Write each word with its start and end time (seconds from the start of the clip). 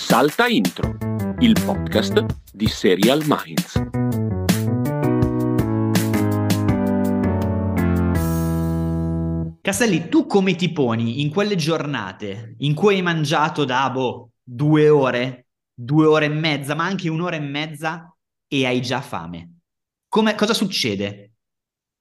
Salta 0.00 0.46
Intro, 0.46 0.96
il 1.40 1.58
podcast 1.64 2.24
di 2.52 2.68
Serial 2.68 3.24
Minds. 3.26 3.86
Castelli, 9.60 10.08
tu 10.08 10.24
come 10.26 10.54
ti 10.54 10.72
poni 10.72 11.20
in 11.20 11.28
quelle 11.30 11.54
giornate 11.54 12.54
in 12.58 12.74
cui 12.74 12.94
hai 12.94 13.02
mangiato 13.02 13.64
da 13.64 13.90
boh, 13.90 14.30
due 14.42 14.88
ore, 14.88 15.48
due 15.74 16.06
ore 16.06 16.24
e 16.26 16.28
mezza, 16.30 16.74
ma 16.74 16.84
anche 16.84 17.10
un'ora 17.10 17.36
e 17.36 17.40
mezza 17.40 18.16
e 18.46 18.64
hai 18.64 18.80
già 18.80 19.02
fame? 19.02 19.56
Come, 20.08 20.34
cosa 20.36 20.54
succede? 20.54 21.32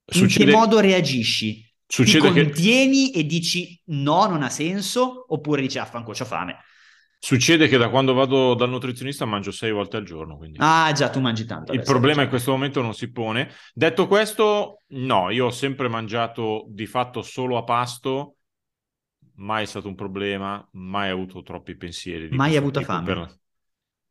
Succede- 0.05 0.43
In 0.45 0.49
che 0.51 0.55
modo 0.55 0.79
reagisci? 0.79 1.61
Succede 1.85 2.27
ti 2.29 2.33
che- 2.33 2.43
contieni 2.43 3.11
e 3.11 3.25
dici 3.25 3.81
no, 3.87 4.27
non 4.27 4.43
ha 4.43 4.49
senso, 4.49 5.25
oppure 5.33 5.61
dici 5.61 5.77
affanculo, 5.77 6.15
c'ho 6.15 6.25
fame. 6.25 6.55
Succede 7.19 7.67
che 7.67 7.77
da 7.77 7.89
quando 7.89 8.13
vado 8.13 8.53
dal 8.53 8.69
nutrizionista 8.69 9.25
mangio 9.25 9.51
sei 9.51 9.71
volte 9.71 9.97
al 9.97 10.03
giorno, 10.03 10.37
quindi 10.37 10.59
Ah, 10.61 10.91
già, 10.93 11.09
tu 11.09 11.19
mangi 11.19 11.45
tanto. 11.45 11.73
il 11.73 11.81
problema 11.81 12.21
in 12.21 12.29
questo 12.29 12.51
momento 12.51 12.81
non 12.81 12.93
si 12.93 13.11
pone. 13.11 13.49
Detto 13.73 14.07
questo, 14.07 14.81
no, 14.89 15.29
io 15.29 15.47
ho 15.47 15.51
sempre 15.51 15.87
mangiato 15.87 16.65
di 16.69 16.85
fatto 16.85 17.21
solo 17.21 17.57
a 17.57 17.63
pasto, 17.63 18.35
mai 19.35 19.63
è 19.63 19.65
stato 19.65 19.87
un 19.87 19.95
problema, 19.95 20.65
mai 20.73 21.09
avuto 21.09 21.41
troppi 21.41 21.75
pensieri. 21.75 22.29
Mai 22.35 22.55
avuto 22.55 22.81
fame? 22.81 23.05
per- 23.05 23.35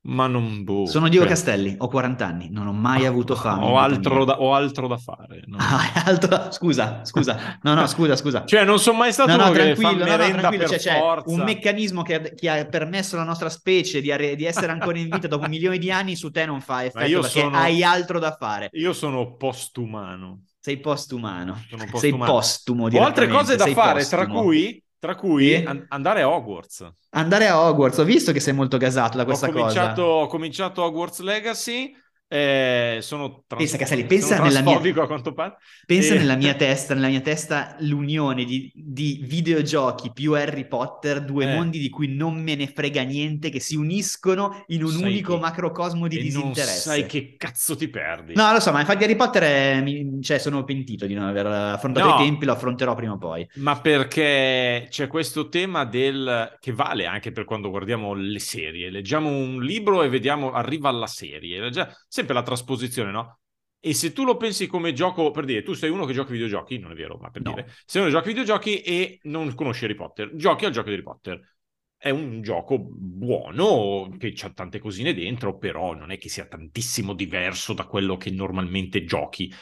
Ma 0.08 0.28
non... 0.28 0.62
boh, 0.62 0.86
Sono 0.86 1.08
Diego 1.08 1.24
cioè, 1.24 1.34
Castelli, 1.34 1.74
ho 1.78 1.88
40 1.88 2.26
anni, 2.26 2.48
non 2.50 2.68
ho 2.68 2.72
mai 2.72 3.06
avuto 3.06 3.34
fame. 3.34 3.64
Ho 3.64 3.76
altro, 3.78 4.24
da, 4.24 4.40
ho 4.40 4.54
altro 4.54 4.86
da 4.86 4.96
fare. 4.98 5.42
non- 5.46 5.58
Ah, 5.68 6.04
altro- 6.04 6.52
Scusa, 6.52 7.00
scusa, 7.04 7.58
no, 7.62 7.74
no, 7.74 7.86
scusa, 7.88 8.14
scusa. 8.14 8.44
Cioè, 8.44 8.64
non 8.64 8.78
sono 8.78 8.98
mai 8.98 9.12
stato 9.12 9.30
No, 9.30 9.36
no, 9.36 9.50
tranquillo, 9.50 10.04
no, 10.04 10.16
no, 10.16 10.16
tranquillo, 10.16 10.68
per 10.68 10.78
c'è, 10.78 10.98
forza. 10.98 11.34
un 11.34 11.40
meccanismo 11.42 12.02
che, 12.02 12.34
che 12.36 12.48
ha 12.48 12.64
permesso 12.66 13.16
alla 13.16 13.24
nostra 13.24 13.48
specie 13.48 14.00
di, 14.00 14.12
arre- 14.12 14.36
di 14.36 14.44
essere 14.44 14.70
ancora 14.70 14.96
in 14.98 15.08
vita 15.08 15.26
dopo 15.26 15.48
milioni 15.48 15.78
di 15.78 15.90
anni, 15.90 16.14
su 16.14 16.30
te 16.30 16.46
non 16.46 16.60
fa 16.60 16.84
effetto 16.84 17.20
perché 17.22 17.40
sono- 17.40 17.56
hai 17.56 17.82
altro 17.82 18.20
da 18.20 18.30
fare. 18.38 18.68
Io 18.74 18.92
sono 18.92 19.34
postumano. 19.36 20.42
Sei 20.60 20.78
postumano, 20.80 21.62
Sono 21.68 21.82
sei 21.82 21.90
postumano. 21.90 22.32
postumo 22.32 22.88
Ho 22.92 23.04
altre 23.04 23.28
cose 23.28 23.54
da 23.56 23.64
sei 23.64 23.72
fare, 23.74 24.04
tra 24.06 24.18
postumo. 24.24 24.42
cui, 24.42 24.82
tra 24.98 25.14
cui 25.14 25.54
Sì? 25.56 25.64
an- 25.64 25.84
andare 25.88 26.22
a 26.22 26.28
Hogwarts. 26.30 26.92
Andare 27.10 27.46
a 27.48 27.60
Hogwarts, 27.60 27.98
ho 27.98 28.04
visto 28.04 28.32
che 28.32 28.40
sei 28.40 28.52
molto 28.52 28.76
gasato 28.76 29.16
da 29.16 29.24
questa 29.24 29.46
ho, 29.46 29.50
cominciato, 29.50 30.02
cosa. 30.02 30.02
ho 30.02 30.26
cominciato 30.26 30.82
Hogwarts 30.82 31.20
Legacy. 31.20 31.94
Eh, 32.28 32.98
sono, 33.02 33.44
trans- 33.46 33.62
Pensa, 33.62 33.76
Castelli, 33.78 34.04
pensa 34.04 34.34
nella 34.36 34.48
mia- 34.48 34.62
transfobico 34.62 35.02
a 35.02 35.06
quanto 35.06 35.32
pare. 35.32 35.56
Pensa 35.86 36.14
Eh. 36.14 36.18
nella 36.18 36.34
mia 36.36 36.54
testa, 36.56 36.94
nella 36.94 37.08
mia 37.08 37.20
testa 37.20 37.76
l'unione 37.80 38.44
di, 38.44 38.70
di 38.74 39.20
videogiochi 39.24 40.10
più 40.12 40.32
Harry 40.32 40.66
Potter, 40.66 41.24
due 41.24 41.44
Eh. 41.50 41.54
mondi 41.54 41.78
di 41.78 41.88
cui 41.88 42.08
non 42.14 42.42
me 42.42 42.54
ne 42.56 42.66
frega 42.66 43.02
niente, 43.02 43.48
che 43.50 43.60
si 43.60 43.76
uniscono 43.76 44.64
in 44.68 44.82
un 44.82 44.90
Sai 44.90 45.02
unico 45.02 45.34
che- 45.34 45.40
macrocosmo 45.40 46.08
di 46.08 46.16
e 46.16 46.18
non 46.18 46.26
disinteresse. 46.28 46.80
sai 46.80 47.06
che 47.06 47.34
cazzo 47.36 47.76
ti 47.76 47.88
perdi. 47.88 48.34
No, 48.34 48.50
lo 48.52 48.60
so, 48.60 48.72
ma 48.72 48.80
infatti 48.80 49.04
Harry 49.04 49.16
Potter 49.16 49.42
è- 49.42 49.84
cioè, 50.20 50.38
sono 50.38 50.64
pentito 50.64 51.06
di 51.06 51.14
non 51.14 51.26
aver 51.26 51.46
affrontato 51.46 52.08
No. 52.08 52.14
i 52.16 52.24
tempi, 52.24 52.44
lo 52.44 52.52
affronterò 52.52 52.94
prima 52.94 53.12
o 53.12 53.18
poi. 53.18 53.48
Ma 53.56 53.80
perché 53.80 54.86
c'è 54.90 55.06
questo 55.06 55.48
tema 55.48 55.84
del 55.84 56.56
che 56.60 56.72
vale 56.72 57.06
anche 57.06 57.30
per 57.32 57.44
quando 57.44 57.70
guardiamo 57.70 58.14
le 58.14 58.38
serie. 58.40 58.90
Leggiamo 58.90 59.28
un 59.30 59.62
libro 59.62 60.02
e 60.02 60.08
vediamo, 60.08 60.52
arriva 60.52 60.88
alla 60.88 61.06
serie. 61.06 61.70
Già- 61.70 61.88
sempre 62.16 62.34
la 62.34 62.42
trasposizione, 62.42 63.10
no? 63.10 63.40
E 63.78 63.94
se 63.94 64.12
tu 64.12 64.24
lo 64.24 64.36
pensi 64.36 64.66
come 64.66 64.92
gioco, 64.92 65.30
per 65.30 65.44
dire, 65.44 65.62
tu 65.62 65.72
sei 65.74 65.90
uno 65.90 66.04
che 66.06 66.12
gioca 66.12 66.32
videogiochi, 66.32 66.78
non 66.78 66.92
è 66.92 66.94
vero, 66.94 67.18
ma 67.20 67.30
per 67.30 67.42
No. 67.44 67.52
dire, 67.54 67.68
sei 67.84 68.00
uno 68.02 68.10
che 68.10 68.16
gioca 68.16 68.28
videogiochi 68.28 68.80
e 68.80 69.18
non 69.24 69.54
conosci 69.54 69.84
Harry 69.84 69.94
Potter, 69.94 70.34
giochi 70.34 70.64
al 70.64 70.72
gioco 70.72 70.88
di 70.88 70.94
Harry 70.94 71.02
Potter. 71.04 71.54
È 71.96 72.10
un 72.10 72.42
gioco 72.42 72.78
buono, 72.78 74.08
che 74.18 74.34
ha 74.42 74.50
tante 74.50 74.78
cosine 74.80 75.14
dentro, 75.14 75.56
però 75.56 75.94
non 75.94 76.10
è 76.10 76.18
che 76.18 76.28
sia 76.28 76.46
tantissimo 76.46 77.14
diverso 77.14 77.72
da 77.74 77.86
quello 77.86 78.16
che 78.16 78.30
normalmente 78.30 79.04
giochi. 79.04 79.52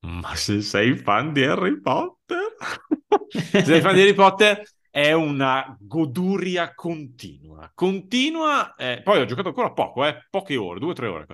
Ma 0.00 0.34
se 0.36 0.60
sei 0.62 0.96
fan 0.96 1.32
di 1.32 1.42
Harry 1.44 1.80
Potter, 1.80 2.54
se 3.58 3.64
sei 3.72 3.80
fan 3.80 3.94
di 3.94 4.00
Harry 4.02 4.14
Potter, 4.14 4.62
è 4.90 5.12
una 5.12 5.76
goduria 5.80 6.72
continua. 6.74 7.70
Continua, 7.74 8.74
eh, 8.76 9.00
poi 9.02 9.20
ho 9.20 9.24
giocato 9.24 9.48
ancora 9.48 9.72
poco, 9.72 10.04
eh, 10.06 10.26
poche 10.30 10.56
ore, 10.56 10.78
due 10.80 10.90
o 10.90 10.94
tre 10.94 11.06
ore. 11.08 11.26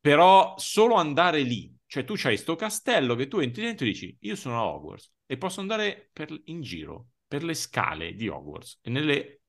Però 0.00 0.54
solo 0.58 0.94
andare 0.94 1.42
lì, 1.42 1.74
cioè 1.86 2.04
tu 2.04 2.14
c'hai 2.16 2.36
sto 2.36 2.56
castello 2.56 3.14
che 3.14 3.28
tu 3.28 3.38
entri 3.38 3.62
dentro 3.62 3.84
e 3.84 3.90
dici, 3.90 4.16
io 4.20 4.36
sono 4.36 4.58
a 4.58 4.64
Hogwarts 4.66 5.12
e 5.26 5.36
posso 5.36 5.60
andare 5.60 6.10
per- 6.12 6.40
in 6.46 6.62
giro, 6.62 7.08
per 7.26 7.42
le 7.42 7.54
scale 7.54 8.14
di 8.14 8.28
Hogwarts 8.28 8.78
e 8.82 8.90
nelle 8.90 9.40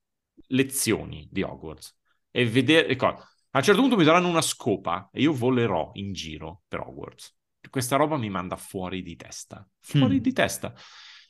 lezioni 0.48 1.28
di 1.32 1.42
Hogwarts 1.44 1.98
e 2.32 2.46
vedere... 2.46 2.88
ecco, 2.90 3.06
a 3.08 3.58
un 3.58 3.64
certo 3.64 3.82
punto 3.82 3.96
mi 3.96 4.04
daranno 4.04 4.28
una 4.28 4.42
scopa 4.42 5.10
e 5.12 5.22
io 5.22 5.34
volerò 5.34 5.92
in 5.94 6.14
giro 6.14 6.64
per 6.68 6.82
Hogwarts. 6.82 7.36
Questa 7.70 7.96
roba 7.98 8.18
mi 8.18 8.30
manda 8.30 8.56
fuori 8.56 9.02
di 9.02 9.16
testa, 9.16 9.68
fuori 9.80 10.16
Mm. 10.16 10.20
di 10.20 10.34
testa. 10.34 10.74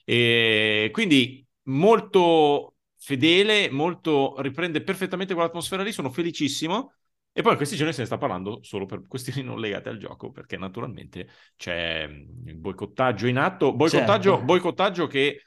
E 0.05 0.89
quindi 0.91 1.45
molto 1.63 2.75
fedele, 2.97 3.69
molto 3.69 4.39
riprende 4.41 4.81
perfettamente 4.81 5.33
quell'atmosfera 5.33 5.83
lì, 5.83 5.91
sono 5.91 6.09
felicissimo. 6.09 6.93
E 7.31 7.41
poi 7.41 7.51
in 7.51 7.57
questi 7.57 7.75
giorni 7.75 7.93
se 7.93 8.01
ne 8.01 8.05
sta 8.07 8.17
parlando 8.17 8.59
solo 8.63 8.85
per 8.85 9.05
questioni 9.07 9.41
non 9.47 9.59
legate 9.59 9.89
al 9.89 9.97
gioco, 9.97 10.31
perché 10.31 10.57
naturalmente 10.57 11.27
c'è 11.55 12.07
mm, 12.07 12.47
il 12.47 12.55
boicottaggio 12.57 13.27
in 13.27 13.37
atto, 13.37 13.73
boicottaggio, 13.75 14.31
Certo. 14.31 14.45
boicottaggio 14.45 15.07
che 15.07 15.41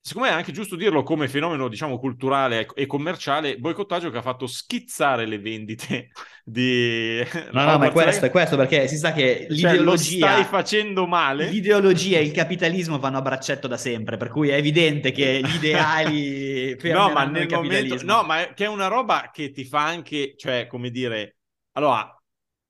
secondo 0.00 0.28
me 0.28 0.34
è 0.34 0.36
anche 0.38 0.52
giusto 0.52 0.76
dirlo 0.76 1.02
come 1.02 1.28
fenomeno, 1.28 1.68
diciamo, 1.68 1.98
culturale 1.98 2.66
e 2.74 2.86
commerciale, 2.86 3.58
boicottaggio 3.58 4.10
che 4.10 4.18
ha 4.18 4.22
fatto 4.22 4.46
schizzare 4.46 5.26
le 5.26 5.38
vendite 5.38 6.10
di... 6.44 7.20
No, 7.52 7.64
no, 7.64 7.78
ma 7.78 7.86
è 7.86 7.90
questo, 7.90 8.24
è 8.26 8.30
questo, 8.30 8.56
perché 8.56 8.88
si 8.88 8.96
sa 8.96 9.12
che 9.12 9.46
Cioè, 9.50 9.76
lo 9.76 9.94
l'ideologia... 9.94 10.30
stai 10.32 10.44
facendo 10.44 11.06
male. 11.06 11.50
L'ideologia 11.50 12.18
e 12.18 12.22
il 12.22 12.32
capitalismo 12.32 12.98
vanno 12.98 13.18
a 13.18 13.22
braccetto 13.22 13.66
da 13.68 13.76
sempre, 13.76 14.16
per 14.16 14.28
cui 14.28 14.48
è 14.48 14.54
evidente 14.54 15.10
che 15.12 15.40
gli 15.42 15.54
ideali 15.56 16.76
No, 16.88 17.10
ma 17.10 17.24
nel 17.24 17.48
momento, 17.50 18.02
no, 18.04 18.22
ma 18.22 18.40
è- 18.42 18.54
che 18.54 18.64
è 18.64 18.68
una 18.68 18.86
roba 18.86 19.30
che 19.32 19.50
ti 19.50 19.64
fa 19.64 19.84
anche, 19.84 20.34
cioè, 20.36 20.66
come 20.66 20.90
dire, 20.90 21.36
allora, 21.72 22.12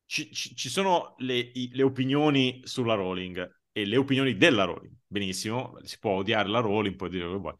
ci, 0.06 0.30
ci- 0.32 0.68
sono 0.68 1.14
le, 1.18 1.50
le 1.54 1.82
opinioni 1.82 2.60
sulla 2.64 2.94
Rowling 2.94 3.56
e 3.72 3.84
le 3.84 3.96
opinioni 3.96 4.36
della 4.36 4.64
Rowling, 4.64 4.92
benissimo, 5.08 5.76
si 5.82 5.98
può 5.98 6.12
odiare 6.12 6.48
la 6.48 6.60
Rowling, 6.60 6.94
puoi 6.96 7.08
dire 7.10 7.22
quello 7.24 7.36
che 7.38 7.42
vuoi. 7.42 7.56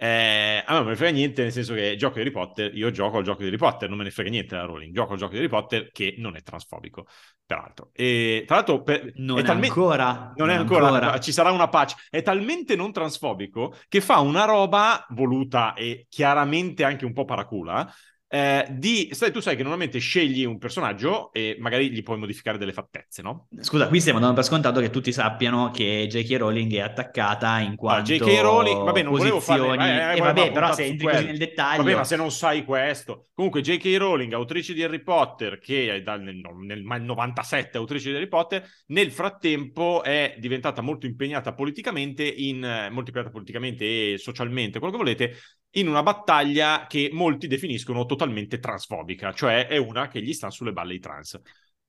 Eh, 0.00 0.62
a 0.64 0.72
me 0.72 0.78
non 0.78 0.88
ne 0.88 0.96
frega 0.96 1.12
niente, 1.12 1.42
nel 1.42 1.52
senso 1.52 1.74
che 1.74 1.96
gioco 1.96 2.14
di 2.14 2.20
Harry 2.20 2.30
Potter, 2.30 2.72
io 2.76 2.90
gioco 2.92 3.18
al 3.18 3.24
gioco 3.24 3.40
di 3.42 3.48
Harry 3.48 3.56
Potter, 3.56 3.88
non 3.88 3.98
me 3.98 4.04
ne 4.04 4.10
frega 4.12 4.30
niente 4.30 4.54
della 4.54 4.66
Rowling, 4.66 4.94
gioco 4.94 5.12
al 5.14 5.18
gioco 5.18 5.32
di 5.32 5.38
Harry 5.38 5.48
Potter 5.48 5.90
che 5.90 6.14
non 6.18 6.36
è 6.36 6.42
transfobico, 6.42 7.06
peraltro. 7.44 7.90
E 7.92 8.44
tra 8.46 8.56
l'altro, 8.56 8.82
per- 8.82 9.12
Non 9.16 9.38
è, 9.38 9.42
talme- 9.42 9.66
ancora. 9.66 10.32
non 10.36 10.50
è 10.50 10.54
ancora, 10.54 11.18
ci 11.18 11.32
sarà 11.32 11.50
una 11.50 11.68
patch. 11.68 12.06
È 12.10 12.22
talmente 12.22 12.76
non 12.76 12.92
transfobico 12.92 13.74
che 13.88 14.00
fa 14.00 14.20
una 14.20 14.44
roba 14.44 15.04
voluta 15.10 15.74
e 15.74 16.06
chiaramente 16.08 16.84
anche 16.84 17.04
un 17.04 17.12
po' 17.12 17.24
paracula. 17.24 17.92
Eh, 18.30 18.66
di, 18.70 19.08
sai, 19.12 19.32
tu 19.32 19.40
sai 19.40 19.56
che 19.56 19.62
normalmente 19.62 19.98
scegli 19.98 20.44
un 20.44 20.58
personaggio 20.58 21.32
e 21.32 21.56
magari 21.58 21.90
gli 21.90 22.02
puoi 22.02 22.18
modificare 22.18 22.58
delle 22.58 22.74
fattezze, 22.74 23.22
no? 23.22 23.48
Scusa, 23.60 23.88
qui 23.88 24.00
stiamo 24.00 24.18
dando 24.18 24.34
per 24.34 24.44
scontato 24.44 24.80
che 24.80 24.90
tutti 24.90 25.12
sappiano 25.12 25.70
che 25.70 26.06
J.K. 26.06 26.36
Rowling 26.36 26.74
è 26.74 26.80
attaccata 26.80 27.58
in 27.60 27.74
quanto 27.74 28.12
J.K. 28.12 28.40
Rowling, 28.40 28.84
vabbè, 28.84 29.02
non 29.02 29.16
volevo 29.16 29.40
fare 29.40 29.60
posizioni... 29.60 29.88
eh, 29.88 29.96
eh, 29.96 30.12
e 30.12 30.16
poi 30.18 30.20
vabbè, 30.20 30.52
però 30.52 30.74
se 30.74 30.84
entri 30.84 31.06
così 31.06 31.24
nel 31.24 31.38
dettaglio... 31.38 31.82
Vabbè, 31.82 31.94
ma 31.96 32.04
se 32.04 32.16
non 32.16 32.30
sai 32.30 32.64
questo. 32.64 33.28
Comunque, 33.32 33.62
J.K. 33.62 33.96
Rowling, 33.96 34.32
autrice 34.34 34.74
di 34.74 34.82
Harry 34.82 35.02
Potter, 35.02 35.58
che 35.58 35.94
è 35.94 36.02
dal, 36.02 36.20
nel, 36.20 36.42
nel 36.66 37.02
97 37.02 37.78
autrice 37.78 38.10
di 38.10 38.16
Harry 38.16 38.28
Potter, 38.28 38.62
nel 38.88 39.10
frattempo 39.10 40.02
è 40.02 40.34
diventata 40.38 40.82
molto 40.82 41.06
impegnata 41.06 41.54
politicamente, 41.54 42.24
in, 42.24 42.62
eh, 42.62 42.90
molto 42.90 43.08
impegnata 43.08 43.30
politicamente 43.30 44.12
e 44.12 44.18
socialmente, 44.18 44.78
quello 44.78 44.92
che 44.92 45.02
volete, 45.02 45.36
in 45.80 45.88
una 45.88 46.02
battaglia 46.02 46.86
che 46.88 47.10
molti 47.12 47.46
definiscono 47.46 48.04
totalmente 48.06 48.58
transfobica, 48.58 49.32
cioè 49.32 49.66
è 49.66 49.76
una 49.76 50.08
che 50.08 50.22
gli 50.22 50.32
sta 50.32 50.50
sulle 50.50 50.72
balle 50.72 50.94
i 50.94 50.98
trans. 51.00 51.40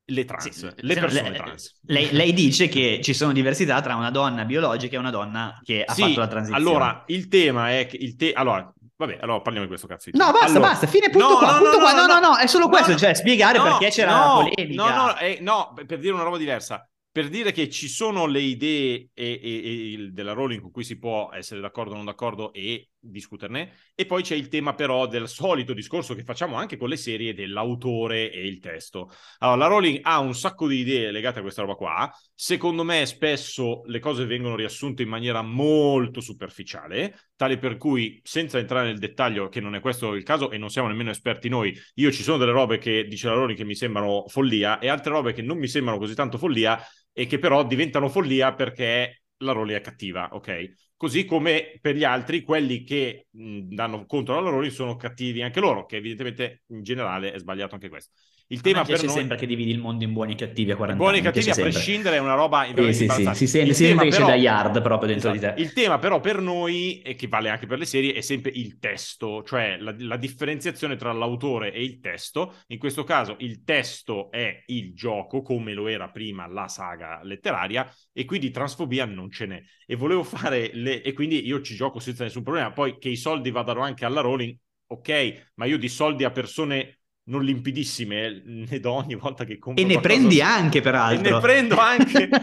Le 0.09 0.25
trans, 0.25 0.49
Sì, 0.49 0.67
le 0.77 0.95
persone 0.95 1.29
le- 1.29 1.37
trans. 1.37 1.79
Lei, 1.83 2.11
lei 2.11 2.33
dice 2.33 2.67
che 2.67 2.99
ci 3.03 3.13
sono 3.13 3.31
diversità 3.31 3.79
tra 3.81 3.95
una 3.95 4.09
donna 4.09 4.43
biologica 4.43 4.95
e 4.95 4.99
una 4.99 5.11
donna 5.11 5.59
che 5.63 5.83
ha 5.83 5.93
Sì, 5.93 6.01
fatto 6.01 6.19
la 6.19 6.27
transizione. 6.27 6.67
allora, 6.67 7.03
il 7.07 7.27
tema 7.27 7.77
è 7.77 7.85
che 7.85 7.97
il 7.97 8.15
te- 8.15 8.33
allora, 8.33 8.73
vabbè, 8.95 9.19
allora 9.21 9.41
parliamo 9.41 9.61
di 9.67 9.67
questo 9.67 9.85
cazzo 9.85 10.09
di 10.09 10.17
No, 10.17 10.31
basta, 10.31 10.45
Allora- 10.47 10.59
basta, 10.61 10.87
fine 10.87 11.11
punto 11.11 11.29
No, 11.29 11.37
qua, 11.37 11.51
no, 11.51 11.57
punto 11.59 11.77
no, 11.77 11.83
qua. 11.83 11.93
no, 11.93 12.05
No, 12.07 12.19
no, 12.19 12.37
è 12.37 12.47
solo 12.47 12.63
No, 12.65 12.71
questo, 12.71 12.95
cioè 12.95 13.13
spiegare 13.13 13.59
No, 13.59 13.63
perché 13.65 13.89
c'era 13.89 14.11
no, 14.11 14.17
la 14.41 14.49
polemica. 14.49 14.83
No, 14.83 15.05
no, 15.05 15.17
eh, 15.19 15.37
no, 15.41 15.73
per 15.85 15.99
dire 15.99 16.13
una 16.13 16.23
roba 16.23 16.37
diversa. 16.37 16.89
Per 17.11 17.27
dire 17.29 17.51
che 17.51 17.69
ci 17.69 17.87
sono 17.87 18.25
le 18.25 18.39
idee 18.39 19.09
e- 19.13 19.39
e- 19.43 19.93
e 19.93 20.09
della 20.11 20.33
Rowling 20.33 20.61
con 20.61 20.71
cui 20.71 20.83
si 20.83 20.97
può 20.97 21.29
essere 21.33 21.59
d'accordo 21.61 21.91
o 21.93 21.95
non 21.97 22.05
d'accordo 22.05 22.51
e 22.51 22.88
discuterne. 22.99 23.73
E 23.95 24.05
poi 24.05 24.23
c'è 24.23 24.35
il 24.35 24.47
tema 24.47 24.73
però 24.73 25.07
del 25.07 25.27
solito 25.27 25.73
discorso 25.73 26.15
che 26.15 26.23
facciamo 26.23 26.55
anche 26.55 26.77
con 26.77 26.89
le 26.89 26.97
serie 26.97 27.33
dell'autore 27.33 28.31
e 28.31 28.45
il 28.45 28.59
testo. 28.59 29.09
Allora, 29.39 29.57
la 29.57 29.67
Rowling 29.67 29.99
ha 30.03 30.19
un 30.19 30.35
sacco 30.35 30.67
di 30.67 30.79
idee 30.79 31.11
legate 31.11 31.39
a 31.39 31.41
questa 31.41 31.61
roba 31.61 31.75
qua. 31.75 32.11
Secondo 32.33 32.83
me 32.83 33.05
spesso 33.05 33.83
le 33.85 33.99
cose 33.99 34.25
vengono 34.25 34.55
riassunte 34.55 35.03
in 35.03 35.09
maniera 35.09 35.41
molto 35.41 36.21
superficiale, 36.21 37.29
tale 37.35 37.57
per 37.57 37.77
cui, 37.77 38.19
senza 38.23 38.57
entrare 38.59 38.87
nel 38.87 38.99
dettaglio, 38.99 39.49
che 39.49 39.59
non 39.59 39.75
è 39.75 39.79
questo 39.79 40.13
il 40.13 40.23
caso 40.23 40.51
e 40.51 40.57
non 40.57 40.69
siamo 40.69 40.87
nemmeno 40.87 41.09
esperti 41.09 41.49
noi, 41.49 41.75
io 41.95 42.11
ci 42.11 42.23
sono 42.23 42.37
delle 42.37 42.51
robe 42.51 42.77
che 42.77 43.05
dice 43.05 43.27
la 43.27 43.33
Rowling 43.33 43.57
che 43.57 43.65
mi 43.65 43.75
sembrano 43.75 44.25
follia 44.27 44.79
e 44.79 44.87
altre 44.87 45.11
robe 45.11 45.33
che 45.33 45.41
non 45.41 45.57
mi 45.57 45.67
sembrano 45.67 45.97
così 45.99 46.15
tanto 46.15 46.37
follia 46.37 46.79
e 47.11 47.25
che 47.25 47.39
però 47.39 47.65
diventano 47.65 48.09
follia 48.09 48.53
perché 48.53 49.23
la 49.37 49.51
Rowling 49.53 49.77
è 49.77 49.81
cattiva, 49.81 50.29
ok? 50.31 50.88
Così 50.99 51.23
come 51.23 51.77
per 51.79 51.95
gli 51.95 52.03
altri, 52.03 52.41
quelli 52.43 52.83
che 52.83 53.27
mh, 53.31 53.73
danno 53.73 54.05
contro 54.05 54.37
alla 54.37 54.49
Rowling 54.49 54.71
sono 54.73 54.97
cattivi 54.97 55.41
anche 55.41 55.61
loro, 55.61 55.85
che 55.85 55.95
evidentemente 55.95 56.63
in 56.67 56.83
generale 56.83 57.31
è 57.31 57.39
sbagliato 57.39 57.75
anche 57.75 57.87
questo. 57.87 58.11
Il 58.51 58.61
tema 58.61 58.83
per 58.83 59.03
noi... 59.03 59.13
sempre 59.13 59.37
che 59.37 59.45
dividi 59.45 59.69
il 59.69 59.77
mondo 59.77 60.03
in 60.03 60.11
buoni 60.11 60.33
e 60.33 60.35
cattivi 60.35 60.71
a 60.71 60.75
40 60.75 60.99
Buoni 61.03 61.17
e 61.17 61.19
anni. 61.19 61.27
mi 61.27 61.33
cattivi 61.33 61.51
a 61.51 61.63
prescindere 61.63 62.15
è 62.15 62.19
una 62.19 62.33
roba 62.33 62.61
veramente 62.61 62.93
sì, 62.93 63.07
sì, 63.07 63.35
si 63.35 63.47
sente, 63.47 63.73
si 63.73 63.85
sente 63.85 64.07
però- 64.07 64.25
da 64.25 64.33
yard 64.35 64.81
proprio 64.81 65.09
dentro 65.09 65.31
Esatto. 65.31 65.53
di 65.53 65.55
te. 65.55 65.61
Il 65.61 65.73
tema 65.73 65.99
però 65.99 66.19
per 66.19 66.41
noi, 66.41 66.99
e 67.01 67.13
che 67.13 67.27
vale 67.27 67.49
anche 67.49 67.67
per 67.67 67.77
le 67.77 67.85
serie, 67.85 68.13
è 68.13 68.21
sempre 68.21 68.49
il 68.55 68.79
testo, 68.79 69.43
cioè 69.43 69.77
la, 69.77 69.93
la 69.99 70.17
differenziazione 70.17 70.95
tra 70.95 71.11
l'autore 71.11 71.71
e 71.71 71.83
il 71.83 71.99
testo. 71.99 72.55
In 72.67 72.79
questo 72.79 73.03
caso 73.03 73.35
il 73.39 73.63
testo 73.63 74.31
è 74.31 74.63
il 74.67 74.95
gioco, 74.95 75.43
come 75.43 75.73
lo 75.73 75.87
era 75.87 76.09
prima 76.09 76.47
la 76.47 76.67
saga 76.67 77.19
letteraria, 77.23 77.87
e 78.11 78.25
quindi 78.25 78.49
transfobia 78.49 79.05
non 79.05 79.29
ce 79.29 79.45
n'è. 79.45 79.61
E 79.85 79.95
volevo 79.95 80.23
fare 80.23 80.71
le... 80.73 81.03
e 81.03 81.13
quindi 81.13 81.45
io 81.45 81.61
ci 81.61 81.75
gioco 81.75 81.99
senza 81.99 82.23
nessun 82.23 82.41
problema. 82.41 82.71
Poi 82.71 82.97
che 82.97 83.09
i 83.09 83.15
soldi 83.15 83.51
vadano 83.51 83.81
anche 83.81 84.05
alla 84.05 84.21
Rowling, 84.21 84.55
ok, 84.87 85.51
ma 85.55 85.65
io 85.65 85.77
di 85.77 85.87
soldi 85.87 86.23
a 86.23 86.31
persone 86.31 86.98
non 87.29 87.43
limpidissime 87.43 88.25
eh, 88.25 88.41
ne 88.45 88.79
do 88.79 88.91
ogni 88.93 89.15
volta 89.15 89.45
che 89.45 89.57
compro 89.57 89.81
E 89.81 89.85
ne 89.85 89.93
qualcosa- 89.93 90.15
prendi 90.17 90.41
anche, 90.41 90.77
e 90.79 90.81
peraltro. 90.81 91.35
ne 91.35 91.39
prendo 91.41 91.77
anche. 91.79 92.29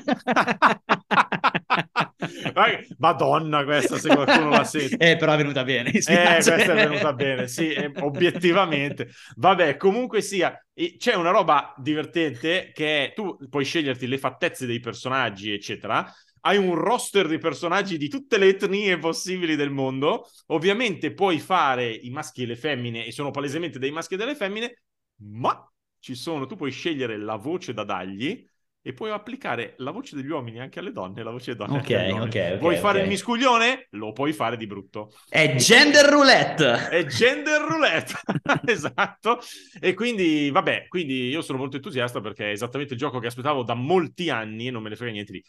Madonna, 2.99 3.65
questa 3.65 3.99
se 3.99 4.09
qualcuno 4.09 4.49
la 4.51 4.65
sente. 4.65 4.97
Eh, 4.97 5.17
però 5.17 5.33
è 5.33 5.37
venuta 5.37 5.65
bene. 5.65 5.91
Eh, 5.91 6.03
questa 6.03 6.55
è 6.55 6.75
venuta 6.75 7.13
bene, 7.13 7.49
sì, 7.49 7.71
eh, 7.73 7.93
obiettivamente. 8.01 9.09
Vabbè, 9.37 9.77
comunque 9.77 10.21
sia, 10.23 10.59
e 10.73 10.97
c'è 10.99 11.15
una 11.15 11.31
roba 11.31 11.75
divertente 11.77 12.71
che 12.73 13.07
è, 13.07 13.13
tu 13.15 13.37
puoi 13.49 13.65
sceglierti 13.65 14.07
le 14.07 14.19
fattezze 14.19 14.67
dei 14.67 14.81
personaggi, 14.81 15.53
eccetera. 15.53 16.11
Hai 16.47 16.59
un 16.59 16.77
roster 16.77 17.27
di 17.27 17.39
personaggi 17.39 17.99
di 17.99 18.09
tutte 18.09 18.39
le 18.39 18.47
etnie 18.47 18.99
possibili 18.99 19.57
del 19.57 19.71
mondo. 19.71 20.31
Ovviamente 20.47 21.13
puoi 21.13 21.41
fare 21.41 21.91
i 21.91 22.09
maschi 22.11 22.45
e 22.45 22.47
le 22.47 22.55
femmine, 22.55 23.05
e 23.05 23.11
sono 23.11 23.33
palesemente 23.33 23.81
dei 23.81 23.91
maschi 23.91 24.15
e 24.15 24.17
delle 24.17 24.37
femmine, 24.37 24.83
ma 25.23 25.69
ci 25.99 26.15
sono, 26.15 26.47
tu 26.47 26.55
puoi 26.55 26.71
scegliere 26.71 27.19
la 27.19 27.35
voce 27.35 27.75
da 27.75 27.83
dargli 27.83 28.49
e 28.81 28.93
puoi 28.93 29.11
applicare 29.11 29.75
la 29.79 29.91
voce 29.91 30.15
degli 30.15 30.31
uomini 30.31 30.61
anche 30.61 30.79
alle 30.79 30.93
donne, 30.93 31.25
la 31.25 31.33
voce 31.33 31.57
delle 31.57 31.67
donne 31.67 31.81
Ok, 31.81 32.21
ok, 32.29 32.59
Vuoi 32.59 32.77
fare 32.77 32.99
ok. 32.99 33.05
il 33.05 33.11
miscuglione? 33.11 33.89
Lo 33.91 34.13
puoi 34.13 34.33
fare 34.33 34.57
di 34.57 34.69
brutto. 34.69 35.11
È 35.29 35.57
gender 35.57 36.05
roulette. 36.05 36.91
È 36.91 37.05
gender 37.07 37.61
roulette, 37.63 38.15
esatto. 38.71 39.41
E 39.81 39.95
quindi, 39.95 40.51
vabbè, 40.51 40.87
quindi 40.87 41.29
io 41.29 41.43
sono 41.43 41.59
molto 41.59 41.75
entusiasta 41.75 42.21
perché 42.21 42.51
è 42.51 42.53
esattamente 42.53 42.93
il 42.93 43.01
gioco 43.01 43.19
che 43.19 43.27
aspettavo 43.27 43.65
da 43.65 43.75
molti 43.75 44.31
anni 44.31 44.69
e 44.69 44.71
non 44.71 44.85
me 44.85 44.91
ne 44.91 44.95
frega 44.95 45.11
niente 45.11 45.33
di. 45.33 45.45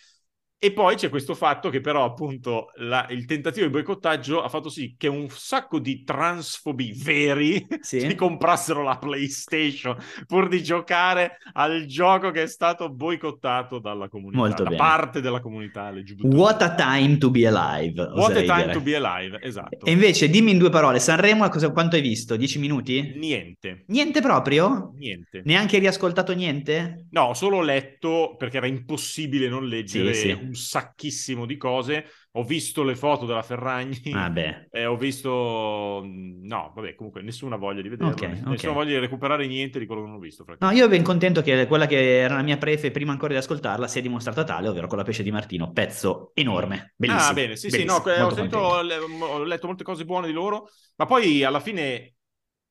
E 0.59 0.71
poi 0.73 0.95
c'è 0.95 1.09
questo 1.09 1.35
fatto 1.35 1.69
che 1.69 1.81
però 1.81 2.03
appunto 2.03 2.71
la- 2.77 3.05
il 3.11 3.25
tentativo 3.25 3.67
di 3.67 3.71
boicottaggio 3.71 4.41
ha 4.41 4.49
fatto 4.49 4.69
sì 4.69 4.95
che 4.97 5.07
un 5.07 5.27
sacco 5.29 5.77
di 5.77 6.03
transfobi 6.03 6.93
veri 7.03 7.63
Sì. 7.81 7.99
si 7.99 8.15
comprassero 8.15 8.81
la 8.81 8.97
PlayStation 8.97 9.95
pur 10.25 10.47
di 10.47 10.63
giocare 10.63 11.37
al 11.53 11.85
gioco 11.85 12.31
che 12.31 12.41
è 12.41 12.47
stato 12.47 12.89
boicottato 12.89 13.77
dalla 13.77 14.09
comunità, 14.09 14.37
Molto 14.39 14.63
da 14.63 14.69
bene. 14.69 14.81
parte 14.81 15.21
della 15.21 15.41
comunità 15.41 15.91
LGBT. 15.91 16.33
What 16.33 16.61
a 16.63 16.73
time 16.73 17.17
to 17.19 17.29
be 17.29 17.45
alive. 17.45 18.01
What 18.15 18.35
a 18.35 18.41
time 18.41 18.61
dire. 18.63 18.71
to 18.73 18.81
be 18.81 18.95
alive, 18.95 19.39
esatto. 19.43 19.85
E 19.85 19.91
invece, 19.91 20.27
dimmi 20.27 20.49
in 20.49 20.57
due 20.57 20.71
parole, 20.71 20.97
Sanremo 20.97 21.47
cosa- 21.49 21.71
quanto 21.71 21.97
hai 21.97 22.01
visto? 22.01 22.35
Dieci 22.35 22.57
minuti? 22.57 23.13
Niente, 23.15 23.83
Niente 23.89 24.21
proprio? 24.21 24.91
niente. 24.97 25.43
Neanche 25.45 25.77
riascoltato 25.77 26.33
niente? 26.33 27.05
No, 27.11 27.25
ho 27.25 27.33
solo 27.35 27.61
letto 27.61 28.33
perché 28.39 28.57
era 28.57 28.65
impossibile 28.65 29.47
non 29.49 29.67
leggere 29.67 30.13
Sì, 30.15 30.29
sì. 30.29 30.45
Un 30.47 30.53
sacchissimo 30.53 31.45
di 31.45 31.57
cose. 31.57 32.05
Ho 32.31 32.43
visto 32.43 32.83
le 32.83 32.95
foto 32.95 33.25
della 33.25 33.41
Ferragni 33.41 33.99
Vabbè. 34.11 34.67
e 34.71 34.85
ho 34.85 34.95
visto... 34.95 36.03
No, 36.03 36.71
vabbè, 36.75 36.95
comunque 36.95 37.21
nessuna 37.21 37.55
voglia 37.55 37.81
di 37.81 37.89
vederlo. 37.89 38.13
Ok, 38.13 38.41
nessuna 38.45 38.73
voglia 38.73 38.91
di 38.93 38.99
recuperare 38.99 39.47
niente 39.47 39.79
di 39.79 39.85
quello 39.85 40.01
che 40.01 40.07
non 40.07 40.17
ho 40.17 40.19
visto. 40.19 40.45
No, 40.59 40.71
io 40.71 40.87
ben 40.87 41.03
contento 41.03 41.41
che 41.41 41.67
quella 41.67 41.85
che 41.85 42.19
era 42.19 42.35
la 42.35 42.43
mia 42.43 42.57
prefe 42.57 42.91
prima 42.91 43.11
ancora 43.11 43.33
di 43.33 43.39
ascoltarla 43.39 43.87
sia 43.87 44.01
dimostrata 44.01 44.43
tale, 44.43 44.67
ovvero 44.67 44.87
con 44.87 44.97
la 44.97 45.03
pesce 45.03 45.23
di 45.23 45.31
Martino, 45.31 45.71
pezzo 45.71 46.31
enorme, 46.33 46.93
bellissimo. 46.95 47.29
Ah, 47.29 47.33
bene, 47.33 47.55
sì, 47.55 47.69
sì, 47.69 47.77
bellissimo, 47.77 47.97
no, 47.97 48.03
que- 48.03 48.21
ho, 48.21 48.33
sentito- 48.33 48.57
ho 48.59 49.43
letto 49.43 49.67
molte 49.67 49.83
cose 49.83 50.05
buone 50.05 50.27
di 50.27 50.33
loro, 50.33 50.69
ma 50.95 51.05
poi 51.05 51.43
alla 51.43 51.59
fine 51.59 52.16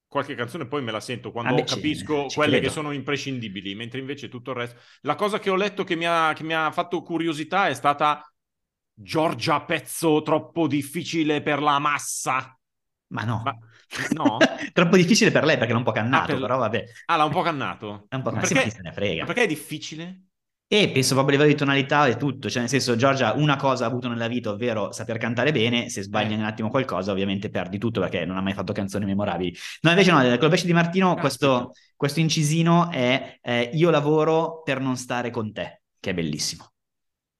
qualche 0.08 0.35
canzone 0.35 0.67
poi 0.67 0.82
me 0.82 0.93
la 0.93 1.00
sento 1.00 1.32
quando 1.32 1.53
Ah, 1.53 1.56
beh, 1.56 1.64
capisco 1.64 2.26
quelle 2.32 2.58
credo. 2.58 2.67
che 2.67 2.70
sono 2.70 2.93
imprescindibili, 2.93 3.75
mentre 3.75 3.99
invece 4.00 4.29
tutto 4.29 4.50
il 4.53 4.56
resto... 4.56 4.81
La 5.03 5.14
cosa 5.14 5.38
che 5.38 5.50
ho 5.50 5.56
letto 5.56 5.85
che 5.85 5.97
mi 5.97 6.06
ha, 6.06 6.32
che 6.35 6.43
mi 6.44 6.55
ha 6.55 6.70
fatto 6.70 7.03
curiosità 7.03 7.69
è 7.69 7.75
stata 7.75 8.23
Giorgia, 8.94 9.62
pezzo 9.62 10.23
troppo 10.23 10.67
difficile 10.67 11.43
per 11.43 11.61
la 11.61 11.79
massa. 11.79 12.58
Ma 13.08 13.23
no. 13.25 13.43
Ma- 13.44 13.58
no? 14.08 14.50
Troppo 14.73 14.97
difficile 14.97 15.31
per 15.31 15.44
lei 15.44 15.56
perché 15.58 15.73
l'ha 15.73 15.79
un 15.79 15.85
po' 15.85 15.93
cannato, 15.93 16.25
Ah, 16.25 16.38
per- 16.38 16.41
però 16.41 16.58
vabbè. 16.58 16.85
Ah, 17.06 17.17
l'ha 17.17 17.25
un 17.25 17.31
po' 17.32 17.43
cannato. 17.43 18.08
È 18.08 18.14
un 18.17 18.23
po' 18.23 18.31
cannato, 18.31 18.47
sì, 18.47 18.55
perché, 18.55 18.61
chi 18.61 18.70
se 18.70 18.81
ne 18.82 18.93
frega. 18.93 19.20
ma 19.20 19.26
perché 19.26 19.43
è 19.44 19.47
difficile? 19.47 20.25
E 20.68 20.90
penso 20.90 21.14
proprio 21.14 21.36
a 21.36 21.38
livello 21.38 21.56
di 21.56 21.64
tonalità 21.64 22.06
e 22.08 22.16
tutto, 22.16 22.50
cioè 22.50 22.60
nel 22.62 22.68
senso 22.68 22.96
Giorgia 22.96 23.34
una 23.34 23.54
cosa 23.54 23.84
ha 23.84 23.88
avuto 23.88 24.08
nella 24.08 24.26
vita, 24.26 24.50
ovvero 24.50 24.90
saper 24.90 25.16
cantare 25.16 25.52
bene, 25.52 25.88
se 25.88 26.02
sbagli 26.02 26.32
Eh. 26.32 26.34
un 26.34 26.42
attimo 26.42 26.70
qualcosa 26.70 27.12
ovviamente 27.12 27.50
perdi 27.50 27.78
tutto 27.78 28.00
perché 28.00 28.24
non 28.24 28.36
ha 28.36 28.40
mai 28.40 28.52
fatto 28.52 28.72
canzoni 28.72 29.04
memorabili. 29.04 29.56
No, 29.82 29.90
invece 29.90 30.10
no, 30.10 30.38
con 30.38 30.50
pesce 30.50 30.66
di 30.66 30.72
Martino 30.72 31.14
questo, 31.14 31.70
questo 31.94 32.18
incisino 32.18 32.90
è 32.90 33.38
eh, 33.42 33.70
io 33.74 33.90
lavoro 33.90 34.62
per 34.64 34.80
non 34.80 34.96
stare 34.96 35.30
con 35.30 35.52
te, 35.52 35.82
che 36.00 36.10
è 36.10 36.14
bellissimo, 36.14 36.72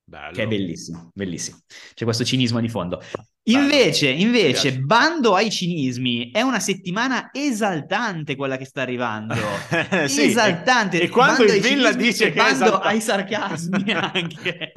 Bello. 0.09 0.33
che 0.33 0.45
è 0.45 0.47
bellissimo, 0.47 1.11
bellissimo. 1.13 1.59
C'è 1.93 2.05
questo 2.05 2.25
cinismo 2.25 2.61
di 2.61 2.69
fondo. 2.69 3.03
Invece, 3.49 4.09
invece, 4.09 4.79
bando 4.79 5.35
ai 5.35 5.51
cinismi, 5.51 6.31
è 6.31 6.43
una 6.43 6.61
settimana 6.61 7.31
esaltante 7.33 8.37
quella 8.37 8.57
che 8.57 8.65
sta 8.67 8.83
arrivando. 8.83 9.35
Sì, 10.07 10.23
esaltante. 10.27 11.01
E, 11.01 11.05
e 11.05 11.09
quando 11.09 11.43
il 11.43 11.61
Villa 11.61 11.93
dice 11.93 12.29
che 12.31 12.35
bando 12.37 12.67
esaltante. 12.67 12.87
ai 12.87 13.01
sarcasmi 13.01 13.91
anche. 13.95 14.73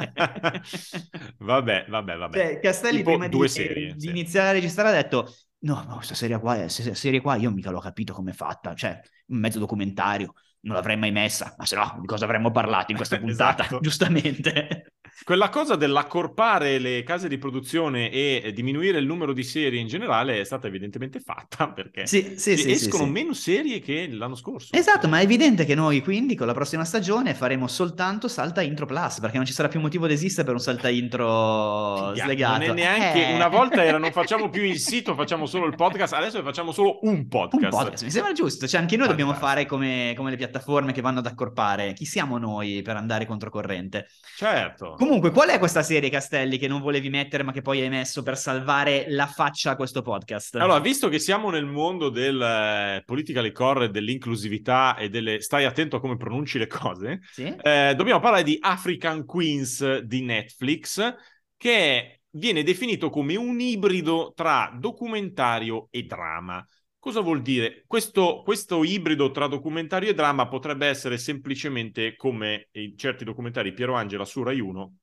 vabbè, 1.38 1.86
vabbè, 1.88 2.16
vabbè. 2.18 2.38
Cioè, 2.38 2.60
Castelli 2.60 2.98
Tipo 2.98 3.10
prima 3.18 3.28
di, 3.28 3.48
serie, 3.48 3.94
di 3.94 4.00
sì. 4.02 4.10
iniziare 4.10 4.50
a 4.50 4.52
registrare 4.52 4.90
ha 4.98 5.02
detto 5.02 5.32
no, 5.60 5.84
ma 5.88 5.96
questa 5.96 6.16
serie 6.16 6.40
qua, 6.40 6.56
questa 6.56 6.94
serie 6.96 7.22
qua 7.22 7.36
io 7.36 7.52
mica 7.52 7.70
l'ho 7.70 7.80
capito 7.80 8.14
come 8.14 8.32
è 8.32 8.34
fatta, 8.34 8.74
cioè 8.74 9.00
un 9.28 9.38
mezzo 9.40 9.60
documentario, 9.60 10.34
non 10.62 10.76
l'avrei 10.76 10.98
mai 10.98 11.12
messa, 11.12 11.54
ma 11.58 11.66
se 11.66 11.76
no 11.76 11.98
di 12.00 12.08
cosa 12.08 12.26
avremmo 12.26 12.52
parlato 12.52 12.92
in 12.92 12.98
questa 12.98 13.18
puntata, 13.20 13.64
Esatto. 13.64 13.80
giustamente. 13.80 14.94
Quella 15.24 15.50
cosa 15.50 15.76
dell'accorpare 15.76 16.80
le 16.80 17.04
case 17.04 17.28
di 17.28 17.38
produzione 17.38 18.10
e 18.10 18.52
diminuire 18.54 19.00
il 19.00 19.06
numero 19.06 19.34
di 19.34 19.44
serie 19.44 19.80
in 19.80 19.88
generale 19.88 20.40
è 20.40 20.44
stata 20.44 20.68
evidentemente 20.68 21.20
fatta 21.20 21.70
perché 21.70 22.08
Sì, 22.08 22.34
sì, 22.38 22.58
sì, 22.58 22.72
escono 22.72 23.06
meno 23.06 23.34
serie 23.34 23.80
che 23.80 24.08
l'anno 24.12 24.36
scorso. 24.36 24.74
Esatto, 24.76 25.08
ma 25.08 25.20
è 25.20 25.24
evidente 25.24 25.66
che 25.66 25.76
noi 25.76 26.02
quindi 26.02 26.36
con 26.36 26.48
la 26.48 26.54
prossima 26.54 26.84
stagione 26.86 27.34
faremo 27.36 27.68
soltanto 27.68 28.28
Salta 28.28 28.62
Intro 28.62 28.86
Plus, 28.86 29.20
perché 29.20 29.38
non 29.38 29.46
ci 29.46 29.54
sarà 29.54 29.68
più 29.68 29.80
motivo 29.80 30.08
di 30.08 30.14
esistere 30.14 30.46
per 30.46 30.54
un 30.56 30.60
Salta 30.62 30.90
Intro 30.90 32.12
Figa, 32.14 32.24
slegato. 32.24 32.58
Non 32.68 32.78
è 32.78 32.82
neanche 32.82 33.28
Eh. 33.28 33.34
una 33.34 33.48
volta 33.50 33.84
era 33.84 33.98
non 33.98 34.12
facciamo 34.12 34.50
più 34.50 34.64
il 34.64 34.80
sito, 34.80 35.14
facciamo 35.16 35.46
solo 35.46 35.66
il 35.68 35.76
podcast, 35.76 36.14
adesso 36.14 36.42
facciamo 36.42 36.72
solo 36.72 37.00
un 37.04 37.28
podcast. 37.28 37.64
Un 37.64 37.70
podcast, 37.80 38.04
mi 38.04 38.12
sembra 38.12 38.32
giusto, 38.34 38.68
cioè 38.68 38.80
anche 38.82 38.96
noi 38.98 39.08
dobbiamo 39.08 39.34
Fantastico. 39.34 39.54
fare 39.56 39.68
come, 39.68 40.14
come 40.16 40.30
le 40.32 40.38
piattaforme 40.38 40.92
che 40.92 41.02
vanno 41.02 41.20
ad 41.20 41.26
accorpare. 41.28 41.94
Chi 41.94 42.06
siamo 42.06 42.38
noi 42.38 42.82
per 42.82 42.96
andare 42.96 43.26
controcorrente? 43.26 44.08
Certo. 44.38 44.96
Comunque, 44.98 45.09
qual 45.32 45.50
è 45.50 45.58
questa 45.58 45.82
serie, 45.82 46.10
Castelli, 46.10 46.60
che 46.60 46.68
non 46.68 46.82
volevi 46.82 47.10
mettere 47.10 47.42
ma 47.42 47.52
che 47.52 47.62
poi 47.62 47.82
hai 47.82 47.90
messo 47.90 48.22
per 48.22 48.38
salvare 48.38 49.06
la 49.08 49.26
faccia 49.26 49.72
a 49.72 49.76
questo 49.76 50.04
podcast? 50.04 50.56
Allora, 50.58 50.80
visto 50.80 51.10
che 51.10 51.18
siamo 51.18 51.50
nel 51.50 51.66
mondo 51.66 52.10
del 52.10 52.40
eh, 52.40 53.02
politically 53.04 53.52
correct, 53.52 53.92
dell'inclusività 53.92 54.96
e 54.98 55.10
delle 55.10 55.42
stai 55.42 55.66
attento 55.66 55.96
a 55.96 56.00
come 56.00 56.16
pronunci 56.16 56.60
le 56.60 56.68
cose, 56.68 57.22
Sì? 57.32 57.56
eh, 57.62 57.94
dobbiamo 57.96 58.20
parlare 58.20 58.44
di 58.44 58.58
African 58.60 59.26
Queens 59.26 60.00
di 60.02 60.22
Netflix, 60.22 61.16
che 61.58 62.22
viene 62.32 62.62
definito 62.62 63.10
come 63.10 63.36
un 63.36 63.60
ibrido 63.60 64.34
tra 64.36 64.72
documentario 64.78 65.88
e 65.90 66.04
drama. 66.04 66.64
Cosa 67.00 67.22
vuol 67.22 67.42
dire? 67.42 67.86
Questo, 67.88 68.42
questo 68.44 68.84
ibrido 68.84 69.32
tra 69.32 69.48
documentario 69.48 70.10
e 70.10 70.14
drama 70.14 70.50
potrebbe 70.50 70.86
essere 70.86 71.18
semplicemente 71.18 72.16
come 72.18 72.68
in 72.74 72.98
certi 72.98 73.24
documentari 73.24 73.74
Piero 73.74 73.96
Angela 73.96 74.26
su 74.26 74.44
Rai 74.44 74.60
1 74.60 74.94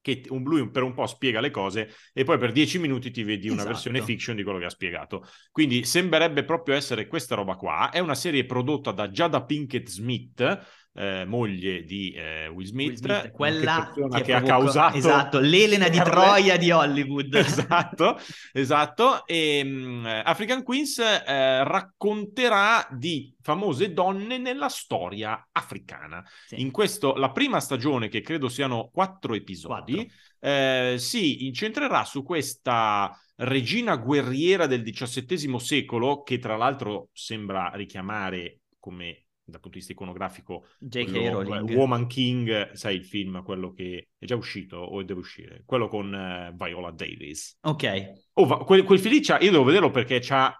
che 0.00 0.24
un, 0.30 0.42
lui 0.42 0.68
per 0.70 0.82
un 0.82 0.94
po' 0.94 1.06
spiega 1.06 1.40
le 1.40 1.50
cose 1.50 1.90
e 2.12 2.24
poi 2.24 2.38
per 2.38 2.52
dieci 2.52 2.78
minuti 2.78 3.10
ti 3.10 3.22
vedi 3.22 3.48
una 3.48 3.56
Esatto. 3.56 3.72
versione 3.72 4.02
fiction 4.02 4.36
di 4.36 4.42
quello 4.42 4.58
che 4.58 4.64
ha 4.64 4.70
spiegato. 4.70 5.26
Quindi 5.50 5.84
sembrerebbe 5.84 6.44
proprio 6.44 6.74
essere 6.74 7.06
questa 7.06 7.34
roba 7.34 7.56
qua. 7.56 7.90
È 7.90 7.98
una 7.98 8.14
serie 8.14 8.46
prodotta 8.46 8.92
da 8.92 9.08
Jada 9.08 9.44
Pinkett 9.44 9.88
Smith, 9.88 10.79
eh, 10.92 11.24
moglie 11.24 11.84
di 11.84 12.12
eh, 12.12 12.48
Will 12.48 12.66
Smith, 12.66 13.00
Will 13.00 13.20
Smith, 13.20 13.30
quella 13.30 13.92
che, 14.10 14.22
che, 14.22 14.32
ha 14.32 14.42
causato 14.42 14.96
esatto, 14.96 15.38
l'Elena 15.38 15.88
di. 15.88 15.98
Troia 15.98 16.56
di 16.56 16.70
Hollywood. 16.70 17.34
esatto, 17.36 18.18
esatto. 18.52 19.26
E 19.26 19.62
mh, 19.62 20.22
African 20.24 20.62
Queens 20.62 20.98
eh, 20.98 21.64
racconterà 21.64 22.88
di 22.90 23.34
famose 23.40 23.92
donne 23.92 24.38
nella 24.38 24.68
storia 24.68 25.48
africana. 25.52 26.24
Sì. 26.46 26.60
In 26.60 26.70
questo, 26.70 27.14
la 27.14 27.30
prima 27.30 27.60
stagione, 27.60 28.08
che 28.08 28.20
credo 28.20 28.48
siano 28.48 28.90
quattro 28.92 29.34
episodi, 29.34 29.94
Quattro. 29.94 30.12
eh, 30.40 30.94
si 30.98 31.46
incentrerà 31.46 32.04
su 32.04 32.22
questa 32.22 33.16
regina 33.36 33.96
guerriera 33.96 34.66
del 34.66 34.82
XVII 34.82 35.58
secolo, 35.60 36.22
che 36.22 36.38
tra 36.38 36.56
l'altro 36.56 37.08
sembra 37.12 37.70
richiamare 37.74 38.60
come 38.78 39.26
dal 39.50 39.60
punto 39.60 39.76
di 39.76 39.84
vista 39.84 39.92
iconografico 39.92 40.66
J.K. 40.78 41.10
Rowling. 41.30 41.70
Woman 41.76 42.06
King, 42.06 42.72
sai 42.72 42.96
il 42.96 43.04
film, 43.04 43.42
quello 43.42 43.72
che 43.72 44.08
è 44.18 44.24
già 44.24 44.36
uscito 44.36 44.76
o 44.76 45.02
deve 45.02 45.20
uscire, 45.20 45.62
quello 45.66 45.88
con 45.88 46.14
eh, 46.14 46.52
Viola 46.56 46.90
Davis. 46.90 47.58
Ok, 47.62 48.12
Oh, 48.34 48.46
va- 48.46 48.58
quel, 48.64 48.84
quel 48.84 48.98
film 48.98 49.14
lì 49.14 49.20
c'ha- 49.20 49.40
io 49.40 49.50
devo 49.50 49.64
vederlo 49.64 49.90
perché 49.90 50.18
c'ha 50.20 50.54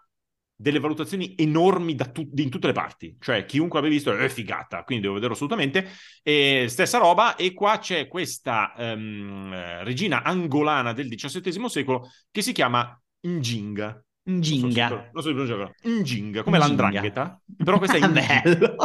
delle 0.55 0.79
valutazioni 0.79 1.35
enormi 1.39 1.95
tu- 2.13 2.29
in 2.35 2.51
tutte 2.51 2.67
le 2.67 2.75
parti, 2.75 3.17
cioè 3.19 3.47
chiunque 3.47 3.79
abbia 3.79 3.91
visto 3.91 4.15
è 4.15 4.29
figata, 4.29 4.85
quindi 4.85 5.03
devo 5.05 5.15
vederlo 5.15 5.35
assolutamente. 5.35 5.89
E 6.23 6.67
stessa 6.69 6.99
roba, 6.99 7.37
e 7.37 7.55
qua 7.55 7.79
c'è 7.79 8.07
questa 8.09 8.75
eh, 8.77 9.85
regina 9.85 10.23
angolana 10.23 10.93
del 10.93 11.09
XVII 11.09 11.69
secolo 11.71 12.09
che 12.31 12.43
si 12.43 12.53
chiama 12.53 13.01
Njinga. 13.23 14.05
Non 14.39 14.73
so. 14.73 15.09
Non 15.13 15.23
so 15.23 15.31
pronunciarlo. 15.31 15.75
Njinga, 15.83 16.43
come 16.43 16.59
l'andrangheta, 16.59 17.41
però 17.65 17.79
questa 17.79 17.97
è 17.97 18.01
Njinga. 18.07 18.41
Bello. 18.43 18.77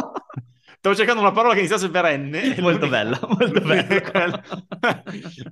Stavo 0.78 0.94
cercando 0.94 1.20
una 1.22 1.32
parola 1.32 1.52
che 1.54 1.60
iniziasse 1.60 1.90
per 1.90 2.04
N. 2.16 2.54
Molto 2.60 2.86
bella, 2.88 3.18
molto 3.26 3.60
bella. 3.60 4.40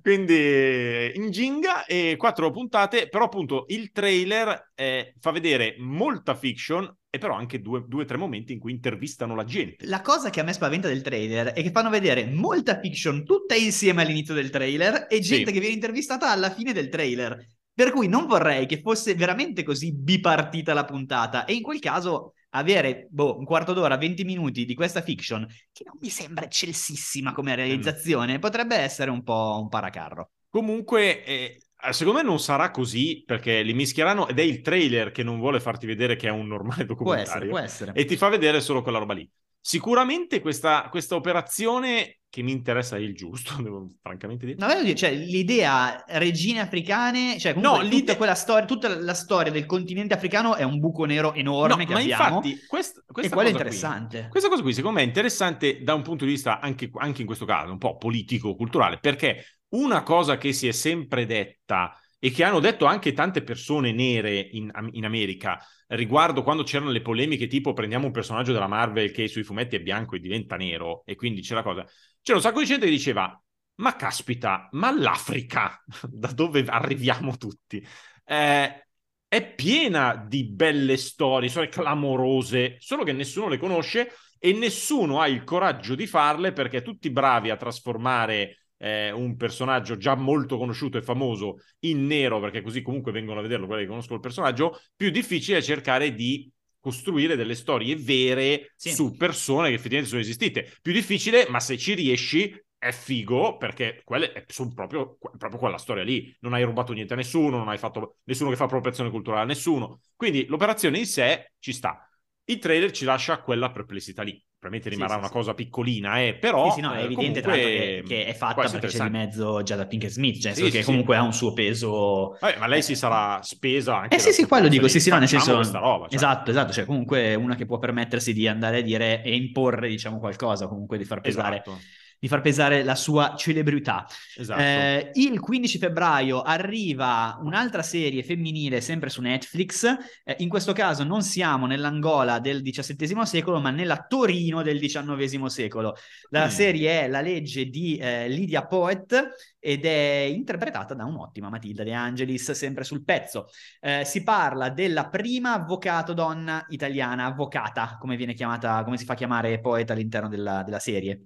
Quindi 0.00 1.12
in 1.14 1.30
Ginga 1.30 1.84
e 1.86 2.14
quattro 2.16 2.50
puntate, 2.50 3.08
però 3.08 3.24
appunto 3.24 3.64
il 3.68 3.90
trailer 3.90 4.70
eh, 4.74 5.14
fa 5.18 5.30
vedere 5.32 5.74
molta 5.78 6.34
fiction 6.36 6.88
e 7.10 7.18
però 7.18 7.34
anche 7.34 7.60
due 7.60 7.84
o 7.90 8.04
tre 8.04 8.16
momenti 8.16 8.52
in 8.52 8.58
cui 8.58 8.72
intervistano 8.72 9.34
la 9.34 9.44
gente. 9.44 9.86
La 9.86 10.02
cosa 10.02 10.30
che 10.30 10.40
a 10.40 10.44
me 10.44 10.52
spaventa 10.52 10.88
del 10.88 11.02
trailer 11.02 11.48
è 11.48 11.62
che 11.62 11.70
fanno 11.70 11.90
vedere 11.90 12.26
molta 12.26 12.78
fiction 12.78 13.24
tutta 13.24 13.54
insieme 13.54 14.02
all'inizio 14.02 14.34
del 14.34 14.50
trailer 14.50 15.06
e 15.08 15.20
gente 15.20 15.46
Sì. 15.46 15.52
che 15.52 15.60
viene 15.60 15.74
intervistata 15.74 16.30
alla 16.30 16.50
fine 16.50 16.72
del 16.72 16.88
trailer. 16.88 17.44
Per 17.74 17.90
cui 17.90 18.06
non 18.06 18.26
vorrei 18.26 18.66
che 18.66 18.80
fosse 18.80 19.14
veramente 19.14 19.64
così 19.64 19.92
bipartita 19.92 20.72
la 20.74 20.84
puntata 20.84 21.44
e 21.44 21.54
in 21.54 21.62
quel 21.62 21.80
caso 21.80 22.34
avere 22.50 23.08
boh, 23.10 23.36
un 23.36 23.44
quarto 23.44 23.72
d'ora, 23.72 23.96
20 23.96 24.22
minuti 24.24 24.64
di 24.64 24.74
questa 24.74 25.02
fiction 25.02 25.44
che 25.72 25.82
non 25.84 25.96
mi 26.00 26.08
sembra 26.08 26.44
eccelsissima 26.44 27.32
come 27.32 27.54
realizzazione, 27.56 28.38
potrebbe 28.38 28.76
essere 28.76 29.10
un 29.10 29.24
po' 29.24 29.58
un 29.60 29.68
paracarro. 29.68 30.30
Comunque, 30.48 31.24
eh, 31.24 31.58
secondo 31.90 32.20
me 32.20 32.24
non 32.24 32.38
sarà 32.38 32.70
così 32.70 33.24
perché 33.26 33.62
li 33.62 33.74
mischieranno 33.74 34.28
ed 34.28 34.38
è 34.38 34.42
il 34.42 34.60
trailer 34.60 35.10
che 35.10 35.24
non 35.24 35.38
vuole 35.40 35.58
farti 35.58 35.84
vedere 35.86 36.14
che 36.14 36.28
è 36.28 36.30
un 36.30 36.46
normale 36.46 36.84
Può 37.00 37.14
documentario. 37.16 37.22
essere, 37.24 37.46
può 37.48 37.58
essere. 37.58 37.92
e 37.92 38.04
ti 38.04 38.16
fa 38.16 38.28
vedere 38.28 38.60
solo 38.60 38.82
quella 38.82 38.98
roba 38.98 39.14
lì. 39.14 39.28
Sicuramente 39.66 40.42
questa, 40.42 40.88
questa 40.90 41.14
operazione 41.14 42.18
che 42.28 42.42
mi 42.42 42.52
interessa 42.52 42.96
è 42.96 42.98
il 42.98 43.14
giusto, 43.14 43.54
devo 43.62 43.92
francamente 44.02 44.44
dire. 44.44 44.58
No, 44.58 44.82
dire, 44.82 44.94
cioè, 44.94 45.14
l'idea 45.14 46.04
regine 46.06 46.60
africane, 46.60 47.38
cioè 47.38 47.54
No, 47.54 47.78
tutta 47.88 48.18
quella 48.18 48.34
storia, 48.34 48.66
tutta 48.66 48.94
la 48.94 49.14
storia 49.14 49.50
del 49.50 49.64
continente 49.64 50.12
africano 50.12 50.54
è 50.54 50.64
un 50.64 50.80
buco 50.80 51.06
nero 51.06 51.32
enorme 51.32 51.86
No, 51.86 51.92
ma 51.92 51.98
abbiamo 51.98 52.34
infatti 52.34 52.58
quest- 52.66 53.04
questa 53.10 53.34
quello 53.34 53.48
è 53.48 53.52
cosa 53.52 53.64
qui- 53.64 53.72
interessante. 53.74 54.28
Questa 54.28 54.48
cosa 54.50 54.60
qui 54.60 54.74
secondo 54.74 54.98
me 54.98 55.04
è 55.04 55.06
interessante 55.06 55.80
da 55.82 55.94
un 55.94 56.02
punto 56.02 56.26
di 56.26 56.32
vista 56.32 56.60
anche, 56.60 56.90
anche 56.96 57.22
in 57.22 57.26
questo 57.26 57.46
caso 57.46 57.72
un 57.72 57.78
po' 57.78 57.96
politico-culturale, 57.96 58.98
perché 58.98 59.60
una 59.70 60.02
cosa 60.02 60.36
che 60.36 60.52
si 60.52 60.68
è 60.68 60.72
sempre 60.72 61.24
detta 61.24 61.98
e 62.18 62.30
che 62.30 62.44
hanno 62.44 62.60
detto 62.60 62.84
anche 62.84 63.14
tante 63.14 63.42
persone 63.42 63.92
nere 63.92 64.38
in, 64.38 64.70
in 64.92 65.04
America 65.06 65.58
riguardo 65.96 66.42
quando 66.42 66.62
c'erano 66.62 66.90
le 66.90 67.02
polemiche 67.02 67.46
tipo 67.46 67.72
prendiamo 67.72 68.06
un 68.06 68.12
personaggio 68.12 68.52
della 68.52 68.66
Marvel 68.66 69.10
che 69.10 69.28
sui 69.28 69.42
fumetti 69.42 69.76
è 69.76 69.80
bianco 69.80 70.16
e 70.16 70.20
diventa 70.20 70.56
nero 70.56 71.02
e 71.04 71.16
quindi 71.16 71.40
c'è 71.40 71.54
la 71.54 71.62
cosa. 71.62 71.86
C'era 72.22 72.38
un 72.38 72.42
sacco 72.42 72.60
di 72.60 72.66
gente 72.66 72.86
che 72.86 72.90
diceva 72.90 73.38
ma 73.76 73.96
caspita, 73.96 74.68
ma 74.72 74.92
l'Africa, 74.96 75.82
da 76.08 76.28
dove 76.32 76.64
arriviamo 76.66 77.36
tutti? 77.36 77.84
Eh, 78.24 78.86
è 79.26 79.54
piena 79.54 80.14
di 80.14 80.44
belle 80.44 80.96
storie, 80.96 81.48
storie 81.48 81.68
clamorose, 81.68 82.76
solo 82.78 83.02
che 83.02 83.12
nessuno 83.12 83.48
le 83.48 83.58
conosce 83.58 84.12
e 84.38 84.52
nessuno 84.52 85.20
ha 85.20 85.26
il 85.26 85.42
coraggio 85.42 85.94
di 85.94 86.06
farle 86.06 86.52
perché 86.52 86.82
tutti 86.82 87.10
bravi 87.10 87.50
a 87.50 87.56
trasformare 87.56 88.63
eh, 88.84 89.10
un 89.10 89.36
personaggio 89.36 89.96
già 89.96 90.14
molto 90.14 90.58
conosciuto 90.58 90.98
e 90.98 91.02
famoso 91.02 91.56
in 91.80 92.06
nero, 92.06 92.38
perché 92.40 92.60
così 92.60 92.82
comunque 92.82 93.12
vengono 93.12 93.38
a 93.38 93.42
vederlo 93.42 93.66
quelli 93.66 93.82
che 93.82 93.88
conoscono 93.88 94.16
il 94.16 94.20
personaggio, 94.22 94.78
più 94.94 95.10
difficile 95.10 95.58
è 95.58 95.62
cercare 95.62 96.14
di 96.14 96.50
costruire 96.78 97.34
delle 97.34 97.54
storie 97.54 97.96
vere 97.96 98.72
Sì. 98.76 98.90
su 98.92 99.16
persone 99.16 99.68
che 99.68 99.74
effettivamente 99.76 100.10
sono 100.10 100.20
esistite. 100.20 100.70
Più 100.82 100.92
difficile, 100.92 101.46
ma 101.48 101.58
se 101.60 101.78
ci 101.78 101.94
riesci 101.94 102.54
è 102.76 102.92
figo 102.92 103.56
perché 103.56 104.02
quelle 104.04 104.30
è- 104.32 104.44
sono 104.48 104.74
proprio, 104.74 105.16
proprio 105.18 105.58
quella 105.58 105.78
storia 105.78 106.02
lì. 106.04 106.34
Non 106.40 106.52
hai 106.52 106.62
rubato 106.62 106.92
niente 106.92 107.14
a 107.14 107.16
nessuno, 107.16 107.56
non 107.56 107.68
hai 107.68 107.78
fatto 107.78 108.18
nessuno 108.24 108.50
che 108.50 108.56
fa 108.56 108.64
appropriazione 108.64 109.08
culturale 109.08 109.42
a 109.42 109.46
nessuno. 109.46 110.00
Quindi 110.14 110.44
l'operazione 110.46 110.98
in 110.98 111.06
sé 111.06 111.52
ci 111.58 111.72
sta. 111.72 112.06
Il 112.44 112.58
trailer 112.58 112.90
ci 112.90 113.06
lascia 113.06 113.40
quella 113.40 113.70
perplessità 113.70 114.22
lì. 114.22 114.38
Probabilmente 114.64 114.88
rimarrà 114.88 115.12
sì, 115.12 115.18
una 115.18 115.28
sì. 115.28 115.32
cosa 115.34 115.52
piccolina, 115.52 116.22
eh, 116.22 116.34
però 116.36 116.70
Sì, 116.70 116.76
sì, 116.76 116.80
no, 116.80 116.92
è 116.94 117.00
eh, 117.00 117.04
evidente 117.04 117.42
comunque 117.42 117.68
che, 117.68 118.02
che 118.06 118.24
è 118.24 118.32
fatta 118.32 118.66
perché 118.66 118.86
c'è 118.86 119.02
di 119.04 119.10
mezzo 119.10 119.62
Jada 119.62 119.86
Pinkett 119.86 120.10
Smith, 120.10 120.40
cioè 120.40 120.54
Sì, 120.54 120.70
che 120.70 120.82
comunque 120.82 121.16
ha 121.16 121.22
un 121.22 121.34
suo 121.34 121.52
peso... 121.52 122.38
Vabbè, 122.40 122.56
ma 122.58 122.66
lei 122.66 122.80
si 122.80 122.94
sarà 122.94 123.40
spesa 123.42 123.98
anche 123.98 124.16
Eh 124.16 124.18
sì, 124.18 124.32
sì, 124.32 124.46
quello 124.46 124.68
di 124.68 124.76
dico, 124.76 124.88
sì, 124.88 125.00
sì, 125.00 125.10
no, 125.10 125.18
nel 125.18 125.28
senso... 125.28 125.56
questa 125.56 125.80
roba, 125.80 126.06
cioè. 126.06 126.14
Esatto, 126.14 126.50
esatto, 126.50 126.72
cioè 126.72 126.86
comunque 126.86 127.34
una 127.34 127.56
che 127.56 127.66
può 127.66 127.78
permettersi 127.78 128.32
di 128.32 128.48
andare 128.48 128.78
a 128.78 128.80
dire 128.80 129.22
e 129.22 129.34
imporre, 129.34 129.86
diciamo, 129.88 130.18
qualcosa, 130.18 130.66
comunque 130.66 130.96
di 130.96 131.04
far 131.04 131.20
pesare, 131.20 131.60
Esatto, 131.62 131.78
di 132.24 132.30
far 132.30 132.40
pesare 132.40 132.82
la 132.84 132.94
sua 132.94 133.34
celebrità. 133.36 134.06
esatto. 134.34 134.58
Eh, 134.58 135.10
il 135.16 135.38
15 135.40 135.76
febbraio 135.76 136.40
arriva 136.40 137.36
un'altra 137.42 137.82
serie 137.82 138.22
femminile 138.22 138.80
sempre 138.80 139.10
su 139.10 139.20
Netflix. 139.20 139.84
Eh, 140.24 140.36
in 140.38 140.48
questo 140.48 140.72
caso 140.72 141.04
non 141.04 141.20
siamo 141.20 141.66
nell'Angola 141.66 142.38
del 142.38 142.62
XVII 142.62 143.26
secolo, 143.26 143.60
ma 143.60 143.68
nella 143.70 144.06
Torino 144.08 144.62
del 144.62 144.78
XIX 144.80 145.44
secolo. 145.48 145.96
La 146.30 146.46
Mm. 146.46 146.48
serie 146.48 147.00
è 147.02 147.08
La 147.08 147.20
legge 147.20 147.66
di 147.66 147.98
eh, 147.98 148.26
Lydia 148.30 148.64
Poet 148.66 149.28
ed 149.58 149.84
è 149.84 150.26
interpretata 150.26 150.94
da 150.94 151.04
un'ottima 151.04 151.50
Matilda 151.50 151.84
De 151.84 151.92
Angelis, 151.92 152.52
sempre 152.52 152.84
sul 152.84 153.04
pezzo. 153.04 153.48
Eh, 153.80 154.02
si 154.06 154.22
parla 154.22 154.70
della 154.70 155.08
prima 155.10 155.52
avvocato 155.52 156.14
donna 156.14 156.64
italiana, 156.70 157.26
avvocata, 157.26 157.98
come 158.00 158.16
viene 158.16 158.32
chiamata, 158.32 158.82
come 158.82 158.96
si 158.96 159.04
fa 159.04 159.12
chiamare 159.14 159.60
Poet 159.60 159.90
all'interno 159.90 160.28
della- 160.30 160.62
della 160.62 160.78
serie. 160.78 161.20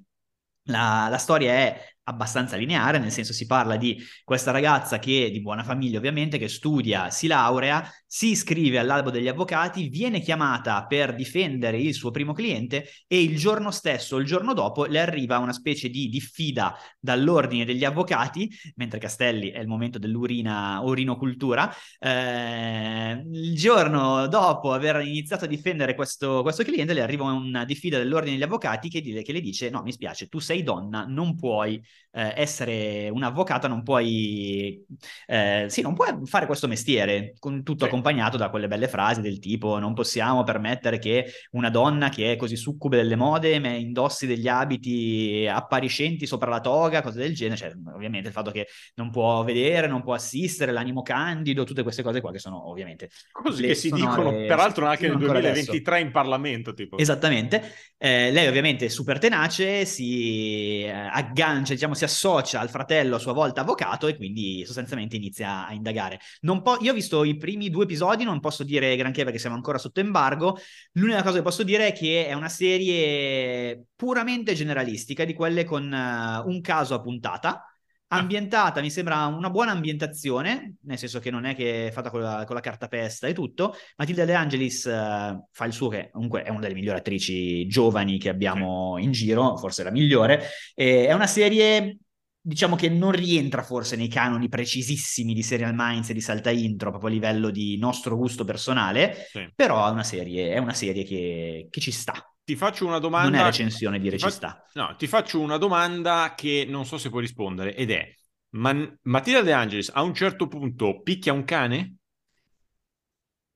La, 0.69 1.09
la 1.09 1.19
storia 1.19 1.53
è 1.53 1.95
abbastanza 2.09 2.57
lineare, 2.57 2.99
nel 2.99 3.13
senso 3.13 3.33
si 3.33 3.47
parla 3.47 3.77
di 3.77 4.03
questa 4.25 4.51
ragazza 4.51 4.99
che 4.99 5.31
di 5.31 5.41
buona 5.41 5.63
famiglia 5.63 5.99
ovviamente, 5.99 6.39
che 6.39 6.49
studia, 6.49 7.11
si 7.11 7.27
laurea, 7.27 7.87
si 8.07 8.31
iscrive 8.31 8.79
all'albo 8.79 9.11
degli 9.11 9.29
avvocati, 9.29 9.89
viene 9.89 10.21
chiamata 10.21 10.87
per 10.87 11.15
difendere 11.15 11.79
il 11.79 11.93
suo 11.93 12.11
primo 12.11 12.33
cliente 12.33 12.89
e 13.07 13.23
il 13.23 13.37
giorno 13.37 13.71
stesso, 13.71 14.17
il 14.17 14.25
giorno 14.25 14.55
dopo, 14.55 14.87
le 14.87 15.01
arriva 15.01 15.39
una 15.39 15.53
specie 15.53 15.91
di 15.91 16.09
diffida 16.09 16.75
dall'ordine 16.99 17.67
degli 17.67 17.85
avvocati, 17.85 18.51
mentre 18.77 18.99
Castelli 18.99 19.51
è 19.51 19.59
il 19.59 19.69
momento 19.69 19.99
dell'urina, 19.99 20.81
urinocultura, 20.81 21.71
eh, 21.99 23.23
il 23.31 23.55
giorno 23.55 24.27
dopo 24.27 24.73
aver 24.73 25.03
iniziato 25.07 25.45
a 25.45 25.49
difendere 25.49 25.95
questo, 25.95 26.41
questo 26.43 26.63
cliente 26.63 26.95
le 26.95 27.03
arriva 27.03 27.25
una 27.25 27.65
diffida 27.67 27.99
dell'ordine 27.99 28.33
degli 28.33 28.43
avvocati 28.43 28.89
che, 28.89 29.03
che 29.03 29.33
le 29.33 29.41
dice 29.41 29.71
no 29.71 29.83
mi 29.83 29.93
spiace 29.93 30.29
tu 30.29 30.39
sei 30.39 30.63
donna 30.63 31.05
non 31.07 31.37
puoi 31.37 31.83
eh, 32.11 32.33
essere 32.37 33.09
un'avvocata 33.11 33.69
non 33.69 33.83
puoi 33.83 34.85
eh, 35.27 35.67
sì 35.69 35.83
non 35.83 35.95
puoi 35.95 36.09
fare 36.25 36.47
questo 36.47 36.67
mestiere 36.69 37.35
con 37.39 37.63
tutto 37.63 37.85
Sì. 37.85 37.91
accompagnato 37.91 38.37
da 38.37 38.49
quelle 38.51 38.67
belle 38.69 38.89
frasi 38.89 39.21
del 39.21 39.39
tipo 39.39 39.79
non 39.79 39.95
possiamo 39.95 40.43
permettere 40.43 40.99
che 40.99 41.27
una 41.53 41.71
donna 41.71 42.09
che 42.09 42.33
è 42.33 42.37
così 42.37 42.57
succube 42.57 42.97
delle 42.97 43.17
mode 43.17 43.55
indossi 43.57 44.27
degli 44.27 44.49
abiti 44.49 45.47
appariscenti 45.51 46.27
sopra 46.27 46.51
la 46.51 46.61
toga 46.61 47.03
cose 47.03 47.19
del 47.19 47.35
genere 47.35 47.57
cioè 47.57 47.73
ovviamente 47.95 48.29
il 48.29 48.35
fatto 48.35 48.51
che 48.51 48.67
non 48.95 49.11
può 49.11 49.45
vedere 49.45 49.87
non 49.87 50.03
può 50.03 50.15
assistere 50.15 50.73
l'animo 50.73 51.03
candido 51.03 51.65
tutte 51.65 51.83
queste 51.83 52.03
cose 52.03 52.21
qua 52.21 52.33
che 52.33 52.39
sono 52.39 52.69
ovviamente 52.69 53.09
Cose 53.31 53.61
le 53.63 53.69
che 53.69 53.75
si 53.75 53.91
dicono 53.91 54.31
peraltro 54.31 54.87
anche 54.87 55.07
nel 55.07 55.13
ancora 55.17 55.39
adesso. 55.39 55.71
2023 55.73 56.01
in 56.01 56.11
Parlamento, 56.11 56.75
tipo. 56.75 56.97
Esattamente, 56.99 57.63
Eh, 58.01 58.31
lei 58.31 58.47
ovviamente 58.47 58.87
è 58.87 58.89
super 58.89 59.19
tenace, 59.19 59.85
si 59.85 60.83
eh, 60.85 60.91
aggancia 60.91 61.73
diciamo 61.75 61.88
diciamo, 61.89 61.95
si 61.95 62.05
associa 62.05 62.61
al 62.61 62.69
fratello 62.69 63.17
a 63.17 63.19
sua 63.19 63.33
volta 63.33 63.63
avvocato 63.63 64.07
e 64.07 64.17
quindi 64.17 64.65
sostanzialmente 64.65 65.17
inizia 65.17 65.67
a 65.67 65.73
indagare. 65.73 66.21
Po- 66.63 66.79
io 66.81 66.93
ho 66.93 66.95
visto 66.95 67.25
i 67.25 67.37
primi 67.37 67.71
due 67.71 67.85
episodi, 67.85 68.25
non 68.25 68.41
posso 68.41 68.65
dire 68.65 68.95
granché 68.97 69.25
perché 69.25 69.39
siamo 69.39 69.57
ancora 69.57 69.79
sotto 69.79 70.01
embargo. 70.01 70.59
L'unica 70.93 71.23
cosa 71.23 71.37
che 71.37 71.43
posso 71.43 71.63
dire 71.63 71.89
è 71.89 71.93
che 71.93 72.27
è 72.27 72.33
una 72.35 72.49
serie 72.49 73.87
puramente 73.97 74.55
generalistica, 74.55 75.25
di 75.25 75.35
quelle 75.35 75.65
con 75.65 75.85
uh, 75.85 76.49
un 76.49 76.61
caso 76.61 76.95
a 76.95 77.01
puntata 77.01 77.68
ambientata, 78.09 78.81
mi 78.81 78.91
sembra 78.91 79.27
una 79.27 79.51
buona 79.51 79.73
ambientazione, 79.73 80.77
nel 80.83 80.99
senso 80.99 81.19
che 81.19 81.31
non 81.31 81.45
è 81.45 81.55
che 81.55 81.89
è 81.89 81.91
fatta 81.91 82.11
con 82.11 82.21
la, 82.21 82.45
con 82.47 82.55
la 82.55 82.61
cartapesta 82.61 83.27
e 83.27 83.35
tutto. 83.35 83.75
Matilda 83.97 84.25
De 84.25 84.35
Angelis 84.35 84.85
uh, 84.85 85.47
fa 85.51 85.65
il 85.65 85.73
suo, 85.73 85.89
che 85.89 86.11
comunque 86.11 86.43
è 86.43 86.51
una 86.51 86.61
delle 86.61 86.75
migliori 86.75 86.99
attrici 86.99 87.67
giovani 87.67 88.19
che 88.19 88.29
abbiamo 88.29 88.97
in 88.99 89.13
giro, 89.13 89.57
forse 89.57 89.83
la 89.83 89.91
migliore. 89.91 90.43
E 90.75 91.07
è 91.07 91.13
una 91.13 91.27
serie 91.27 91.99
diciamo 92.41 92.77
che 92.77 92.89
non 92.89 93.13
rientra 93.13 93.63
forse 93.63 93.95
nei 93.95 94.09
canoni 94.09 94.49
precisissimi 94.49 95.35
di 95.35 95.43
Serial 95.43 95.75
Minds 95.75 96.09
e 96.09 96.15
di 96.15 96.21
Salta 96.23 96.51
Intro, 96.51 96.89
proprio 96.91 97.11
a 97.11 97.13
livello 97.13 97.51
di 97.51 97.77
nostro 97.77 98.17
gusto 98.17 98.45
personale, 98.45 99.27
sì. 99.31 99.51
però 99.55 99.87
è 99.87 99.91
una 99.91 100.05
serie, 100.05 100.53
è 100.53 100.59
una 100.59 100.73
serie 100.73 101.05
che, 101.05 101.67
che 101.69 101.81
ci 101.81 101.91
sta 101.91 102.15
ti 102.49 102.57
faccio 102.57 102.87
una 102.87 102.99
domanda. 102.99 103.29
Non 103.29 103.41
è 103.41 103.45
recensione 103.45 103.99
dire 103.99 104.17
ci 104.17 104.31
sta. 104.31 104.65
No, 104.73 104.97
ti 104.97 105.07
faccio 105.07 105.39
una 105.39 105.59
domanda 105.59 106.33
che 106.35 106.65
non 106.67 106.87
so 106.87 106.97
se 106.97 107.11
puoi 107.11 107.21
rispondere 107.21 107.75
ed 107.75 107.91
è: 107.91 108.11
ma 108.55 108.75
Matilda 109.03 109.43
De 109.43 109.53
Angelis 109.53 109.91
a 109.93 110.01
un 110.01 110.15
certo 110.15 110.49
punto 110.49 111.03
picchia 111.03 111.35
un 111.35 111.45
cane? 111.45 111.97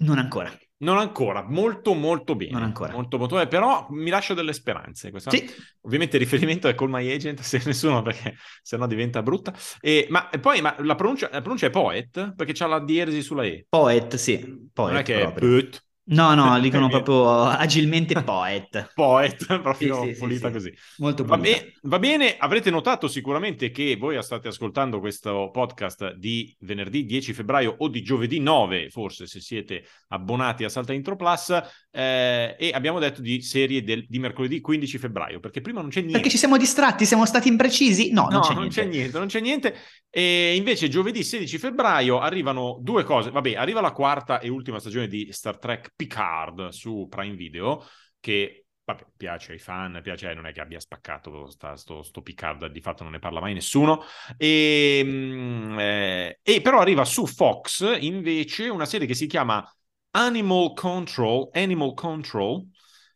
Non 0.03 0.19
ancora. 0.19 0.55
Non 0.83 0.99
ancora, 0.99 1.43
molto 1.49 1.95
molto 1.95 2.35
bene. 2.37 2.51
Non 2.51 2.65
ancora. 2.65 2.93
Molto 2.93 3.17
molto 3.17 3.37
bene, 3.37 3.49
però 3.49 3.87
mi 3.91 4.11
lascio 4.11 4.35
delle 4.35 4.53
speranze. 4.53 5.11
Questa... 5.11 5.31
Sì. 5.31 5.49
Ovviamente 5.83 6.17
il 6.17 6.23
riferimento 6.25 6.69
è 6.69 6.75
Call 6.75 6.91
My 6.91 7.11
Agent, 7.11 7.41
se 7.41 7.63
nessuno, 7.65 8.03
perché 8.03 8.35
sennò 8.61 8.87
diventa 8.87 9.23
brutta. 9.23 9.55
E, 9.81 10.07
ma 10.11 10.29
poi 10.39 10.61
ma 10.61 10.75
la, 10.81 10.97
pronuncia, 10.97 11.31
la, 11.33 11.41
pronuncia, 11.41 11.69
è 11.69 11.71
Poet, 11.71 12.35
perché 12.35 12.53
c'ha 12.53 12.67
la 12.67 12.81
dieresi 12.85 13.23
sulla 13.23 13.45
E. 13.45 13.65
Poet, 13.69 14.17
sì. 14.17 14.69
Poet 14.71 14.91
non 14.91 15.01
è 15.01 15.03
che 15.03 15.19
proprio. 15.21 15.57
è 15.57 15.61
Poet. 15.61 15.85
No, 16.05 16.35
no, 16.35 16.59
dicono 16.61 16.89
proprio 16.89 17.45
agilmente 17.45 18.21
poet. 18.23 18.91
poet, 18.95 19.61
proprio 19.61 20.03
sì, 20.03 20.13
sì, 20.15 20.19
pulita 20.19 20.49
sì, 20.49 20.53
così. 20.53 20.75
Molto 20.99 21.25
va, 21.25 21.39
be- 21.39 21.75
va, 21.83 21.99
bene, 21.99 22.37
avrete 22.37 22.71
notato 22.71 23.07
sicuramente 23.07 23.71
che 23.71 23.97
voi 23.97 24.21
state 24.23 24.49
ascoltando 24.49 24.99
questo 24.99 25.51
podcast 25.53 26.15
di 26.15 26.55
venerdì 26.61 27.05
10 27.05 27.33
febbraio 27.33 27.77
o 27.79 27.89
di 27.89 28.03
giovedì 28.03 28.41
9, 28.41 28.91
forse 28.91 29.27
se 29.27 29.41
siete 29.41 29.85
abbonati 30.09 30.65
a 30.65 30.69
Salta 30.69 30.93
Intro 30.93 31.15
Plus, 31.15 31.51
eh, 31.93 32.57
e 32.59 32.71
abbiamo 32.73 32.99
detto 32.99 33.21
di 33.21 33.41
serie 33.41 33.85
del, 33.85 34.05
di 34.09 34.19
mercoledì 34.19 34.61
15 34.61 34.99
febbraio, 34.99 35.39
perché 35.39 35.61
prima 35.61 35.81
non 35.81 35.91
c'è 35.91 36.01
niente. 36.01 36.19
Perché 36.19 36.31
ci 36.31 36.39
siamo 36.39 36.57
distratti, 36.57 37.05
siamo 37.05 37.27
stati 37.27 37.49
imprecisi? 37.49 38.11
No, 38.11 38.23
no 38.23 38.31
non, 38.31 38.41
c'è, 38.41 38.55
non 38.55 38.59
niente. 38.63 38.81
c'è 38.81 38.89
niente. 38.89 39.19
Non 39.19 39.27
c'è 39.29 39.41
niente, 39.41 39.77
E 40.11 40.57
invece 40.57 40.89
giovedì 40.89 41.23
16 41.23 41.59
febbraio 41.59 42.19
arrivano 42.19 42.79
due 42.81 43.05
cose. 43.05 43.31
Vabbè, 43.31 43.55
arriva 43.55 43.81
la 43.81 43.93
quarta 43.93 44.41
e 44.41 44.49
ultima 44.49 44.81
stagione 44.81 45.07
di 45.07 45.29
Star 45.31 45.59
Trek 45.59 45.92
Picard 45.95 46.69
su 46.69 47.07
Prime 47.09 47.37
Video, 47.37 47.85
che 48.21 48.67
vabbè, 48.85 49.07
piace 49.17 49.53
ai 49.53 49.59
fan, 49.59 50.01
piace, 50.03 50.33
non 50.35 50.47
è 50.47 50.53
che 50.53 50.61
abbia 50.61 50.81
spaccato 50.81 51.49
sta, 51.51 51.77
sto, 51.77 52.03
sto, 52.03 52.23
Picard, 52.23 52.67
di 52.67 52.81
fatto 52.81 53.03
non 53.03 53.13
ne 53.13 53.19
parla 53.19 53.41
mai 53.41 53.55
nessuno. 53.55 54.03
E, 54.37 54.99
ehm, 54.99 55.77
eh, 55.79 56.41
e 56.43 56.61
però 56.61 56.81
arriva 56.81 57.05
su 57.05 57.27
Fox 57.27 57.99
invece 58.01 58.69
una 58.69 58.87
serie 58.87 59.07
che 59.07 59.15
si 59.15 59.27
chiama 59.27 59.67
Animal 60.13 60.75
Control, 60.75 61.51
Animal 61.53 61.95
Control, 61.95 62.67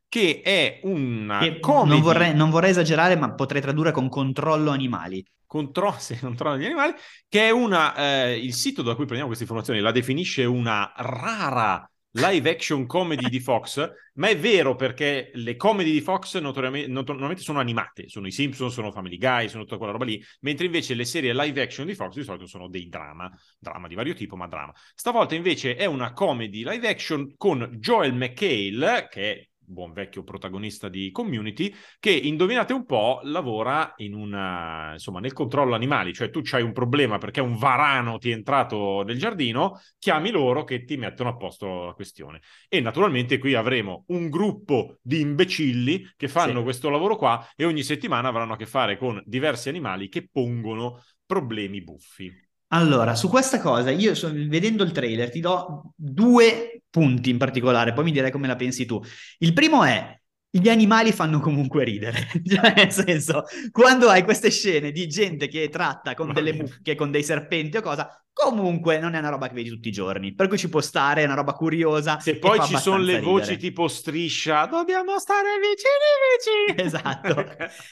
che 0.08 0.40
è 0.42 0.80
una 0.84 1.40
che 1.40 1.58
non, 1.62 2.00
vorrei, 2.00 2.34
non 2.34 2.50
vorrei 2.50 2.70
esagerare, 2.70 3.16
ma 3.16 3.34
potrei 3.34 3.60
tradurre 3.60 3.92
con 3.92 4.08
controllo 4.08 4.70
animali. 4.70 5.24
Contro- 5.46 5.96
sì, 5.98 6.18
controllo 6.18 6.56
degli 6.56 6.66
animali, 6.66 6.94
che 7.28 7.48
è 7.48 7.50
una... 7.50 7.94
Eh, 7.94 8.38
il 8.38 8.54
sito 8.54 8.82
da 8.82 8.94
cui 8.94 9.04
prendiamo 9.04 9.26
queste 9.26 9.44
informazioni 9.44 9.80
la 9.80 9.92
definisce 9.92 10.44
una 10.44 10.92
rara 10.96 11.88
live 12.16 12.48
action 12.48 12.86
comedy 12.86 13.28
di 13.28 13.40
Fox, 13.40 13.92
ma 14.14 14.28
è 14.28 14.38
vero 14.38 14.74
perché 14.74 15.30
le 15.34 15.56
comedy 15.56 15.92
di 15.92 16.00
Fox 16.00 16.38
notoriamente, 16.38 17.42
sono 17.42 17.60
animate, 17.60 18.08
sono 18.08 18.26
i 18.26 18.30
Simpsons, 18.30 18.72
sono 18.72 18.90
Family 18.90 19.18
Guy, 19.18 19.48
sono 19.48 19.64
tutta 19.64 19.76
quella 19.76 19.92
roba 19.92 20.06
lì, 20.06 20.22
mentre 20.40 20.64
invece 20.64 20.94
le 20.94 21.04
serie 21.04 21.34
live 21.34 21.60
action 21.60 21.86
di 21.86 21.94
Fox 21.94 22.14
di 22.14 22.22
solito 22.22 22.46
sono 22.46 22.68
dei 22.68 22.88
drama, 22.88 23.30
drama 23.58 23.86
di 23.86 23.94
vario 23.94 24.14
tipo, 24.14 24.36
ma 24.36 24.46
drama. 24.46 24.72
Stavolta 24.94 25.34
invece 25.34 25.76
è 25.76 25.84
una 25.84 26.12
comedy 26.12 26.64
live 26.64 26.88
action 26.88 27.34
con 27.36 27.68
Joel 27.78 28.14
McHale, 28.14 29.08
che 29.10 29.32
è 29.32 29.48
buon 29.66 29.92
vecchio 29.92 30.22
protagonista 30.22 30.88
di 30.88 31.10
Community, 31.10 31.72
che 31.98 32.10
indovinate 32.10 32.72
un 32.72 32.84
po' 32.84 33.20
lavora 33.24 33.94
in 33.96 34.14
una, 34.14 34.92
insomma, 34.92 35.20
nel 35.20 35.32
controllo 35.32 35.74
animali, 35.74 36.12
cioè 36.12 36.30
tu 36.30 36.40
c'hai 36.42 36.62
un 36.62 36.72
problema 36.72 37.18
perché 37.18 37.40
un 37.40 37.56
varano 37.56 38.18
ti 38.18 38.30
è 38.30 38.34
entrato 38.34 39.02
nel 39.02 39.18
giardino, 39.18 39.80
chiami 39.98 40.30
loro 40.30 40.64
che 40.64 40.84
ti 40.84 40.96
mettono 40.96 41.30
a 41.30 41.36
posto 41.36 41.86
la 41.86 41.92
questione. 41.92 42.40
E 42.68 42.80
naturalmente 42.80 43.38
qui 43.38 43.54
avremo 43.54 44.04
un 44.08 44.28
gruppo 44.28 44.98
di 45.02 45.20
imbecilli 45.20 46.12
che 46.16 46.28
fanno 46.28 46.58
sì. 46.58 46.62
questo 46.64 46.90
lavoro 46.90 47.16
qua 47.16 47.46
e 47.56 47.64
ogni 47.64 47.82
settimana 47.82 48.28
avranno 48.28 48.54
a 48.54 48.56
che 48.56 48.66
fare 48.66 48.96
con 48.96 49.22
diversi 49.24 49.68
animali 49.68 50.08
che 50.08 50.28
pongono 50.30 51.02
problemi 51.26 51.82
buffi. 51.82 52.45
Allora, 52.68 53.14
su 53.14 53.28
questa 53.28 53.60
cosa, 53.60 53.90
io 53.90 54.14
so, 54.14 54.30
vedendo 54.32 54.82
il 54.82 54.90
trailer 54.90 55.30
ti 55.30 55.40
do 55.40 55.92
due 55.94 56.82
punti 56.90 57.30
in 57.30 57.38
particolare, 57.38 57.92
poi 57.92 58.04
mi 58.04 58.12
direi 58.12 58.32
come 58.32 58.48
la 58.48 58.56
pensi 58.56 58.86
tu. 58.86 59.00
Il 59.38 59.52
primo 59.52 59.84
è, 59.84 60.18
gli 60.50 60.68
animali 60.68 61.12
fanno 61.12 61.38
comunque 61.38 61.84
ridere, 61.84 62.26
cioè 62.44 62.74
nel 62.74 62.90
senso, 62.90 63.44
quando 63.70 64.08
hai 64.08 64.24
queste 64.24 64.50
scene 64.50 64.90
di 64.90 65.06
gente 65.06 65.46
che 65.46 65.68
tratta 65.68 66.14
con 66.14 66.32
delle 66.32 66.52
mucche, 66.54 66.96
con 66.96 67.10
dei 67.12 67.22
serpenti 67.22 67.76
o 67.76 67.82
cosa, 67.82 68.25
comunque 68.36 68.98
non 68.98 69.14
è 69.14 69.18
una 69.18 69.30
roba 69.30 69.48
che 69.48 69.54
vedi 69.54 69.70
tutti 69.70 69.88
i 69.88 69.92
giorni, 69.92 70.34
per 70.34 70.46
cui 70.48 70.58
ci 70.58 70.68
può 70.68 70.82
stare, 70.82 71.22
è 71.22 71.24
una 71.24 71.36
roba 71.36 71.54
curiosa. 71.54 72.20
Se 72.20 72.38
poi 72.38 72.60
ci 72.64 72.76
sono 72.76 72.98
le 72.98 73.14
ridere. 73.14 73.24
voci 73.24 73.56
tipo 73.56 73.88
striscia, 73.88 74.66
dobbiamo 74.66 75.18
stare 75.18 75.48
vicini 75.58 76.76
vicini. 76.76 76.84
Esatto. 76.86 77.34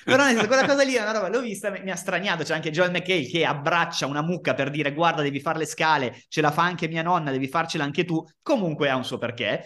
Però 0.04 0.22
nel 0.22 0.32
senso, 0.34 0.46
quella 0.46 0.66
cosa 0.66 0.82
lì 0.82 0.92
è 0.92 1.00
una 1.00 1.12
roba, 1.12 1.28
l'ho 1.30 1.40
vista, 1.40 1.70
mi, 1.70 1.90
ha 1.90 1.96
straniato, 1.96 2.44
c'è 2.44 2.52
anche 2.52 2.70
Joel 2.70 2.90
McHale 2.90 3.26
che 3.26 3.46
abbraccia 3.46 4.06
una 4.06 4.20
mucca 4.20 4.52
per 4.52 4.68
dire 4.68 4.92
guarda 4.92 5.22
devi 5.22 5.40
fare 5.40 5.58
le 5.58 5.66
scale, 5.66 6.22
ce 6.28 6.42
la 6.42 6.50
fa 6.50 6.62
anche 6.62 6.88
mia 6.88 7.02
nonna, 7.02 7.30
devi 7.30 7.48
farcela 7.48 7.84
anche 7.84 8.04
tu, 8.04 8.22
comunque 8.42 8.90
ha 8.90 8.96
un 8.96 9.04
suo 9.04 9.16
perché. 9.16 9.62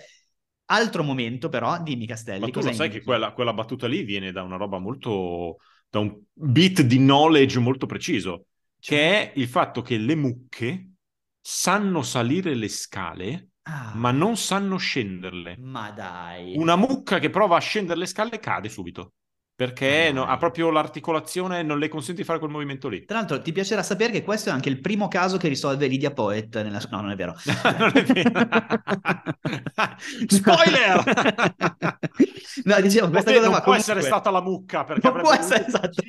Altro 0.67 1.03
momento 1.03 1.49
però, 1.49 1.83
dimmi 1.83 2.07
Castelli. 2.07 2.41
Ma 2.41 2.51
tu 2.51 2.61
lo 2.61 2.73
sai 2.73 2.89
che 2.89 3.03
quella, 3.03 3.33
quella 3.33 3.53
battuta 3.53 3.89
lì 3.89 4.05
viene 4.05 4.31
da 4.31 4.43
una 4.43 4.57
roba 4.57 4.79
molto, 4.79 5.57
da 5.89 5.99
un 5.99 6.17
bit 6.33 6.83
di 6.83 6.99
knowledge 6.99 7.59
molto 7.59 7.87
preciso 7.87 8.45
che 8.81 8.99
è 8.99 9.33
il 9.37 9.49
fatto 9.49 9.83
che 9.83 9.97
le 9.97 10.15
mucche 10.15 10.93
sanno 11.41 12.03
salire 12.03 12.55
le 12.55 12.69
scale, 12.69 13.51
ah. 13.63 13.93
ma 13.95 14.11
non 14.11 14.37
sanno 14.37 14.77
scenderle. 14.77 15.57
Ma 15.59 15.91
dai. 15.91 16.57
Una 16.57 16.77
mucca 16.77 17.19
che 17.19 17.31
prova 17.31 17.57
a 17.57 17.61
scendere 17.61 17.99
le 17.99 18.07
scale 18.07 18.39
cade 18.39 18.69
subito 18.69 19.13
perché 19.59 20.13
no, 20.13 20.25
ha 20.25 20.37
proprio 20.37 20.71
l'articolazione, 20.71 21.65
non 21.65 21.81
le 21.81 21.89
consente 21.89 22.21
di 22.21 22.25
fare 22.25 22.39
quel 22.39 22.53
movimento 22.53 22.87
lì. 22.87 23.05
Tra 23.05 23.17
l'altro, 23.17 23.43
ti 23.43 23.51
piacerà 23.51 23.83
sapere 23.83 24.13
che 24.13 24.23
questo 24.23 24.51
è 24.51 24.53
anche 24.53 24.69
il 24.69 24.81
primo 24.81 25.09
caso 25.09 25.37
che 25.37 25.49
risolve 25.49 25.89
Lydia 25.89 26.13
Poet. 26.13 26.63
Nella... 26.63 26.81
No, 26.93 27.01
non 27.01 27.11
è 27.11 27.17
vero. 27.17 27.35
non 27.77 27.91
è 27.93 28.05
vero. 28.05 28.47
Spoiler! 30.29 31.03
no, 32.63 32.81
dicevo, 32.81 33.11
questa 33.11 33.33
cosa 33.33 33.43
non 33.43 33.51
può 33.51 33.61
comunque... 33.63 33.77
essere 33.79 34.01
stata 34.03 34.31
la 34.31 34.43
mucca 34.43 34.85
perché 34.85 35.11
non 35.11 35.23
può 35.23 35.33
essere 35.33 35.67
esatto. 35.67 36.03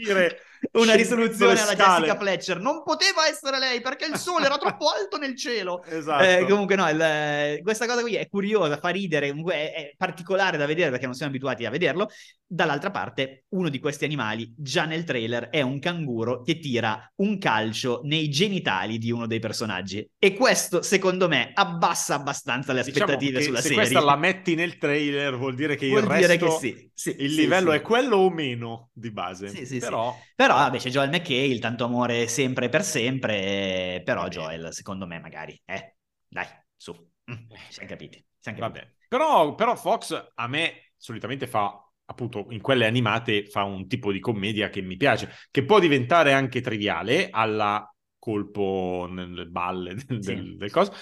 Una 0.74 0.96
risoluzione 0.96 1.60
alla 1.60 1.76
Jessica 1.76 2.18
Fletcher. 2.18 2.60
Non 2.60 2.84
poteva 2.84 3.28
essere 3.28 3.60
lei 3.60 3.82
perché 3.82 4.06
il 4.06 4.18
sole 4.18 4.46
era 4.46 4.58
troppo 4.58 4.90
alto 4.90 5.18
nel 5.18 5.36
cielo. 5.36 5.84
Esatto. 6.00 6.24
Eh, 6.24 6.46
comunque, 6.48 6.76
no, 6.76 6.88
il... 6.88 7.60
questa 7.62 7.86
cosa 7.86 8.02
qui 8.02 8.16
è 8.16 8.28
curiosa, 8.30 8.78
fa 8.78 8.90
ridere, 8.90 9.30
comunque 9.30 9.54
è, 9.54 9.74
è 9.74 9.94
particolare 9.98 10.56
da 10.56 10.66
vedere 10.66 10.92
perché 10.92 11.06
non 11.06 11.14
siamo 11.14 11.32
abituati 11.32 11.66
a 11.66 11.70
vederlo. 11.70 12.10
Dall'altra 12.46 12.90
parte, 12.90 13.46
uno 13.50 13.70
di 13.70 13.80
questi 13.80 14.06
animali, 14.06 14.54
già 14.58 14.86
nel 14.86 15.04
trailer, 15.04 15.50
è 15.50 15.62
un 15.62 15.80
canguro 15.80 16.42
che 16.42 16.60
tira 16.60 17.12
un 17.18 17.38
calcio 17.38 18.02
nei 18.04 18.30
genitali 18.30 18.98
di 18.98 19.12
uno 19.12 19.28
dei 19.28 19.40
personaggi. 19.40 20.08
E 20.18 20.34
questo, 20.34 20.82
secondo 20.82 21.28
me, 21.28 21.52
abbassa 21.54 22.16
abbastanza 22.16 22.74
le 22.74 22.84
diciamo 22.84 23.06
aspettative 23.06 23.40
diciamo 23.40 23.46
sulla 23.46 23.62
se 23.62 23.68
serie. 23.68 23.86
Se 23.86 23.92
questa 23.92 24.10
la 24.10 24.18
metti 24.18 24.56
nel 24.56 24.78
trailer, 24.78 25.38
vuol 25.38 25.56
dire 25.56 25.76
che 25.76 25.90
vuol 25.90 26.04
il 26.04 26.08
dire 26.08 26.28
resto, 26.28 26.46
che 26.46 26.52
sì, 26.60 26.92
sì, 26.94 27.16
il 27.20 27.32
sì, 27.32 27.36
livello 27.36 27.72
è 27.72 27.82
quello 27.82 28.18
o 28.18 28.30
meno 28.30 28.90
di 28.94 29.12
base. 29.12 29.66
Sì, 29.66 29.78
però... 29.80 30.16
Però, 30.50 30.62
vabbè, 30.62 30.80
c'è 30.80 30.90
Joel 30.90 31.12
McHale, 31.12 31.60
tanto 31.60 31.84
amore 31.84 32.28
sempre 32.28 32.66
e 32.66 32.70
per 32.70 32.84
sempre, 32.84 34.02
però 34.04 34.28
Joel, 34.30 34.74
secondo 34.74 35.06
me, 35.06 35.20
magari, 35.20 35.62
eh, 35.64 35.98
dai, 36.28 36.48
su, 36.76 36.92
mm, 36.92 37.36
siamo 37.70 37.88
capiti. 37.88 38.26
Siamo 38.40 38.58
capiti. 38.58 38.80
Vabbè. 38.80 38.94
Però, 39.08 39.54
però 39.54 39.76
Fox 39.76 40.32
a 40.34 40.48
me 40.48 40.94
solitamente 40.98 41.46
fa 41.46 41.88
appunto 42.04 42.48
in 42.50 42.62
quelle 42.62 42.88
animate 42.88 43.46
fa 43.46 43.62
un 43.62 43.88
tipo 43.88 44.12
di 44.12 44.20
commedia 44.20 44.70
che 44.70 44.82
mi 44.82 44.98
piace, 44.98 45.32
che 45.52 45.64
può 45.64 45.78
diventare 45.78 46.34
anche 46.34 46.62
triviale 46.62 47.30
alla 47.30 47.88
colpo 48.18 49.08
nelle 49.08 49.46
balle 49.46 49.94
del, 49.94 50.24
sì. 50.24 50.34
del, 50.34 50.58
del 50.58 50.72
coso, 50.72 50.94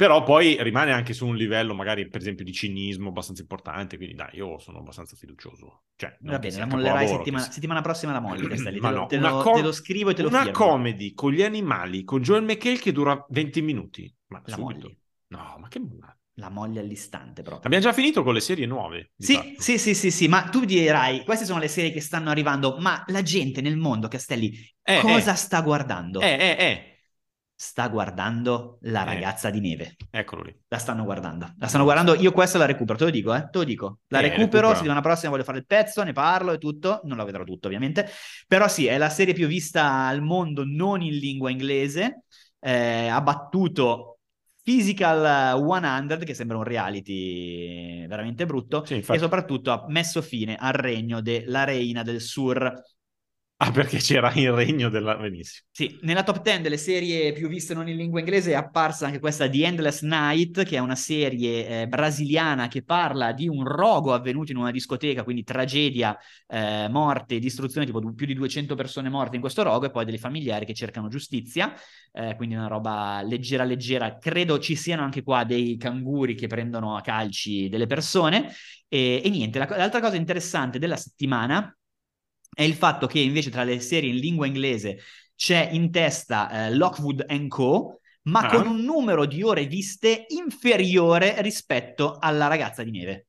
però 0.00 0.22
poi 0.22 0.56
rimane 0.62 0.92
anche 0.92 1.12
su 1.12 1.26
un 1.26 1.36
livello 1.36 1.74
magari 1.74 2.08
per 2.08 2.22
esempio 2.22 2.42
di 2.42 2.54
cinismo 2.54 3.08
abbastanza 3.10 3.42
importante, 3.42 3.98
quindi 3.98 4.14
dai, 4.14 4.30
io 4.32 4.58
sono 4.58 4.78
abbastanza 4.78 5.14
fiducioso. 5.14 5.82
Cioè, 5.94 6.16
Va 6.22 6.38
bene, 6.38 6.56
la 6.58 6.64
mollerai 6.64 7.06
settimana, 7.06 7.44
che... 7.44 7.52
settimana 7.52 7.80
prossima 7.82 8.12
la 8.12 8.20
molli, 8.20 8.46
Castelli, 8.46 8.78
Ma 8.80 8.88
te, 8.88 8.94
no, 8.94 9.00
lo, 9.02 9.06
te, 9.08 9.16
una 9.18 9.28
lo, 9.28 9.42
com- 9.42 9.54
te 9.56 9.60
lo 9.62 9.72
scrivo 9.72 10.08
e 10.08 10.14
te 10.14 10.22
lo 10.22 10.28
Una 10.28 10.42
firmo. 10.42 10.52
comedy 10.52 11.12
con 11.12 11.32
gli 11.32 11.42
animali, 11.42 12.02
con 12.04 12.22
Joel 12.22 12.44
McHale 12.44 12.78
che 12.78 12.92
dura 12.92 13.26
20 13.28 13.60
minuti. 13.60 14.10
Ma 14.28 14.40
La 14.44 14.54
subito. 14.54 14.86
molli, 14.86 14.98
No, 15.28 15.56
ma 15.58 15.68
che... 15.68 15.80
la 16.34 16.48
mogli 16.48 16.78
all'istante 16.78 17.42
proprio. 17.42 17.66
Abbiamo 17.66 17.84
già 17.84 17.92
finito 17.92 18.22
con 18.22 18.32
le 18.32 18.40
serie 18.40 18.66
nuove. 18.66 19.10
Sì, 19.18 19.54
sì, 19.58 19.76
sì, 19.78 19.94
sì, 19.94 20.10
sì, 20.10 20.28
ma 20.28 20.48
tu 20.48 20.64
dirai, 20.64 21.24
queste 21.24 21.44
sono 21.44 21.58
le 21.58 21.68
serie 21.68 21.90
che 21.90 22.00
stanno 22.00 22.30
arrivando, 22.30 22.76
ma 22.78 23.04
la 23.08 23.22
gente 23.22 23.60
nel 23.60 23.76
mondo, 23.76 24.08
Castelli, 24.08 24.56
Eh, 24.82 25.00
cosa 25.00 25.32
eh. 25.32 25.36
sta 25.36 25.60
guardando? 25.60 26.20
Eh, 26.20 26.26
eh, 26.26 26.56
eh. 26.58 26.99
Sta 27.62 27.88
guardando 27.88 28.78
La 28.84 29.02
Eh. 29.02 29.04
ragazza 29.04 29.50
di 29.50 29.60
neve. 29.60 29.96
Eccolo 30.10 30.44
lì. 30.44 30.60
La 30.68 30.78
stanno 30.78 31.04
guardando. 31.04 31.52
La 31.58 31.66
stanno 31.66 31.84
guardando. 31.84 32.14
Io 32.14 32.32
questa 32.32 32.56
la 32.56 32.64
recupero, 32.64 32.96
te 32.96 33.04
lo 33.04 33.10
dico, 33.10 33.34
eh. 33.34 33.48
Te 33.50 33.58
lo 33.58 33.64
dico. 33.64 33.98
La 34.08 34.20
Eh, 34.20 34.22
recupero. 34.22 34.46
recupera. 34.46 34.74
Settimana 34.76 35.00
prossima 35.02 35.30
voglio 35.30 35.44
fare 35.44 35.58
il 35.58 35.66
pezzo, 35.66 36.02
ne 36.02 36.14
parlo 36.14 36.52
e 36.52 36.58
tutto. 36.58 37.02
Non 37.04 37.18
la 37.18 37.24
vedrò 37.24 37.44
tutto, 37.44 37.66
ovviamente. 37.66 38.08
Però 38.46 38.66
sì, 38.66 38.86
è 38.86 38.96
la 38.96 39.10
serie 39.10 39.34
più 39.34 39.46
vista 39.46 40.06
al 40.06 40.22
mondo 40.22 40.64
non 40.64 41.02
in 41.02 41.12
lingua 41.18 41.50
inglese. 41.50 42.22
Eh, 42.58 43.08
ha 43.08 43.20
battuto 43.20 44.20
Physical 44.62 45.54
100, 45.58 46.24
che 46.24 46.32
sembra 46.32 46.56
un 46.56 46.64
reality 46.64 48.06
veramente 48.06 48.46
brutto. 48.46 48.86
Sì. 48.86 49.04
E 49.06 49.18
soprattutto 49.18 49.70
ha 49.70 49.84
messo 49.88 50.22
fine 50.22 50.56
al 50.58 50.72
regno 50.72 51.20
della 51.20 51.64
Reina 51.64 52.02
del 52.02 52.22
Sur. 52.22 52.72
Ah, 53.62 53.72
perché 53.72 53.98
c'era 53.98 54.32
il 54.36 54.50
regno 54.52 54.88
della... 54.88 55.16
Benissimo. 55.16 55.66
Sì, 55.70 55.98
nella 56.00 56.22
top 56.22 56.40
10 56.40 56.62
delle 56.62 56.78
serie 56.78 57.32
più 57.34 57.46
viste 57.46 57.74
non 57.74 57.88
in 57.88 57.96
lingua 57.96 58.20
inglese 58.20 58.52
è 58.52 58.54
apparsa 58.54 59.04
anche 59.04 59.18
questa 59.18 59.50
The 59.50 59.66
Endless 59.66 60.00
Night, 60.00 60.64
che 60.64 60.76
è 60.76 60.78
una 60.78 60.94
serie 60.94 61.82
eh, 61.82 61.86
brasiliana 61.86 62.68
che 62.68 62.82
parla 62.82 63.32
di 63.32 63.48
un 63.48 63.62
rogo 63.66 64.14
avvenuto 64.14 64.50
in 64.50 64.56
una 64.56 64.70
discoteca, 64.70 65.24
quindi 65.24 65.44
tragedia, 65.44 66.16
eh, 66.46 66.88
morte, 66.88 67.38
distruzione, 67.38 67.84
tipo 67.84 68.00
più 68.14 68.24
di 68.24 68.32
200 68.32 68.74
persone 68.74 69.10
morte 69.10 69.34
in 69.34 69.42
questo 69.42 69.62
rogo 69.62 69.84
e 69.84 69.90
poi 69.90 70.06
delle 70.06 70.16
familiari 70.16 70.64
che 70.64 70.72
cercano 70.72 71.08
giustizia, 71.08 71.70
eh, 72.12 72.34
quindi 72.36 72.54
una 72.54 72.66
roba 72.66 73.20
leggera 73.22 73.64
leggera. 73.64 74.16
Credo 74.16 74.58
ci 74.58 74.74
siano 74.74 75.02
anche 75.02 75.22
qua 75.22 75.44
dei 75.44 75.76
canguri 75.76 76.34
che 76.34 76.46
prendono 76.46 76.96
a 76.96 77.02
calci 77.02 77.68
delle 77.68 77.86
persone 77.86 78.50
e, 78.88 79.20
e 79.22 79.28
niente, 79.28 79.58
la 79.58 79.66
l'altra 79.76 80.00
cosa 80.00 80.16
interessante 80.16 80.78
della 80.78 80.96
settimana 80.96 81.74
è 82.52 82.62
il 82.62 82.74
fatto 82.74 83.06
che 83.06 83.20
invece 83.20 83.50
tra 83.50 83.64
le 83.64 83.80
serie 83.80 84.10
in 84.10 84.16
lingua 84.16 84.46
inglese 84.46 84.98
c'è 85.34 85.68
in 85.72 85.90
testa 85.90 86.66
eh, 86.66 86.74
Lockwood 86.74 87.24
Co., 87.48 88.00
ma 88.22 88.40
Ah. 88.44 88.48
con 88.48 88.66
un 88.66 88.82
numero 88.82 89.24
di 89.24 89.42
ore 89.42 89.66
viste 89.66 90.26
inferiore 90.28 91.40
rispetto 91.40 92.18
alla 92.18 92.46
ragazza 92.48 92.82
di 92.82 92.90
neve. 92.90 93.26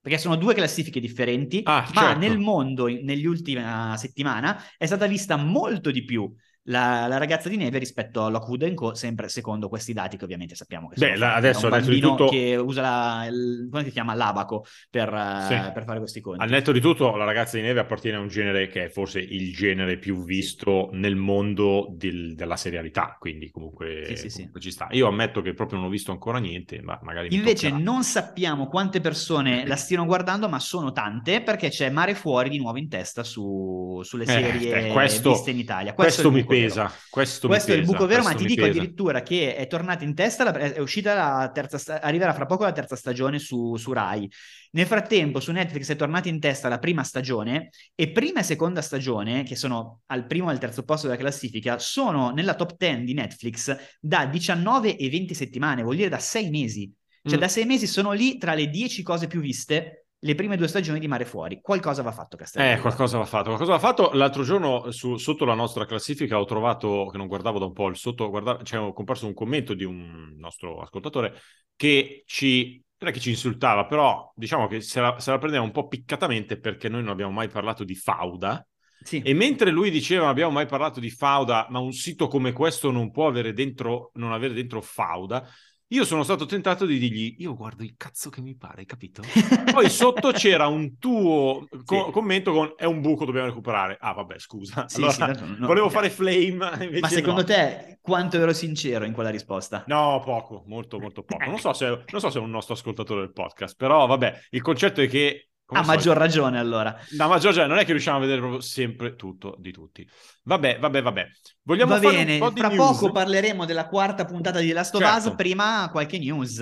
Perché 0.00 0.18
sono 0.18 0.36
due 0.36 0.54
classifiche 0.54 1.00
differenti, 1.00 1.60
Ah, 1.64 1.84
ma 1.94 2.00
certo. 2.02 2.18
nel 2.20 2.38
mondo, 2.38 2.86
negli 2.86 3.26
ultimi 3.26 3.62
settimana, 3.96 4.62
è 4.78 4.86
stata 4.86 5.06
vista 5.06 5.36
molto 5.36 5.90
di 5.90 6.04
più 6.04 6.32
la, 6.64 7.06
la 7.06 7.16
ragazza 7.16 7.48
di 7.48 7.56
neve 7.56 7.78
rispetto 7.78 8.24
a 8.24 8.28
Lockwood 8.28 8.74
Co., 8.74 8.94
sempre 8.94 9.28
secondo 9.28 9.68
questi 9.68 9.92
dati 9.92 10.16
che 10.16 10.24
ovviamente 10.24 10.54
sappiamo 10.54 10.88
che 10.88 10.96
Beh, 10.98 11.16
la- 11.16 11.34
adesso, 11.34 11.66
un 11.66 11.72
al 11.72 11.80
netto 11.80 11.90
di 11.92 12.00
bambino 12.00 12.16
tutto- 12.26 12.30
che 12.30 12.56
usa 12.56 12.82
la, 12.82 13.26
il, 13.28 13.68
come 13.70 13.84
si 13.84 13.90
chiama? 13.90 14.14
l'abaco 14.14 14.64
per, 14.90 15.12
eh, 15.12 15.46
Sì. 15.48 15.72
per 15.72 15.84
fare 15.84 15.98
questi 15.98 16.20
conti. 16.20 16.42
Al 16.42 16.50
netto 16.50 16.72
di 16.72 16.80
tutto, 16.80 17.16
la 17.16 17.24
ragazza 17.24 17.56
di 17.56 17.62
neve 17.62 17.80
appartiene 17.80 18.16
a 18.18 18.20
un 18.20 18.28
genere 18.28 18.68
che 18.68 18.84
è 18.84 18.88
forse 18.90 19.20
il 19.20 19.52
genere 19.54 19.98
più 19.98 20.22
visto 20.24 20.90
nel 20.92 21.16
mondo 21.16 21.88
del- 21.90 22.34
della 22.34 22.56
serialità, 22.56 23.16
quindi 23.18 23.50
comunque, 23.50 24.04
Sì, 24.14 24.28
sì, 24.28 24.36
comunque 24.36 24.60
ci 24.60 24.70
sta. 24.70 24.88
Io 24.90 25.06
ammetto 25.08 25.40
che 25.42 25.54
proprio 25.54 25.78
non 25.78 25.88
ho 25.88 25.90
visto 25.90 26.10
ancora 26.12 26.38
niente, 26.38 26.80
ma 26.82 26.98
magari 27.02 27.34
Invece 27.34 27.70
non 27.70 28.02
sappiamo 28.04 28.66
quante 28.68 29.00
persone 29.00 29.66
la 29.66 29.76
stiano 29.76 30.04
guardando, 30.04 30.48
ma 30.48 30.58
sono 30.58 30.92
tante 30.92 31.42
perché 31.42 31.68
c'è 31.70 31.90
Mare 31.90 32.14
Fuori 32.14 32.50
di 32.50 32.58
nuovo 32.58 32.78
in 32.78 32.88
testa 32.88 33.22
su- 33.24 34.00
sulle 34.02 34.24
Eh, 34.24 34.26
serie 34.26 34.88
eh, 34.88 34.92
questo- 34.92 35.30
viste 35.30 35.50
in 35.50 35.58
Italia. 35.58 35.94
Questo, 35.94 36.28
il 36.28 36.34
mi 36.34 36.44
buco 36.50 36.68
vero. 36.68 36.84
pesa, 36.84 36.92
questo, 37.10 37.46
Questo 37.48 37.72
è 37.72 37.74
il 37.74 37.80
pesa, 37.80 37.92
buco 37.92 38.06
vero, 38.06 38.22
ma 38.22 38.34
ti 38.34 38.44
dico 38.44 38.64
pesa. 38.66 38.78
addirittura 38.78 39.22
che 39.22 39.54
è 39.56 39.66
tornata 39.66 40.04
in 40.04 40.14
testa, 40.14 40.44
la- 40.44 40.52
è 40.52 40.78
uscita 40.78 41.14
la 41.14 41.50
terza, 41.52 41.78
sta- 41.78 42.00
arriverà 42.00 42.32
fra 42.34 42.46
poco 42.46 42.64
la 42.64 42.72
terza 42.72 42.96
stagione 42.96 43.38
su, 43.38 43.76
su 43.76 43.92
Rai. 43.92 44.30
Nel 44.72 44.86
frattempo 44.86 45.40
su 45.40 45.50
Netflix 45.52 45.90
è 45.90 45.96
tornata 45.96 46.28
in 46.28 46.38
testa 46.38 46.68
la 46.68 46.78
prima 46.78 47.02
stagione 47.02 47.70
e 47.94 48.10
prima 48.12 48.40
e 48.40 48.42
seconda 48.44 48.82
stagione, 48.82 49.42
che 49.42 49.56
sono 49.56 50.02
al 50.06 50.26
primo 50.26 50.48
e 50.48 50.52
al 50.52 50.58
terzo 50.60 50.84
posto 50.84 51.06
della 51.08 51.18
classifica, 51.18 51.78
sono 51.78 52.30
nella 52.30 52.54
top 52.54 52.76
10 52.76 53.04
di 53.04 53.14
Netflix 53.14 53.76
da 53.98 54.26
19 54.26 54.96
e 54.96 55.08
20 55.10 55.34
settimane, 55.34 55.82
vuol 55.82 55.96
dire 55.96 56.08
da 56.08 56.18
6 56.18 56.50
mesi. 56.50 56.92
Cioè 57.22 57.36
Mm. 57.36 57.40
da 57.40 57.48
6 57.48 57.64
mesi 57.66 57.86
sono 57.86 58.12
lì 58.12 58.38
tra 58.38 58.54
le 58.54 58.68
10 58.68 59.02
cose 59.02 59.26
più 59.26 59.40
viste 59.40 60.06
le 60.22 60.34
prime 60.34 60.56
due 60.56 60.68
stagioni 60.68 60.98
di 60.98 61.08
Mare 61.08 61.24
Fuori. 61.24 61.60
Qualcosa 61.62 62.02
va 62.02 62.12
fatto, 62.12 62.36
Castello. 62.36 62.72
Eh, 62.72 62.78
qualcosa 62.80 63.16
va 63.16 63.24
fatto. 63.24 63.44
Qualcosa 63.46 63.72
va 63.72 63.78
fatto. 63.78 64.10
L'altro 64.12 64.42
giorno 64.42 64.90
su- 64.90 65.16
sotto 65.16 65.44
la 65.44 65.54
nostra 65.54 65.86
classifica 65.86 66.38
ho 66.38 66.44
trovato, 66.44 67.06
che 67.10 67.16
non 67.16 67.26
guardavo 67.26 67.58
da 67.58 67.64
un 67.64 67.72
po', 67.72 67.88
il 67.88 67.96
sotto, 67.96 68.28
guarda, 68.28 68.58
c'è 68.58 68.78
comparso 68.92 69.26
un 69.26 69.34
commento 69.34 69.72
di 69.72 69.84
un 69.84 70.34
nostro 70.36 70.80
ascoltatore 70.80 71.34
che 71.74 72.24
ci, 72.26 72.82
non 72.98 73.10
è 73.10 73.12
che 73.12 73.20
ci 73.20 73.30
insultava, 73.30 73.86
però 73.86 74.30
diciamo 74.36 74.66
che 74.66 74.82
se 74.82 75.00
la, 75.00 75.18
se 75.18 75.30
la 75.30 75.38
prendeva 75.38 75.64
un 75.64 75.70
po' 75.70 75.88
piccatamente 75.88 76.58
perché 76.58 76.90
noi 76.90 77.00
non 77.00 77.12
abbiamo 77.12 77.32
mai 77.32 77.48
parlato 77.48 77.82
di 77.82 77.94
Fauda. 77.94 78.62
Sì. 79.02 79.22
E 79.22 79.32
mentre 79.32 79.70
lui 79.70 79.90
diceva 79.90 80.22
non 80.22 80.30
abbiamo 80.30 80.52
mai 80.52 80.66
parlato 80.66 81.00
di 81.00 81.08
Fauda, 81.08 81.66
ma 81.70 81.78
un 81.78 81.92
sito 81.92 82.28
come 82.28 82.52
questo 82.52 82.90
non 82.90 83.10
può 83.10 83.26
avere 83.26 83.54
dentro, 83.54 84.10
non 84.16 84.32
avere 84.32 84.52
dentro 84.52 84.82
Fauda, 84.82 85.48
io 85.92 86.04
sono 86.04 86.22
stato 86.22 86.46
tentato 86.46 86.86
di 86.86 86.98
dirgli 86.98 87.34
io 87.38 87.54
guardo 87.56 87.82
il 87.82 87.94
cazzo 87.96 88.30
che 88.30 88.40
mi 88.40 88.54
pare, 88.56 88.84
capito? 88.84 89.22
Poi 89.72 89.90
sotto 89.90 90.30
c'era 90.30 90.68
un 90.68 90.98
tuo 90.98 91.66
co- 91.84 92.04
Sì. 92.06 92.10
commento 92.12 92.52
con 92.52 92.74
è 92.76 92.84
un 92.84 93.00
buco, 93.00 93.24
dobbiamo 93.24 93.48
recuperare. 93.48 93.96
Ah, 94.00 94.12
vabbè, 94.12 94.38
scusa. 94.38 94.88
Sì, 94.88 95.02
Allora, 95.02 95.12
sì, 95.12 95.44
no- 95.58 95.66
volevo 95.66 95.86
no. 95.86 95.90
fare 95.90 96.10
flame, 96.10 96.98
Ma 97.00 97.08
secondo 97.08 97.42
te 97.44 97.98
quanto 98.00 98.36
ero 98.38 98.52
sincero 98.52 99.04
in 99.04 99.12
quella 99.12 99.30
risposta? 99.30 99.84
No, 99.88 100.20
poco, 100.24 100.62
molto, 100.66 101.00
molto 101.00 101.24
poco. 101.24 101.44
Non 101.44 101.58
so, 101.58 101.72
se, 101.72 101.86
non 101.86 102.20
so 102.20 102.30
se 102.30 102.38
è 102.38 102.42
un 102.42 102.50
nostro 102.50 102.74
ascoltatore 102.74 103.20
del 103.22 103.32
podcast, 103.32 103.76
però 103.76 104.06
vabbè, 104.06 104.40
il 104.50 104.62
concetto 104.62 105.00
è 105.00 105.08
che... 105.08 105.49
come 105.70 105.80
al 105.80 105.86
solito- 105.86 106.08
maggior 106.10 106.16
ragione 106.16 106.58
allora. 106.58 106.96
No, 107.10 107.28
ma 107.28 107.38
Giorgia, 107.38 107.66
non 107.66 107.78
è 107.78 107.84
che 107.84 107.92
riusciamo 107.92 108.18
a 108.18 108.20
vedere 108.20 108.40
proprio 108.40 108.60
sempre 108.60 109.16
tutto 109.16 109.56
di 109.58 109.72
tutti. 109.72 110.08
Vabbè, 110.44 110.78
vabbè, 110.78 111.02
vabbè. 111.02 111.26
Vogliamo 111.62 111.94
Va 111.94 112.00
fare 112.00 112.16
bene, 112.16 112.32
un 112.34 112.38
po' 112.38 112.50
di 112.50 112.60
fra 112.60 112.68
news? 112.68 112.98
poco 112.98 113.10
parleremo 113.12 113.64
della 113.64 113.86
quarta 113.88 114.24
puntata 114.24 114.60
di 114.60 114.72
Last 114.72 114.94
of 114.96 115.02
Certo. 115.02 115.28
Us, 115.28 115.34
prima 115.36 115.88
qualche 115.90 116.18
news. 116.18 116.58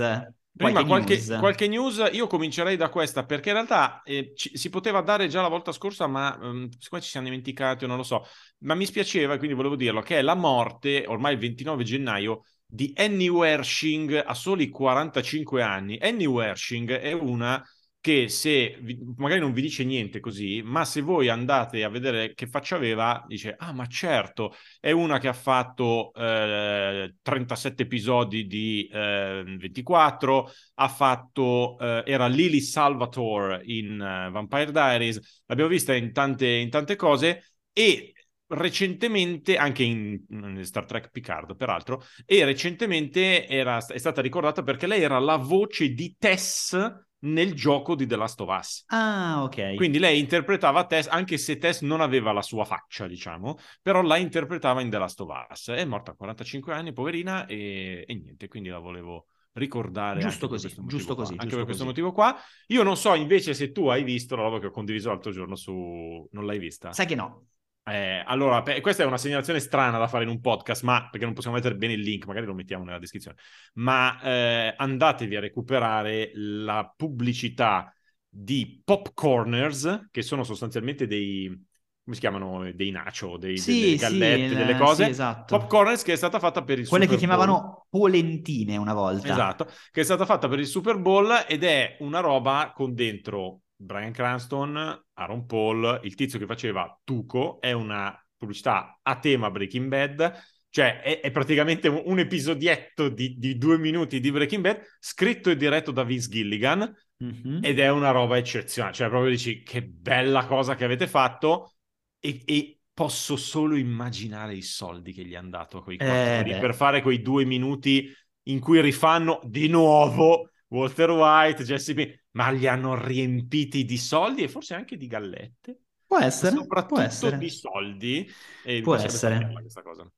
Prima 0.56 0.84
qualche, 0.84 1.14
news. 1.14 1.36
qualche 1.38 1.68
news, 1.68 2.08
io 2.12 2.26
comincerei 2.26 2.76
da 2.76 2.88
questa, 2.88 3.24
perché 3.24 3.50
in 3.50 3.54
realtà 3.54 4.02
eh, 4.02 4.32
ci- 4.34 4.56
si 4.56 4.70
poteva 4.70 5.00
dare 5.02 5.28
già 5.28 5.40
la 5.40 5.46
volta 5.48 5.70
scorsa, 5.70 6.08
ma 6.08 6.36
ehm, 6.42 6.68
siccome 6.78 7.00
ci 7.00 7.10
siamo 7.10 7.26
dimenticati 7.28 7.84
o 7.84 7.86
non 7.86 7.96
lo 7.96 8.02
so, 8.02 8.24
ma 8.60 8.74
mi 8.74 8.84
spiaceva 8.84 9.34
e 9.34 9.38
quindi 9.38 9.54
volevo 9.54 9.76
dirlo, 9.76 10.00
che 10.00 10.18
è 10.18 10.22
la 10.22 10.34
morte, 10.34 11.04
ormai 11.06 11.34
il 11.34 11.38
29 11.38 11.84
gennaio, 11.84 12.42
di 12.66 12.92
Annie 12.96 13.28
Wershing 13.28 14.20
a 14.26 14.34
soli 14.34 14.68
45 14.68 15.62
anni. 15.62 15.96
Annie 16.00 16.26
Wershing 16.26 16.90
è 16.90 17.12
una 17.12 17.64
che 18.00 18.28
se 18.28 18.78
vi- 18.80 18.98
magari 19.16 19.40
non 19.40 19.52
vi 19.52 19.60
dice 19.60 19.84
niente 19.84 20.20
così, 20.20 20.62
ma 20.62 20.84
se 20.84 21.00
voi 21.00 21.28
andate 21.28 21.82
a 21.84 21.88
vedere 21.88 22.32
che 22.34 22.46
faccia 22.46 22.76
aveva, 22.76 23.24
dice, 23.26 23.54
ah 23.58 23.72
ma 23.72 23.86
certo, 23.86 24.54
è 24.80 24.90
una 24.92 25.18
che 25.18 25.28
ha 25.28 25.32
fatto 25.32 26.12
eh, 26.14 27.16
37 27.20 27.82
episodi 27.82 28.46
di 28.46 28.88
eh, 28.92 29.42
24, 29.58 30.50
ha 30.74 30.88
fatto, 30.88 31.76
eh, 31.78 32.02
era 32.06 32.26
Lily 32.28 32.60
Salvatore 32.60 33.62
in 33.64 34.00
eh, 34.00 34.30
Vampire 34.30 34.70
Diaries, 34.70 35.42
l'abbiamo 35.46 35.70
vista 35.70 35.94
in 35.94 36.12
tante, 36.12 36.46
in 36.46 36.70
tante 36.70 36.96
cose 36.96 37.52
e 37.72 38.12
recentemente, 38.50 39.56
anche 39.56 39.82
in, 39.82 40.18
in 40.30 40.64
Star 40.64 40.84
Trek 40.86 41.10
Picard 41.10 41.56
peraltro, 41.56 42.02
e 42.24 42.44
recentemente 42.44 43.46
era, 43.46 43.76
è 43.84 43.98
stata 43.98 44.20
ricordata 44.22 44.62
perché 44.62 44.86
lei 44.86 45.02
era 45.02 45.18
la 45.18 45.36
voce 45.36 45.90
di 45.90 46.14
Tess 46.18 47.06
nel 47.20 47.54
gioco 47.54 47.94
di 47.94 48.06
The 48.06 48.16
Last 48.16 48.40
of 48.40 48.48
Us. 48.58 48.84
Ah, 48.88 49.42
ok. 49.42 49.74
Quindi 49.74 49.98
lei 49.98 50.18
interpretava 50.18 50.84
Tess, 50.86 51.06
anche 51.08 51.38
se 51.38 51.58
Tess 51.58 51.82
non 51.82 52.00
aveva 52.00 52.32
la 52.32 52.42
sua 52.42 52.64
faccia, 52.64 53.06
diciamo, 53.06 53.56
però 53.82 54.02
la 54.02 54.16
interpretava 54.16 54.80
in 54.80 54.90
The 54.90 54.98
Last 54.98 55.20
of 55.20 55.28
Us. 55.50 55.68
È 55.70 55.84
morta 55.84 56.12
a 56.12 56.14
45 56.14 56.72
anni, 56.72 56.92
poverina, 56.92 57.46
e, 57.46 58.04
e 58.06 58.14
niente, 58.14 58.48
quindi 58.48 58.68
la 58.68 58.78
volevo 58.78 59.26
ricordare. 59.52 60.20
Giusto 60.20 60.46
anche 60.46 60.60
così, 60.60 60.74
giusto 60.86 61.14
qua. 61.14 61.24
così, 61.24 61.32
Anche 61.32 61.44
giusto 61.44 61.56
per 61.56 61.64
questo 61.64 61.84
così. 61.84 62.00
motivo 62.00 62.12
qua. 62.12 62.36
Io 62.68 62.82
non 62.82 62.96
so 62.96 63.14
invece 63.14 63.54
se 63.54 63.72
tu 63.72 63.88
hai 63.88 64.04
visto 64.04 64.36
la 64.36 64.42
roba 64.42 64.60
che 64.60 64.66
ho 64.66 64.70
condiviso 64.70 65.08
l'altro 65.08 65.32
giorno 65.32 65.56
su... 65.56 66.28
Non 66.30 66.46
l'hai 66.46 66.58
vista? 66.58 66.92
Sai 66.92 67.06
che 67.06 67.14
no. 67.16 67.46
Eh, 67.90 68.22
allora, 68.26 68.62
pe- 68.62 68.80
questa 68.80 69.02
è 69.02 69.06
una 69.06 69.16
segnalazione 69.18 69.60
strana 69.60 69.98
da 69.98 70.08
fare 70.08 70.24
in 70.24 70.30
un 70.30 70.40
podcast, 70.40 70.82
ma 70.82 71.08
perché 71.10 71.24
non 71.24 71.34
possiamo 71.34 71.56
mettere 71.56 71.76
bene 71.76 71.94
il 71.94 72.00
link, 72.00 72.26
magari 72.26 72.46
lo 72.46 72.54
mettiamo 72.54 72.84
nella 72.84 72.98
descrizione. 72.98 73.36
Ma 73.74 74.20
eh, 74.22 74.74
andatevi 74.76 75.36
a 75.36 75.40
recuperare 75.40 76.30
la 76.34 76.92
pubblicità 76.96 77.92
di 78.28 78.80
Popcorners, 78.84 80.08
che 80.10 80.22
sono 80.22 80.44
sostanzialmente 80.44 81.06
dei, 81.06 81.46
come 81.48 82.14
si 82.14 82.20
chiamano, 82.20 82.70
dei 82.72 82.90
nacho, 82.90 83.36
dei, 83.38 83.56
Sì, 83.58 83.80
delle 83.80 83.96
sì, 83.96 83.96
gallette, 83.96 84.44
il- 84.44 84.56
delle 84.56 84.76
cose. 84.76 85.04
sì, 85.04 85.10
esatto. 85.10 85.56
Popcorners 85.58 86.02
che 86.02 86.12
è 86.12 86.16
stata 86.16 86.38
fatta 86.38 86.62
per 86.62 86.78
il 86.78 86.88
Quelle 86.88 87.06
che 87.06 87.12
Super 87.18 87.28
Bowl. 87.28 87.46
chiamavano 87.46 87.86
polentine 87.88 88.76
una 88.76 88.94
volta. 88.94 89.28
Esatto, 89.28 89.66
che 89.90 90.00
è 90.02 90.04
stata 90.04 90.26
fatta 90.26 90.48
per 90.48 90.58
il 90.58 90.66
Super 90.66 90.98
Bowl 90.98 91.44
ed 91.48 91.64
è 91.64 91.96
una 92.00 92.20
roba 92.20 92.72
con 92.74 92.94
dentro 92.94 93.62
Brian 93.80 94.12
Cranston, 94.12 95.04
Aaron 95.14 95.46
Paul, 95.46 96.00
il 96.02 96.14
tizio 96.14 96.38
che 96.38 96.46
faceva 96.46 96.98
Tuco, 97.04 97.60
è 97.60 97.72
una 97.72 98.14
pubblicità 98.36 98.98
a 99.02 99.18
tema 99.18 99.50
Breaking 99.50 99.88
Bad, 99.88 100.32
cioè 100.68 101.00
è, 101.00 101.20
è 101.20 101.30
praticamente 101.30 101.88
un, 101.88 102.02
un 102.04 102.18
episodietto 102.18 103.08
di, 103.08 103.36
di 103.38 103.56
due 103.56 103.78
minuti 103.78 104.20
di 104.20 104.30
Breaking 104.30 104.62
Bad, 104.62 104.82
scritto 104.98 105.50
e 105.50 105.56
diretto 105.56 105.92
da 105.92 106.04
Vince 106.04 106.28
Gilligan, 106.28 106.92
Mhm. 107.20 107.58
ed 107.64 107.80
è 107.80 107.90
una 107.90 108.12
roba 108.12 108.36
eccezionale, 108.36 108.94
cioè 108.94 109.08
proprio 109.08 109.30
dici 109.30 109.64
che 109.64 109.82
bella 109.82 110.46
cosa 110.46 110.76
che 110.76 110.84
avete 110.84 111.08
fatto 111.08 111.74
e, 112.20 112.42
e 112.44 112.78
posso 112.94 113.34
solo 113.36 113.74
immaginare 113.76 114.54
i 114.54 114.62
soldi 114.62 115.12
che 115.12 115.24
gli 115.24 115.34
hanno 115.34 115.50
dato 115.50 115.78
a 115.78 115.82
quei 115.82 115.96
quattro 115.96 116.12
Eh, 116.14 116.58
per 116.60 116.76
fare 116.76 117.02
quei 117.02 117.20
due 117.20 117.44
minuti 117.44 118.08
in 118.44 118.60
cui 118.60 118.80
rifanno 118.80 119.40
di 119.44 119.66
nuovo 119.66 120.50
Walter 120.68 121.10
White, 121.10 121.64
Jesse 121.64 121.94
Pinkman, 121.94 122.18
ma 122.32 122.50
li 122.50 122.66
hanno 122.66 122.94
riempiti 122.94 123.84
di 123.84 123.96
soldi 123.98 124.42
e 124.42 124.48
forse 124.48 124.74
anche 124.74 124.96
di 124.96 125.06
gallette, 125.06 125.80
Può 126.06 126.18
ma 126.18 126.24
essere, 126.24 126.52
può 126.52 126.62
soprattutto 126.62 127.00
essere. 127.00 127.38
di 127.38 127.50
soldi 127.50 128.30
e 128.64 128.80
Può 128.80 128.94
essere. 128.94 129.50
questa 129.52 129.82
cosa. 129.82 130.10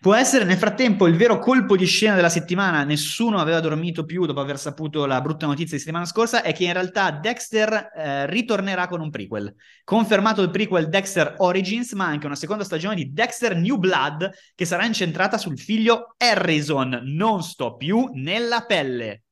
Può 0.00 0.14
essere 0.14 0.44
nel 0.44 0.56
frattempo 0.56 1.06
il 1.06 1.16
vero 1.16 1.38
colpo 1.38 1.76
di 1.76 1.84
scena 1.84 2.14
della 2.14 2.30
settimana, 2.30 2.84
nessuno 2.84 3.38
aveva 3.38 3.60
dormito 3.60 4.04
più 4.04 4.24
dopo 4.24 4.40
aver 4.40 4.58
saputo 4.58 5.04
la 5.04 5.20
brutta 5.20 5.44
notizia 5.46 5.72
di 5.72 5.78
settimana 5.82 6.06
scorsa, 6.06 6.42
è 6.42 6.54
che 6.54 6.64
in 6.64 6.72
realtà 6.72 7.10
Dexter 7.10 7.90
eh, 7.94 8.26
ritornerà 8.26 8.86
con 8.88 9.00
un 9.00 9.10
prequel. 9.10 9.54
Confermato 9.84 10.40
il 10.40 10.50
prequel 10.50 10.88
Dexter 10.88 11.34
Origins, 11.38 11.92
ma 11.92 12.06
anche 12.06 12.24
una 12.26 12.36
seconda 12.36 12.64
stagione 12.64 12.94
di 12.94 13.12
Dexter 13.12 13.56
New 13.56 13.76
Blood 13.76 14.30
che 14.54 14.64
sarà 14.64 14.86
incentrata 14.86 15.36
sul 15.36 15.58
figlio 15.58 16.14
Harrison. 16.16 17.00
Non 17.04 17.42
sto 17.42 17.76
più 17.76 18.08
nella 18.14 18.64
pelle. 18.66 19.24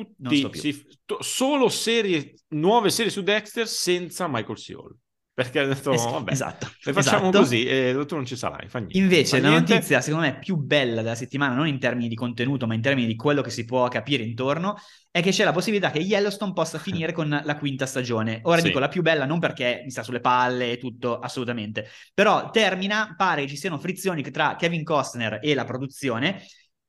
Tutti 0.00 0.50
si- 0.58 0.86
to- 1.04 1.22
solo 1.22 1.68
serie, 1.68 2.34
nuove 2.48 2.90
serie 2.90 3.10
su 3.10 3.22
Dexter 3.22 3.66
senza 3.66 4.26
Michael. 4.28 4.58
Hall. 4.76 4.96
Perché 5.36 5.58
ha 5.58 5.66
detto, 5.66 5.92
Es- 5.92 6.02
vabbè, 6.02 6.32
esatto. 6.32 6.66
le 6.84 6.92
facciamo 6.94 7.28
esatto. 7.28 7.38
così 7.40 7.66
e 7.66 8.04
tu 8.06 8.14
non 8.14 8.24
ci 8.24 8.36
sarai, 8.36 8.70
fa 8.70 8.78
niente. 8.78 8.96
Invece, 8.96 9.36
Fa 9.36 9.42
la 9.42 9.48
niente. 9.50 9.74
notizia, 9.74 10.00
secondo 10.00 10.24
me, 10.24 10.38
più 10.38 10.56
bella 10.56 11.02
della 11.02 11.14
settimana, 11.14 11.54
non 11.54 11.66
in 11.68 11.78
termini 11.78 12.08
di 12.08 12.14
contenuto, 12.14 12.66
ma 12.66 12.72
in 12.72 12.80
termini 12.80 13.06
di 13.06 13.16
quello 13.16 13.42
che 13.42 13.50
si 13.50 13.66
può 13.66 13.86
capire 13.88 14.22
intorno, 14.22 14.76
è 15.10 15.20
che 15.20 15.32
c'è 15.32 15.44
la 15.44 15.52
possibilità 15.52 15.90
che 15.90 15.98
Yellowstone 15.98 16.54
possa 16.54 16.78
finire 16.78 17.12
con 17.12 17.28
la 17.44 17.56
quinta 17.58 17.84
stagione. 17.84 18.40
Ora 18.44 18.60
Sì. 18.62 18.68
dico 18.68 18.78
la 18.78 18.88
più 18.88 19.02
bella 19.02 19.26
non 19.26 19.38
perché 19.38 19.82
mi 19.84 19.90
sta 19.90 20.02
sulle 20.02 20.20
palle 20.20 20.70
e 20.72 20.78
tutto, 20.78 21.18
assolutamente. 21.18 21.86
Però 22.14 22.48
termina, 22.48 23.12
pare 23.14 23.42
che 23.42 23.48
ci 23.48 23.56
siano 23.58 23.78
frizioni 23.78 24.22
tra 24.22 24.56
Kevin 24.56 24.84
Costner 24.84 25.38
e 25.42 25.52
la 25.52 25.64
produzione, 25.64 26.42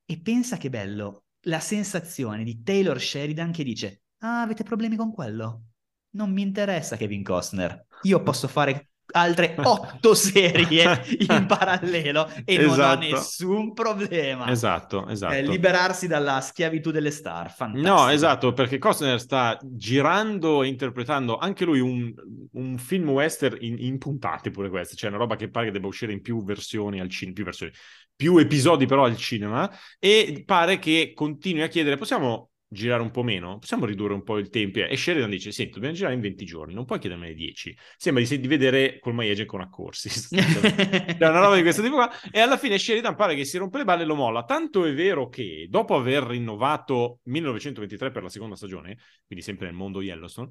e 0.06 0.22
pensa 0.22 0.56
che 0.56 0.70
bello, 0.70 1.24
la 1.48 1.60
sensazione 1.60 2.44
di 2.44 2.62
Taylor 2.62 3.00
Sheridan 3.00 3.52
che 3.52 3.64
dice, 3.64 4.02
ah, 4.20 4.42
avete 4.42 4.64
problemi 4.64 4.96
con 4.96 5.14
quello? 5.14 5.64
Non 6.12 6.32
mi 6.32 6.42
interessa 6.42 6.98
Kevin 6.98 7.24
Costner, 7.24 7.86
io 8.04 8.22
posso 8.24 8.48
fare 8.48 8.90
altre 9.10 9.56
otto 9.64 10.14
serie 10.14 11.02
in 11.30 11.46
parallelo 11.48 12.30
e 12.44 12.58
non 12.58 12.70
ho 12.70 12.74
Esatto. 12.74 13.00
nessun 13.00 13.74
problema. 13.74 14.50
Esatto, 14.50 15.08
esatto. 15.08 15.34
Eh, 15.34 15.44
liberarsi 15.44 16.08
dalla 16.08 16.42
schiavitù 16.42 16.92
delle 16.92 17.12
star, 17.12 17.50
fantastico. 17.54 17.94
No, 17.94 18.10
esatto, 18.10 18.52
perché 18.54 18.78
Costner 18.78 19.20
sta 19.20 19.58
girando 19.64 20.64
e 20.64 20.68
interpretando 20.68 21.38
anche 21.38 21.64
lui 21.64 21.80
un, 21.80 22.14
un 22.54 22.78
film 22.78 23.10
western 23.10 23.58
in, 23.62 23.78
in 23.80 23.98
puntate 23.98 24.52
pure 24.52 24.70
queste, 24.70 24.96
cioè 24.96 25.10
una 25.10 25.20
roba 25.20 25.38
che 25.38 25.50
pare 25.50 25.68
che 25.68 25.72
debba 25.72 25.88
uscire 25.88 26.12
in 26.12 26.22
più 26.22 26.44
versioni 26.44 27.00
al 27.00 27.10
cinema, 27.10 27.36
più 27.36 27.44
versioni, 27.46 27.72
più 28.18 28.38
episodi 28.38 28.88
però 28.88 29.06
al 29.06 29.16
cinema, 29.16 29.72
e 30.00 30.44
pare 30.46 30.80
che 30.80 31.14
continui 31.14 31.62
a 31.62 31.68
chiedere, 31.68 31.98
possiamo 31.98 32.50
girare 32.68 33.02
un 33.02 33.12
po' 33.12 33.24
meno? 33.24 33.60
Possiamo 33.60 33.86
ridurre 33.86 34.14
un 34.14 34.24
po' 34.24 34.40
il 34.40 34.50
tempo? 34.50 34.80
E 34.80 34.98
Sheridan 34.98 35.30
dice, 35.30 35.52
senti, 35.52 35.74
dobbiamo 35.74 35.96
girare 35.96 36.16
in 36.16 36.22
20 36.22 36.44
giorni, 36.44 36.74
non 36.74 36.86
puoi 36.86 37.00
chiedermene 37.00 37.34
10. 37.34 37.78
Sembra 37.96 38.24
di, 38.24 38.40
di 38.40 38.48
vedere 38.48 39.00
col 39.00 39.14
My 39.14 39.30
Agent 39.30 39.48
con 39.48 39.62
accorsi. 39.62 40.10
C'è 40.36 41.16
una 41.20 41.40
roba 41.40 41.56
di 41.56 41.62
questo 41.62 41.82
tipo 41.84 41.96
qua. 41.96 42.12
E 42.32 42.40
alla 42.40 42.58
fine 42.58 42.78
Sheridan 42.78 43.16
pare 43.16 43.36
che 43.36 43.46
si 43.46 43.58
rompe 43.58 43.78
le 43.78 43.84
balle 43.86 44.02
e 44.02 44.06
lo 44.06 44.16
molla. 44.16 44.44
Tanto 44.44 44.84
è 44.84 44.94
vero 44.94 45.30
che 45.30 45.68
dopo 45.70 45.96
aver 45.96 46.24
rinnovato 46.24 47.20
1923 47.24 48.12
per 48.12 48.24
la 48.24 48.30
seconda 48.30 48.56
stagione, 48.56 48.98
quindi 49.28 49.46
sempre 49.46 49.68
nel 49.68 49.76
mondo 49.76 50.02
Yellowstone, 50.02 50.50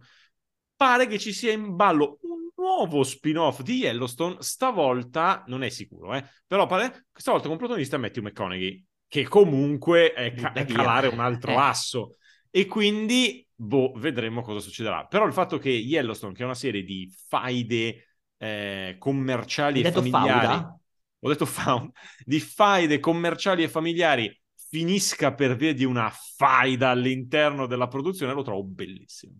pare 0.76 1.06
che 1.06 1.18
ci 1.18 1.32
sia 1.32 1.52
in 1.52 1.74
ballo 1.74 2.18
un 2.22 2.45
nuovo 2.66 3.04
spin-off 3.04 3.62
di 3.62 3.76
Yellowstone. 3.78 4.36
Stavolta 4.40 5.44
non 5.46 5.62
è 5.62 5.68
sicuro, 5.68 6.14
eh, 6.14 6.24
però 6.46 6.66
pare 6.66 7.06
stavolta 7.12 7.46
con 7.46 7.56
protagonista 7.56 7.96
Matthew 7.96 8.24
McConaughey, 8.24 8.84
che 9.06 9.22
comunque 9.28 10.12
è, 10.12 10.34
ca- 10.34 10.52
è 10.52 10.64
calare 10.64 11.06
un 11.06 11.20
altro 11.20 11.52
Eh. 11.52 11.54
asso. 11.54 12.16
E 12.50 12.66
quindi, 12.66 13.46
boh, 13.54 13.92
vedremo 13.96 14.42
cosa 14.42 14.58
succederà. 14.58 15.06
Però 15.06 15.26
il 15.26 15.32
fatto 15.32 15.58
che 15.58 15.68
Yellowstone, 15.70 16.32
che 16.32 16.42
è 16.42 16.44
una 16.44 16.54
serie 16.54 16.82
di 16.82 17.08
faide 17.28 18.08
eh, 18.38 18.96
commerciali 18.98 19.80
Hai 19.80 19.86
e 19.86 19.92
familiari, 19.92 20.46
Fauda? 20.46 20.78
ho 21.20 21.28
detto 21.28 21.46
faun, 21.46 21.90
di 22.24 22.40
faide 22.40 22.98
commerciali 22.98 23.62
e 23.62 23.68
familiari 23.68 24.40
finisca 24.68 25.32
per 25.34 25.54
via 25.56 25.72
di 25.72 25.84
una 25.84 26.10
faida 26.10 26.90
all'interno 26.90 27.66
della 27.66 27.88
produzione, 27.88 28.32
lo 28.32 28.42
trovo 28.42 28.64
bellissimo. 28.64 29.34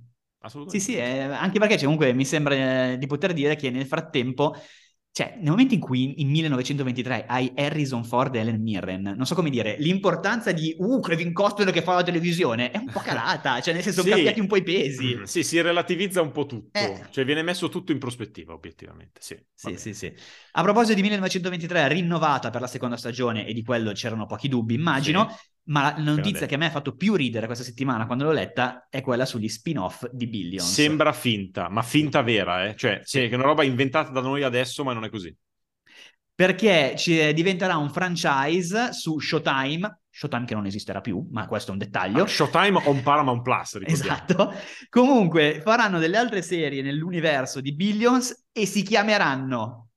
Sì, 0.66 0.80
Assolutamente. 0.80 0.80
sì, 0.80 0.96
eh, 0.96 1.20
anche 1.20 1.58
perché 1.58 1.74
cioè, 1.74 1.84
comunque 1.84 2.12
mi 2.12 2.24
sembra 2.24 2.92
eh, 2.92 2.98
di 2.98 3.06
poter 3.06 3.32
dire 3.32 3.56
che 3.56 3.70
nel 3.70 3.86
frattempo, 3.86 4.54
cioè 5.10 5.34
nel 5.40 5.50
momento 5.50 5.74
in 5.74 5.80
cui 5.80 6.20
in 6.20 6.28
1923 6.28 7.24
hai 7.26 7.52
Harrison 7.54 8.04
Ford 8.04 8.34
e 8.34 8.40
Helen 8.40 8.60
Mirren, 8.60 9.02
non 9.16 9.24
so 9.26 9.34
come 9.34 9.50
dire, 9.50 9.76
l'importanza 9.78 10.52
di 10.52 10.74
uh, 10.78 11.00
Kevin 11.00 11.32
Costner 11.32 11.70
che 11.72 11.82
fa 11.82 11.94
la 11.94 12.02
televisione 12.02 12.70
è 12.70 12.78
un 12.78 12.90
po' 12.90 13.00
calata, 13.00 13.60
cioè 13.60 13.74
nel 13.74 13.82
senso 13.82 14.02
Sì. 14.02 14.08
sono 14.08 14.14
cambiati 14.16 14.40
un 14.40 14.46
po' 14.46 14.56
i 14.56 14.62
pesi. 14.62 15.16
Mm, 15.16 15.22
Sì, 15.22 15.42
si 15.42 15.60
relativizza 15.60 16.20
un 16.20 16.32
po' 16.32 16.46
tutto, 16.46 16.78
Eh. 16.78 17.06
cioè 17.10 17.24
viene 17.24 17.42
messo 17.42 17.68
tutto 17.68 17.92
in 17.92 17.98
prospettiva, 17.98 18.52
obiettivamente. 18.52 19.20
Sì, 19.22 19.34
Sì, 19.54 19.66
bene. 19.68 19.78
sì, 19.78 19.94
sì. 19.94 20.14
A 20.52 20.62
proposito 20.62 20.94
di 20.94 21.02
1923, 21.02 21.88
rinnovata 21.88 22.50
per 22.50 22.60
la 22.60 22.66
seconda 22.66 22.96
stagione 22.96 23.46
e 23.46 23.52
di 23.52 23.62
quello 23.62 23.92
c'erano 23.92 24.26
pochi 24.26 24.48
dubbi, 24.48 24.74
immagino, 24.74 25.28
ma 25.68 25.94
la 25.96 26.02
notizia 26.02 26.46
che 26.46 26.54
a 26.54 26.58
me 26.58 26.66
ha 26.66 26.70
fatto 26.70 26.94
più 26.94 27.14
ridere 27.14 27.46
questa 27.46 27.64
settimana 27.64 28.06
quando 28.06 28.24
l'ho 28.24 28.32
letta 28.32 28.86
è 28.88 29.00
quella 29.00 29.24
sugli 29.26 29.48
spin-off 29.48 30.06
di 30.10 30.26
Billions. 30.28 30.70
Sembra 30.72 31.12
finta, 31.12 31.68
ma 31.68 31.82
finta 31.82 32.22
vera, 32.22 32.66
eh? 32.66 32.76
Cioè, 32.76 33.00
sì, 33.02 33.20
è 33.20 33.34
una 33.34 33.44
roba 33.44 33.64
inventata 33.64 34.10
da 34.10 34.20
noi 34.20 34.42
adesso, 34.42 34.84
ma 34.84 34.92
non 34.92 35.04
è 35.04 35.10
così. 35.10 35.34
perché 36.34 36.94
ci- 36.96 37.32
diventerà 37.32 37.76
un 37.78 37.90
franchise 37.90 38.92
su 38.92 39.18
Showtime, 39.18 40.00
Showtime 40.10 40.44
che 40.44 40.54
non 40.54 40.66
esisterà 40.66 41.00
più, 41.00 41.26
ma 41.30 41.46
questo 41.46 41.70
è 41.70 41.72
un 41.72 41.78
dettaglio. 41.78 42.24
Ah, 42.24 42.26
Showtime 42.26 42.80
on 42.84 43.02
Paramount 43.02 43.42
Plus, 43.42 43.78
ricordiamo. 43.78 44.12
Esatto. 44.26 44.54
Comunque 44.90 45.60
faranno 45.64 45.98
delle 45.98 46.18
altre 46.18 46.42
serie 46.42 46.82
nell'universo 46.82 47.60
di 47.62 47.74
Billions 47.74 48.48
e 48.52 48.66
si 48.66 48.82
chiameranno 48.82 49.88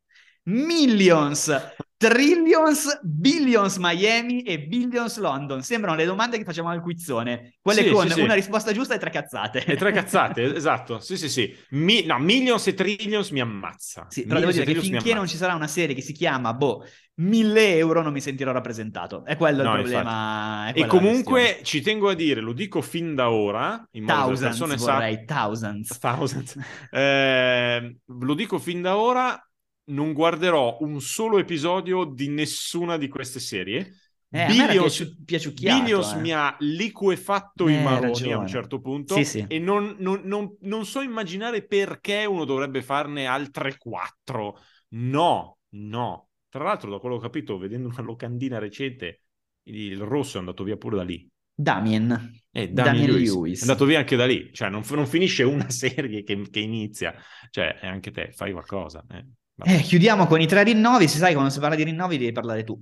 Millions, 0.43 1.51
Trillions, 1.99 3.01
Billions 3.03 3.75
Miami 3.75 4.41
e 4.43 4.61
Billions 4.61 5.17
London. 5.17 5.61
Sembrano 5.61 5.97
le 5.97 6.05
domande 6.05 6.37
che 6.37 6.45
facevamo 6.45 6.73
al 6.73 6.81
quizzone, 6.81 7.55
quelle 7.61 7.83
Sì, 7.83 7.89
con 7.89 8.07
sì, 8.07 8.13
sì. 8.13 8.21
una 8.21 8.35
risposta 8.35 8.71
giusta 8.71 8.93
e 8.95 8.97
tre 8.99 9.09
cazzate. 9.09 9.65
E 9.65 9.75
tre 9.75 9.91
cazzate, 9.91 10.43
esatto. 10.55 11.01
Sì, 11.01 11.17
sì, 11.17 11.27
sì. 11.27 11.53
Mi- 11.71 12.05
no, 12.05 12.17
Millions 12.17 12.65
e 12.67 12.73
Trillions 12.73 13.31
mi 13.31 13.41
ammazza. 13.41 14.05
Sì, 14.09 14.25
però 14.25 14.39
devo 14.39 14.51
Millions 14.51 14.65
dire 14.65 14.71
e 14.71 14.81
che 14.81 14.87
finché 14.87 15.13
non 15.13 15.27
ci 15.27 15.35
sarà 15.35 15.55
una 15.55 15.67
serie 15.67 15.93
che 15.93 16.01
si 16.01 16.13
chiama, 16.13 16.53
boh, 16.53 16.85
1000 17.15 17.75
euro 17.75 18.01
non 18.01 18.13
mi 18.13 18.21
sentirò 18.21 18.53
rappresentato. 18.53 19.25
È 19.25 19.35
quello 19.35 19.61
No, 19.63 19.73
il 19.75 19.81
problema. 19.81 20.71
E 20.73 20.85
comunque 20.85 21.59
ci 21.63 21.81
tengo 21.81 22.09
a 22.09 22.13
dire, 22.13 22.39
lo 22.39 22.53
dico 22.53 22.81
fin 22.81 23.13
da 23.13 23.29
ora, 23.29 23.85
in 23.91 24.05
modo 24.05 24.13
che 24.13 24.31
le 24.31 24.37
Thousands 24.37 24.57
persone 24.57 24.75
vorrei, 24.77 25.25
thousands. 25.25 25.99
Thousands. 25.99 26.55
Eh, 26.91 27.97
lo 28.05 28.33
dico 28.35 28.57
fin 28.57 28.81
da 28.81 28.97
ora, 28.97 29.48
non 29.89 30.13
guarderò 30.13 30.77
un 30.81 31.01
solo 31.01 31.37
episodio 31.37 32.05
di 32.05 32.29
nessuna 32.29 32.97
di 32.97 33.07
queste 33.07 33.39
serie. 33.39 33.93
Eh, 34.31 34.45
piaciu- 34.47 35.23
piaciucchiato, 35.25 35.81
Billions 35.81 36.11
eh. 36.13 36.19
mi 36.19 36.31
ha 36.31 36.55
liquefatto 36.59 37.67
Eh, 37.67 37.73
i 37.79 37.83
maroni 37.83 38.31
a 38.31 38.37
un 38.37 38.45
certo 38.47 38.79
punto 38.79 39.15
Sì, 39.15 39.25
sì. 39.25 39.45
e 39.47 39.57
non, 39.57 39.95
non- 39.99 40.21
non- 40.25 40.55
non 40.61 40.85
so 40.85 41.01
immaginare 41.01 41.65
perché 41.65 42.25
uno 42.25 42.45
dovrebbe 42.45 42.83
farne 42.83 43.25
altre 43.25 43.77
quattro. 43.77 44.59
No, 44.89 45.57
no. 45.69 46.29
Tra 46.47 46.63
l'altro, 46.63 46.91
da 46.91 46.99
quello 46.99 47.15
che 47.17 47.21
ho 47.25 47.27
capito, 47.27 47.57
vedendo 47.57 47.87
una 47.87 48.01
locandina 48.01 48.59
recente, 48.59 49.21
il 49.63 49.99
rosso 49.99 50.37
è 50.37 50.39
andato 50.39 50.63
via 50.63 50.77
pure 50.77 50.97
da 50.97 51.03
lì. 51.03 51.27
Damien. 51.53 52.11
Eh, 52.51 52.69
Damien 52.69 52.73
Damien 52.73 53.11
Lewis. 53.11 53.33
Lewis. 53.33 53.59
È 53.59 53.61
andato 53.63 53.85
via 53.85 53.99
anche 53.99 54.15
da 54.15 54.25
lì, 54.25 54.49
cioè 54.53 54.69
non, 54.69 54.83
non 54.91 55.07
finisce 55.07 55.43
una 55.43 55.69
serie 55.71 56.23
che, 56.23 56.47
che 56.49 56.59
inizia, 56.59 57.15
cioè 57.49 57.79
anche 57.81 58.11
te 58.11 58.31
fai 58.31 58.51
qualcosa. 58.51 59.03
eh. 59.11 59.25
Eh, 59.63 59.81
chiudiamo 59.81 60.25
con 60.25 60.41
i 60.41 60.47
tre 60.47 60.63
rinnovi. 60.63 61.07
Si 61.07 61.17
sai, 61.17 61.33
quando 61.33 61.51
si 61.51 61.59
parla 61.59 61.75
di 61.75 61.83
rinnovi 61.83 62.17
devi 62.17 62.31
parlare 62.31 62.63
tu. 62.63 62.81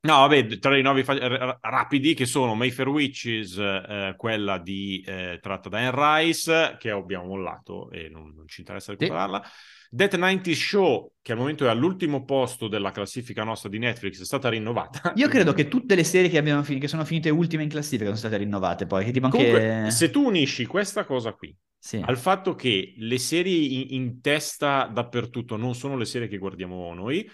No, 0.00 0.18
vabbè, 0.18 0.58
tra 0.58 0.76
i 0.76 0.82
nuovi 0.82 1.02
fa- 1.02 1.14
r- 1.14 1.58
rapidi 1.60 2.14
che 2.14 2.24
sono 2.24 2.54
Mayfair 2.54 2.88
Witches, 2.88 3.56
eh, 3.58 4.14
quella 4.16 4.58
di, 4.58 5.02
eh, 5.04 5.38
tratta 5.42 5.68
da 5.68 5.78
Anne 5.78 6.22
Rice, 6.22 6.76
che 6.78 6.90
abbiamo 6.90 7.26
mollato 7.26 7.90
e 7.90 8.08
non, 8.08 8.32
non 8.34 8.46
ci 8.46 8.60
interessa 8.60 8.92
recuperarla. 8.92 9.42
Sì. 9.44 9.50
Death 9.90 10.16
90 10.16 10.52
Show, 10.52 11.14
che 11.20 11.32
al 11.32 11.38
momento 11.38 11.64
è 11.64 11.68
all'ultimo 11.68 12.24
posto 12.24 12.68
della 12.68 12.92
classifica 12.92 13.42
nostra 13.42 13.68
di 13.68 13.78
Netflix, 13.78 14.20
è 14.20 14.24
stata 14.24 14.48
rinnovata. 14.48 15.12
Io 15.16 15.26
credo 15.28 15.52
che 15.52 15.66
tutte 15.66 15.96
le 15.96 16.04
serie 16.04 16.28
che, 16.28 16.38
abbiamo 16.38 16.62
fin- 16.62 16.78
che 16.78 16.88
sono 16.88 17.04
finite 17.04 17.30
ultime 17.30 17.64
in 17.64 17.68
classifica 17.68 18.04
sono 18.04 18.16
state 18.16 18.36
rinnovate 18.36 18.86
poi. 18.86 19.10
Comunque, 19.12 19.72
anche... 19.72 19.90
se 19.90 20.10
tu 20.10 20.24
unisci 20.24 20.64
questa 20.66 21.04
cosa 21.04 21.32
qui 21.32 21.54
sì. 21.78 22.02
al 22.04 22.18
fatto 22.18 22.54
che 22.54 22.94
le 22.96 23.18
serie 23.18 23.56
in, 23.56 23.86
in, 23.90 24.20
testa 24.20 24.90
dappertutto 24.92 25.56
non 25.56 25.74
sono 25.74 25.96
le 25.96 26.04
serie 26.04 26.28
che 26.28 26.38
guardiamo 26.38 26.92
noi, 26.94 27.28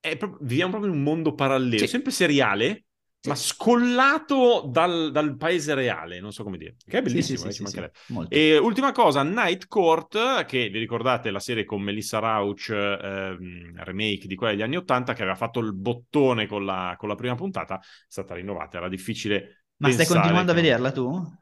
proprio, 0.00 0.38
viviamo 0.40 0.70
proprio 0.72 0.92
in 0.92 0.98
un 0.98 1.04
mondo 1.04 1.34
parallelo, 1.34 1.78
sì. 1.78 1.86
sempre 1.86 2.12
seriale, 2.12 2.84
sì. 3.20 3.28
ma 3.28 3.34
scollato 3.34 4.68
dal, 4.70 5.10
dal, 5.10 5.36
paese 5.36 5.74
reale, 5.74 6.20
non 6.20 6.32
so 6.32 6.42
come 6.42 6.56
dire. 6.56 6.76
Che 6.84 6.98
è 6.98 7.02
bellissimo, 7.02 7.44
eh, 7.46 7.90
E 8.28 8.58
ultima 8.58 8.92
cosa, 8.92 9.22
Night 9.22 9.66
Court, 9.66 10.44
che 10.44 10.68
vi 10.68 10.78
ricordate 10.78 11.30
la 11.30 11.40
serie 11.40 11.64
con 11.64 11.82
Melissa 11.82 12.18
Rauch, 12.18 12.70
ehm, 12.70 13.82
remake 13.84 14.26
di 14.26 14.34
quella 14.34 14.52
degli 14.52 14.62
anni 14.62 14.76
Ottanta, 14.76 15.12
che 15.12 15.22
aveva 15.22 15.36
fatto 15.36 15.60
il 15.60 15.74
bottone 15.74 16.46
con 16.46 16.64
la, 16.64 16.94
con 16.98 17.08
la 17.08 17.14
prima 17.14 17.34
puntata, 17.34 17.78
è 17.78 17.82
stata 18.06 18.34
rinnovata, 18.34 18.78
era 18.78 18.88
difficile 18.88 19.64
Ma 19.76 19.90
stai 19.90 20.06
continuando 20.06 20.52
che... 20.52 20.58
a 20.58 20.62
vederla 20.62 20.92
tu? 20.92 21.36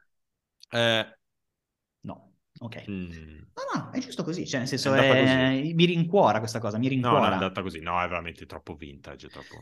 Eh, 0.69 1.16
ok. 2.59 2.83
Mm. 2.89 3.11
No, 3.53 3.81
no, 3.81 3.89
è 3.91 3.99
giusto 3.99 4.23
così, 4.23 4.47
cioè 4.47 4.59
nel 4.59 4.67
senso 4.67 4.93
è 4.93 5.59
è... 5.59 5.73
mi 5.73 5.85
rincuora 5.85 6.39
questa 6.39 6.59
cosa, 6.59 6.77
mi 6.77 6.87
rincuora. 6.87 7.17
No, 7.17 7.23
no, 7.23 7.29
è 7.29 7.33
andata 7.33 7.61
così, 7.61 7.79
no, 7.79 8.01
è 8.01 8.07
veramente 8.07 8.45
troppo 8.45 8.75
vintage, 8.75 9.29
troppo... 9.29 9.55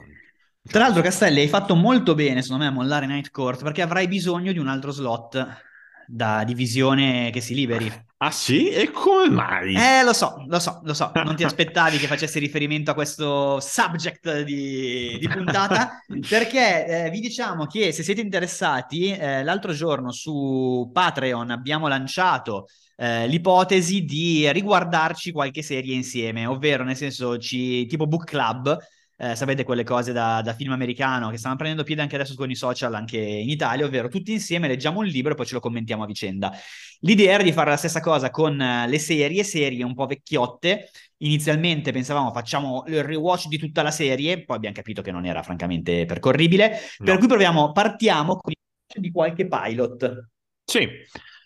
Tra 0.61 0.79
l'altro, 0.79 1.01
Castelli, 1.03 1.41
hai 1.41 1.47
fatto 1.47 1.75
molto 1.75 2.15
bene, 2.15 2.41
secondo 2.41 2.63
me, 2.63 2.69
a 2.69 2.73
mollare 2.73 3.05
Night 3.05 3.29
Court 3.29 3.61
perché 3.61 3.83
avrai 3.83 4.07
bisogno 4.07 4.51
di 4.51 4.57
un 4.57 4.67
altro 4.67 4.91
slot 4.91 5.63
da 6.07 6.43
divisione 6.43 7.29
che 7.31 7.41
si 7.41 7.53
liberi. 7.53 7.91
Ah 8.17 8.31
sì? 8.31 8.69
E 8.69 8.91
come 8.91 9.29
mai? 9.29 9.75
Eh, 9.75 10.03
lo 10.03 10.13
so, 10.13 10.43
lo 10.47 10.59
so, 10.59 10.79
lo 10.83 10.93
so. 10.93 11.11
Non 11.13 11.35
ti 11.35 11.43
aspettavi 11.43 11.97
che 11.97 12.07
facessi 12.07 12.39
riferimento 12.39 12.91
a 12.91 12.93
questo 12.93 13.59
subject 13.59 14.41
di, 14.41 15.17
di 15.19 15.27
puntata, 15.27 16.01
perché 16.27 17.05
eh, 17.05 17.09
vi 17.09 17.19
diciamo 17.19 17.65
che 17.65 17.91
se 17.91 18.03
siete 18.03 18.21
interessati, 18.21 19.11
eh, 19.11 19.43
l'altro 19.43 19.73
giorno 19.73 20.11
su 20.11 20.89
Patreon 20.93 21.51
abbiamo 21.51 21.87
lanciato 21.87 22.67
eh, 22.95 23.27
l'ipotesi 23.27 24.05
di 24.05 24.49
riguardarci 24.51 25.31
qualche 25.31 25.61
serie 25.61 25.93
insieme, 25.93 26.45
ovvero 26.45 26.83
nel 26.83 26.95
senso 26.95 27.37
ci, 27.37 27.85
tipo 27.85 28.07
book 28.07 28.23
club, 28.23 28.77
eh, 29.17 29.35
sapete 29.35 29.63
quelle 29.63 29.83
cose 29.83 30.11
da, 30.11 30.41
da, 30.41 30.53
film 30.53 30.73
americano 30.73 31.29
che 31.29 31.37
stanno 31.37 31.55
prendendo 31.55 31.83
piede 31.83 32.01
anche 32.01 32.15
adesso 32.15 32.35
con 32.35 32.49
i 32.49 32.55
social, 32.55 32.93
anche 32.93 33.17
in 33.17 33.49
Italia, 33.49 33.85
ovvero 33.85 34.09
tutti 34.09 34.31
insieme 34.31 34.67
leggiamo 34.67 34.99
un 34.99 35.05
libro 35.05 35.31
e 35.31 35.35
poi 35.35 35.45
ce 35.45 35.53
lo 35.53 35.59
commentiamo 35.59 36.03
a 36.03 36.05
vicenda. 36.05 36.51
L'idea 36.99 37.33
era 37.33 37.43
di 37.43 37.51
fare 37.53 37.69
la 37.69 37.77
stessa 37.77 38.01
cosa 38.01 38.29
con 38.29 38.59
uh, 38.59 38.89
le 38.89 38.99
serie, 38.99 39.43
serie 39.43 39.83
un 39.83 39.93
po' 39.93 40.05
vecchiotte. 40.05 40.89
Inizialmente 41.17 41.91
pensavamo 41.91 42.31
facciamo 42.33 42.83
il 42.87 43.03
rewatch 43.03 43.47
di 43.47 43.57
tutta 43.57 43.81
la 43.81 43.91
serie, 43.91 44.43
poi 44.43 44.57
abbiamo 44.57 44.75
capito 44.75 45.01
che 45.01 45.11
non 45.11 45.25
era 45.25 45.41
francamente 45.43 46.05
percorribile, 46.05 46.71
no. 46.97 47.05
per 47.05 47.17
cui 47.17 47.27
proviamo, 47.27 47.71
partiamo 47.71 48.35
con 48.35 48.51
il 48.51 49.01
di 49.01 49.11
qualche 49.11 49.47
pilot. 49.47 50.29
Sì, 50.63 50.87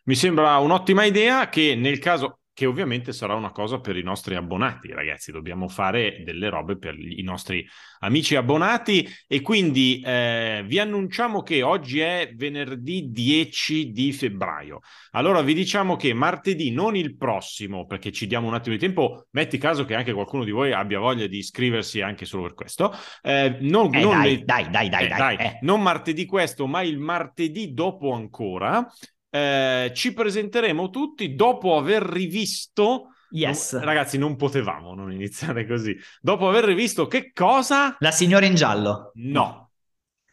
mi 0.06 0.16
sembra 0.16 0.58
un'ottima 0.58 1.04
idea 1.04 1.50
che 1.50 1.76
nel 1.76 2.00
caso 2.00 2.40
che 2.60 2.66
ovviamente 2.66 3.14
sarà 3.14 3.36
una 3.36 3.52
cosa 3.52 3.80
per 3.80 3.96
i 3.96 4.04
nostri 4.04 4.36
abbonati, 4.36 4.92
ragazzi. 4.92 5.32
Dobbiamo 5.32 5.70
fare 5.70 6.24
delle 6.26 6.50
robe 6.50 6.78
per 6.78 6.94
i 7.00 7.22
nostri 7.22 7.66
amici 8.00 8.36
abbonati 8.36 9.08
e 9.28 9.40
quindi 9.40 10.04
eh, 10.06 10.62
vi 10.68 10.78
annunciamo 10.78 11.42
che 11.42 11.64
oggi 11.64 12.02
è 12.02 12.34
venerdì 12.36 13.12
10 13.12 13.92
di 13.92 14.12
febbraio. 14.12 14.82
Allora 15.12 15.42
vi 15.42 15.54
diciamo 15.54 15.96
che 15.96 16.14
martedì, 16.14 16.72
non 16.72 16.98
il 16.98 17.16
prossimo, 17.16 17.86
perché 17.86 18.12
ci 18.12 18.28
diamo 18.28 18.50
un 18.50 18.56
attimo 18.56 18.76
di 18.76 18.82
tempo, 18.82 19.28
metti 19.30 19.58
caso 19.58 19.86
che 19.86 19.96
anche 19.96 20.12
qualcuno 20.12 20.44
di 20.44 20.52
voi 20.52 20.74
abbia 20.74 21.00
voglia 21.00 21.28
di 21.28 21.38
iscriversi 21.38 22.02
anche 22.02 22.26
solo 22.26 22.44
per 22.44 22.56
questo. 22.56 22.94
Eh, 23.22 23.56
non, 23.62 23.96
eh, 23.96 24.02
non 24.02 24.20
dai, 24.20 24.36
le... 24.36 24.44
dai, 24.44 24.70
dai, 24.70 24.90
dai, 24.90 25.06
eh, 25.06 25.08
dai, 25.08 25.18
dai. 25.18 25.36
Eh. 25.38 25.60
Non 25.62 25.82
martedì 25.82 26.26
questo, 26.26 26.68
ma 26.68 26.82
il 26.82 27.00
martedì 27.00 27.74
dopo 27.74 28.12
ancora 28.12 28.86
eh, 29.30 29.92
ci 29.94 30.14
presenteremo 30.14 30.90
tutti 30.90 31.36
dopo 31.36 31.78
aver 31.78 32.04
rivisto. 32.04 33.14
Yes. 33.32 33.74
Non, 33.74 33.84
ragazzi, 33.84 34.18
non 34.18 34.36
potevamo 34.36 34.96
non 34.96 35.12
iniziare 35.12 35.68
così. 35.68 35.96
Dopo 36.20 36.50
aver 36.50 36.64
rivisto 36.64 37.08
che 37.08 37.32
cosa? 37.32 37.96
La 38.00 38.12
signora 38.12 38.46
in 38.46 38.56
giallo. 38.56 39.12
No. 39.16 39.72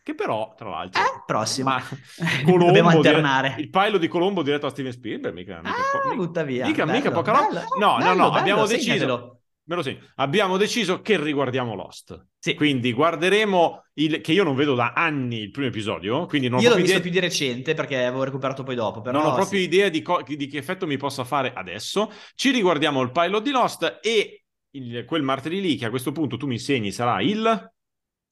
Che 0.02 0.14
però, 0.14 0.54
tra 0.56 0.68
l'altro, 0.68 1.02
eh, 1.02 1.22
prossimo. 1.26 1.70
Ma 1.70 1.82
Colombo, 2.44 2.66
Dobbiamo 2.66 2.90
alternare. 2.90 3.48
Dire, 3.50 3.60
il 3.62 3.70
pilot 3.70 3.98
di 3.98 4.08
Colombo 4.08 4.42
diretto 4.42 4.66
a 4.66 4.70
Steven 4.70 4.92
Spielberg, 4.92 5.34
mica, 5.34 5.56
mica, 5.56 5.70
ah, 5.70 6.14
po- 6.14 6.44
via. 6.44 6.66
Mica, 6.66 6.86
mica 6.86 7.10
poca 7.10 7.32
roba. 7.32 7.64
No, 7.78 7.96
bello, 7.96 8.14
no, 8.14 8.14
no, 8.14 8.14
bello, 8.14 8.32
abbiamo 8.32 8.66
segnatelo. 8.66 9.16
deciso 9.16 9.40
me 9.66 9.74
lo 9.74 9.82
segno. 9.82 10.00
Abbiamo 10.16 10.56
deciso 10.56 11.00
che 11.02 11.20
riguardiamo 11.20 11.74
Lost. 11.74 12.26
Sì. 12.38 12.54
Quindi 12.54 12.92
guarderemo 12.92 13.84
il 13.94 14.20
che 14.20 14.32
io 14.32 14.44
non 14.44 14.54
vedo 14.54 14.74
da 14.74 14.92
anni 14.94 15.40
il 15.40 15.50
primo 15.50 15.68
episodio. 15.68 16.26
Quindi 16.26 16.48
non 16.48 16.60
io 16.60 16.70
l'ho 16.70 16.76
visto 16.76 16.90
idea... 16.90 17.02
più 17.02 17.10
di 17.10 17.20
recente 17.20 17.74
perché 17.74 18.04
avevo 18.04 18.24
recuperato 18.24 18.62
poi 18.62 18.74
dopo. 18.74 19.00
Però 19.00 19.18
non 19.18 19.32
ho 19.32 19.34
proprio 19.34 19.58
sì. 19.58 19.64
idea 19.64 19.88
di, 19.88 20.02
co- 20.02 20.22
di, 20.22 20.46
che 20.46 20.58
effetto 20.58 20.86
mi 20.86 20.96
possa 20.96 21.24
fare 21.24 21.52
adesso. 21.52 22.10
Ci 22.34 22.50
riguardiamo 22.50 23.00
il 23.02 23.10
pilot 23.10 23.42
di 23.42 23.50
Lost 23.50 23.98
e 24.02 24.44
il, 24.70 25.04
quel 25.04 25.22
martedì 25.22 25.60
lì, 25.60 25.76
che 25.76 25.86
a 25.86 25.90
questo 25.90 26.12
punto 26.12 26.36
tu 26.36 26.46
mi 26.46 26.54
insegni 26.54 26.92
sarà 26.92 27.20
il 27.20 27.72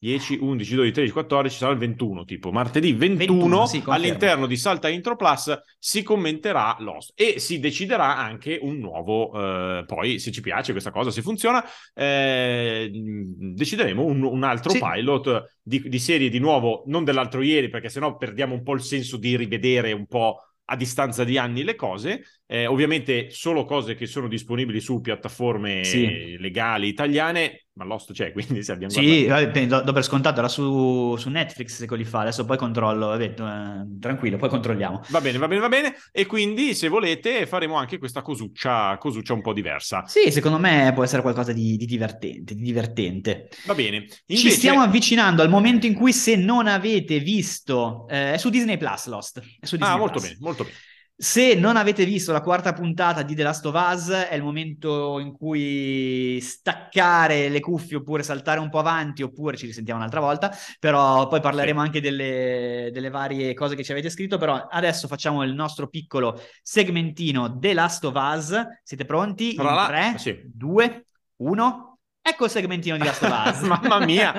10, 0.04 0.36
11, 0.38 0.74
12, 0.74 0.92
13, 0.92 1.12
14, 1.12 1.56
sarà 1.56 1.72
il 1.72 1.78
21, 1.78 2.24
tipo 2.26 2.52
martedì 2.52 2.92
21, 2.92 3.16
21 3.16 3.66
sì, 3.66 3.82
all'interno 3.86 4.46
di 4.46 4.54
Salta 4.58 4.90
Intro 4.90 5.16
Plus 5.16 5.58
si 5.78 6.02
commenterà 6.02 6.76
Lost 6.80 7.12
e 7.14 7.38
si 7.38 7.58
deciderà 7.58 8.14
anche 8.14 8.58
un 8.60 8.76
nuovo, 8.76 9.32
eh, 9.32 9.84
poi 9.86 10.18
se 10.18 10.30
ci 10.30 10.42
piace 10.42 10.72
questa 10.72 10.90
cosa, 10.90 11.10
se 11.10 11.22
funziona, 11.22 11.64
eh, 11.94 12.90
decideremo 12.92 14.04
un, 14.04 14.22
un 14.24 14.42
altro 14.42 14.72
sì. 14.72 14.78
pilot 14.78 15.58
di, 15.62 15.88
di, 15.88 15.98
serie 15.98 16.28
di 16.28 16.38
nuovo, 16.38 16.82
non 16.86 17.02
dell'altro 17.04 17.40
ieri, 17.40 17.70
perché 17.70 17.88
sennò 17.88 18.18
perdiamo 18.18 18.52
un 18.52 18.62
po' 18.62 18.74
il 18.74 18.82
senso 18.82 19.16
di 19.16 19.38
rivedere 19.38 19.92
un 19.92 20.04
po' 20.04 20.36
a 20.66 20.76
distanza 20.76 21.24
di 21.24 21.38
anni 21.38 21.62
le 21.62 21.76
cose, 21.76 22.24
eh, 22.46 22.66
ovviamente 22.66 23.30
solo 23.30 23.64
cose 23.64 23.94
che 23.94 24.07
sono 24.07 24.28
disponibili 24.28 24.80
su 24.80 25.00
piattaforme 25.00 25.83
sì. 25.85 26.37
legali 26.38 26.88
italiane, 26.88 27.66
ma 27.74 27.85
Lost 27.85 28.12
c'è, 28.12 28.33
quindi 28.33 28.62
se 28.62 28.72
abbiamo 28.72 28.92
Sì, 28.92 29.24
vabbè, 29.24 29.66
do, 29.66 29.80
do, 29.80 29.92
per 29.92 30.04
scontato, 30.04 30.40
era 30.40 30.48
su, 30.48 31.16
su 31.16 31.30
Netflix 31.30 31.76
secoli 31.76 32.04
fa, 32.04 32.20
adesso 32.20 32.44
poi 32.44 32.59
controllo, 32.59 33.09
vabbè, 33.09 33.24
eh, 33.24 33.98
tranquillo, 33.98 34.37
poi 34.37 34.48
controlliamo. 34.50 35.04
Va 35.09 35.20
bene, 35.20 35.38
va 35.38 35.48
bene, 35.48 35.61
va 35.61 35.68
bene, 35.68 35.94
e 36.12 36.26
quindi 36.26 36.74
se 36.74 36.88
volete 36.88 37.46
faremo 37.46 37.76
anche 37.76 37.98
questa 37.98 38.20
cosuccia, 38.20 38.96
cosuccia 38.98 39.33
un 39.33 39.40
po' 39.40 39.54
diversa. 39.54 40.04
Sì, 40.07 40.30
secondo 40.30 40.59
me 40.59 40.92
può 40.94 41.02
essere 41.02 41.22
qualcosa 41.22 41.52
di, 41.52 41.76
di 41.76 41.87
divertente, 41.87 42.54
di 42.54 42.62
divertente. 42.62 43.48
Va 43.64 43.74
bene. 43.74 44.07
Invece... 44.26 44.48
Ci 44.48 44.50
stiamo 44.50 44.83
avvicinando 44.83 45.40
al 45.40 45.48
momento 45.48 45.87
in 45.87 45.94
cui 45.94 46.12
se 46.12 46.37
non 46.37 46.66
avete 46.66 47.20
visto, 47.20 48.07
eh, 48.09 48.35
è 48.35 48.37
su 48.37 48.50
Disney 48.50 48.76
Plus 48.76 49.07
Lost. 49.07 49.40
È 49.59 49.64
su 49.64 49.76
Disney 49.76 49.94
ah, 49.94 49.98
molto 49.98 50.18
Plus. 50.18 50.28
bene, 50.28 50.37
molto 50.40 50.64
bene. 50.64 50.76
Se 51.16 51.55
non 51.55 51.77
avete 51.77 52.05
visto 52.05 52.33
la 52.33 52.40
quarta 52.40 52.72
puntata 52.72 53.22
di 53.22 53.37
The 53.37 53.44
Last 53.44 53.64
of 53.66 53.74
Us, 53.74 54.09
è 54.11 54.35
il 54.35 54.42
momento 54.42 55.20
in 55.20 55.31
cui 55.33 56.40
staccare 56.40 57.48
le 57.48 57.61
cuffie 57.61 57.98
oppure 57.98 58.24
saltare 58.24 58.59
un 58.59 58.68
po' 58.68 58.81
avanti, 58.81 59.22
oppure 59.22 59.57
ci 59.57 59.66
risentiamo 59.66 60.00
un'altra 60.00 60.18
volta. 60.18 60.50
Però 60.81 61.29
poi 61.29 61.40
parleremo 61.40 61.81
anche 61.81 62.00
delle, 62.00 62.90
delle, 62.92 63.11
varie 63.11 63.55
cose 63.55 63.77
che 63.77 63.85
ci 63.85 63.92
avete 63.92 64.11
scritto. 64.11 64.38
Però 64.38 64.66
adesso 64.68 65.07
facciamo 65.07 65.44
il 65.44 65.55
nostro 65.55 65.88
piccolo 65.88 66.40
segmentino 66.62 67.59
The 67.61 67.74
Last 67.74 68.05
of 68.05 68.14
Us. 68.16 68.66
Siete 68.83 69.05
pronti? 69.05 69.55
In 69.55 69.85
3, 69.87 70.14
sì. 70.18 70.40
2, 70.44 71.07
1. 71.37 71.93
Ecco 72.26 72.46
il 72.46 72.50
segmentino 72.50 72.96
di 72.96 73.04
Last 73.04 73.22
of 73.22 73.44
Us. 73.44 73.60
Mamma 73.68 74.02
mia, 74.02 74.32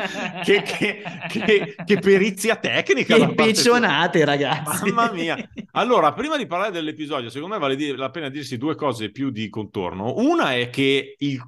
che, 0.43 0.63
che, 0.63 1.03
che, 1.29 1.75
che, 1.85 1.99
perizia 1.99 2.55
tecnica. 2.55 3.15
Che 3.15 3.35
peccionate, 3.35 4.25
ragazzi. 4.25 4.91
Mamma 4.91 5.11
mia. 5.11 5.49
Allora, 5.73 6.11
prima 6.11 6.35
di 6.35 6.47
parlare 6.47 6.71
dell'episodio, 6.71 7.29
secondo 7.29 7.53
me 7.53 7.61
vale 7.61 7.95
la 7.95 8.09
pena 8.09 8.29
dirsi 8.29 8.57
due 8.57 8.73
cose 8.73 9.11
più 9.11 9.29
di 9.29 9.49
contorno. 9.49 10.15
Una 10.17 10.55
è 10.55 10.71
che 10.71 11.15
il... 11.19 11.39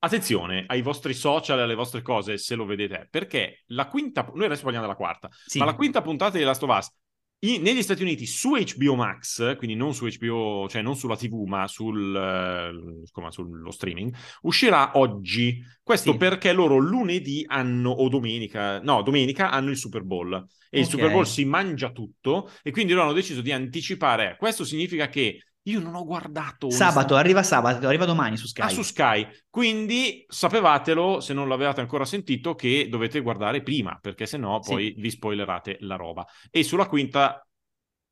Attenzione 0.00 0.64
ai 0.66 0.82
vostri 0.82 1.14
social 1.14 1.58
e 1.58 1.62
alle 1.62 1.74
vostre 1.74 2.02
cose, 2.02 2.36
se 2.36 2.54
lo 2.54 2.66
vedete, 2.66 3.08
perché 3.10 3.62
la 3.68 3.86
quinta... 3.86 4.30
Noi 4.34 4.44
adesso 4.44 4.64
parliamo 4.64 4.84
della 4.84 4.98
quarta, 4.98 5.30
sì. 5.46 5.58
ma 5.58 5.64
la 5.64 5.74
quinta 5.74 6.02
puntata 6.02 6.36
di 6.36 6.44
Last 6.44 6.62
of 6.64 6.76
Us 6.76 6.90
in, 7.44 7.62
negli 7.62 7.82
Stati 7.82 8.02
Uniti 8.02 8.26
su 8.26 8.54
HBO 8.54 8.94
Max, 8.94 9.56
quindi 9.56 9.76
non 9.76 9.94
su 9.94 10.06
HBO, 10.06 10.68
cioè 10.68 10.82
non 10.82 10.96
sulla 10.96 11.16
TV, 11.16 11.44
ma 11.46 11.66
sul, 11.66 12.14
uh, 12.14 13.30
sullo 13.30 13.70
streaming, 13.70 14.14
uscirà 14.42 14.92
oggi. 14.96 15.60
Questo 15.82 16.12
Sì. 16.12 16.16
perché 16.16 16.52
loro 16.52 16.76
lunedì 16.78 17.44
hanno, 17.46 17.90
o 17.90 18.08
domenica, 18.08 18.80
no, 18.80 19.02
domenica 19.02 19.50
hanno 19.50 19.70
il 19.70 19.76
Super 19.76 20.02
Bowl. 20.02 20.32
E 20.70 20.80
il 20.80 20.86
Ok. 20.86 20.90
Super 20.90 21.10
Bowl 21.10 21.26
si 21.26 21.44
mangia 21.44 21.90
tutto, 21.90 22.48
e 22.62 22.70
quindi 22.70 22.92
loro 22.92 23.06
hanno 23.06 23.14
deciso 23.14 23.40
di 23.42 23.52
anticipare. 23.52 24.36
Questo 24.38 24.64
significa 24.64 25.08
che 25.08 25.40
Io 25.66 25.78
non 25.80 25.94
ho 25.94 26.04
guardato. 26.04 26.70
Sabato, 26.70 27.14
arriva 27.14 27.42
sabato, 27.42 27.86
arriva 27.86 28.04
domani 28.04 28.36
su 28.36 28.46
Sky. 28.46 28.62
Ah, 28.62 28.68
su 28.68 28.82
Sky. 28.82 29.26
Quindi 29.48 30.24
sapevatelo, 30.26 31.20
se 31.20 31.32
non 31.34 31.48
l'avevate 31.48 31.80
ancora 31.80 32.04
sentito, 32.04 32.54
che 32.56 32.88
dovete 32.88 33.20
guardare 33.20 33.62
prima, 33.62 33.96
perché 34.00 34.26
sennò 34.26 34.58
poi 34.58 34.92
Sì. 34.94 35.00
vi 35.00 35.10
spoilerate 35.10 35.76
la 35.80 35.94
roba. 35.96 36.26
E 36.50 36.64
sulla 36.64 36.86
quinta 36.86 37.46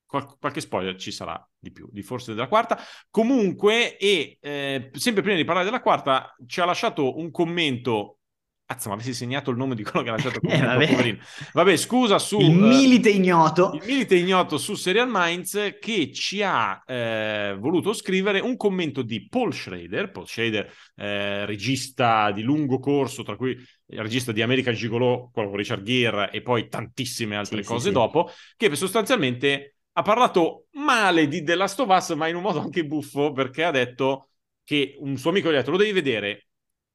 qual- 0.06 0.36
qualche 0.38 0.60
spoiler 0.60 0.96
ci 0.96 1.10
sarà 1.10 1.44
di 1.58 1.72
più, 1.72 1.88
di 1.90 2.02
forse 2.02 2.34
della 2.34 2.48
quarta. 2.48 2.78
Comunque, 3.10 3.96
e 3.96 4.38
eh, 4.40 4.90
sempre 4.92 5.22
prima 5.22 5.36
di 5.36 5.44
parlare 5.44 5.64
della 5.66 5.80
quarta, 5.80 6.34
ci 6.46 6.60
ha 6.60 6.64
lasciato 6.64 7.16
un 7.18 7.30
commento. 7.32 8.18
Cazzo, 8.70 8.88
ma 8.88 8.94
avessi 8.94 9.14
segnato 9.14 9.50
il 9.50 9.56
nome 9.56 9.74
di 9.74 9.82
quello 9.82 10.02
che 10.04 10.10
ha 10.10 10.12
lasciato 10.12 10.38
il 10.46 10.48
Eh, 10.48 10.60
vabbè. 10.60 10.86
poverino. 10.86 11.18
Vabbè, 11.54 11.76
scusa 11.76 12.20
su... 12.20 12.38
Il 12.38 12.50
eh, 12.50 12.54
milite 12.54 13.10
ignoto. 13.10 13.72
il 13.72 13.82
milite 13.84 14.14
ignoto 14.14 14.58
su 14.58 14.74
Serial 14.74 15.08
Minds 15.10 15.76
che 15.80 16.12
ci 16.12 16.40
ha 16.42 16.80
eh, 16.86 17.56
voluto 17.58 17.92
scrivere 17.92 18.38
un 18.38 18.56
commento 18.56 19.02
di 19.02 19.26
Paul 19.28 19.52
Schrader, 19.52 20.12
Paul 20.12 20.28
Schrader, 20.28 20.72
eh, 20.94 21.46
regista 21.46 22.30
di 22.30 22.42
lungo 22.42 22.78
corso, 22.78 23.24
tra 23.24 23.34
cui 23.34 23.50
il 23.52 24.00
regista 24.00 24.30
di 24.30 24.40
American 24.40 24.74
Gigolo, 24.74 25.30
quello 25.32 25.48
con 25.48 25.58
Richard 25.58 25.82
Gere 25.82 26.30
e 26.30 26.40
poi 26.40 26.68
tantissime 26.68 27.34
altre 27.36 27.62
Sì, 27.62 27.68
cose 27.68 27.80
sì, 27.80 27.86
sì. 27.88 27.92
dopo, 27.92 28.30
che 28.56 28.72
sostanzialmente 28.76 29.78
ha 29.94 30.02
parlato 30.02 30.66
male 30.74 31.26
di 31.26 31.42
The 31.42 31.56
Last 31.56 31.80
of 31.80 31.88
Us, 31.88 32.10
ma 32.10 32.28
in 32.28 32.36
un 32.36 32.42
modo 32.42 32.60
anche 32.60 32.84
buffo, 32.86 33.32
perché 33.32 33.64
ha 33.64 33.72
detto 33.72 34.28
che 34.62 34.94
un 35.00 35.16
suo 35.16 35.30
amico 35.30 35.50
gli 35.50 35.54
ha 35.54 35.58
detto 35.58 35.72
lo 35.72 35.76
devi 35.76 35.92
vedere. 35.92 36.46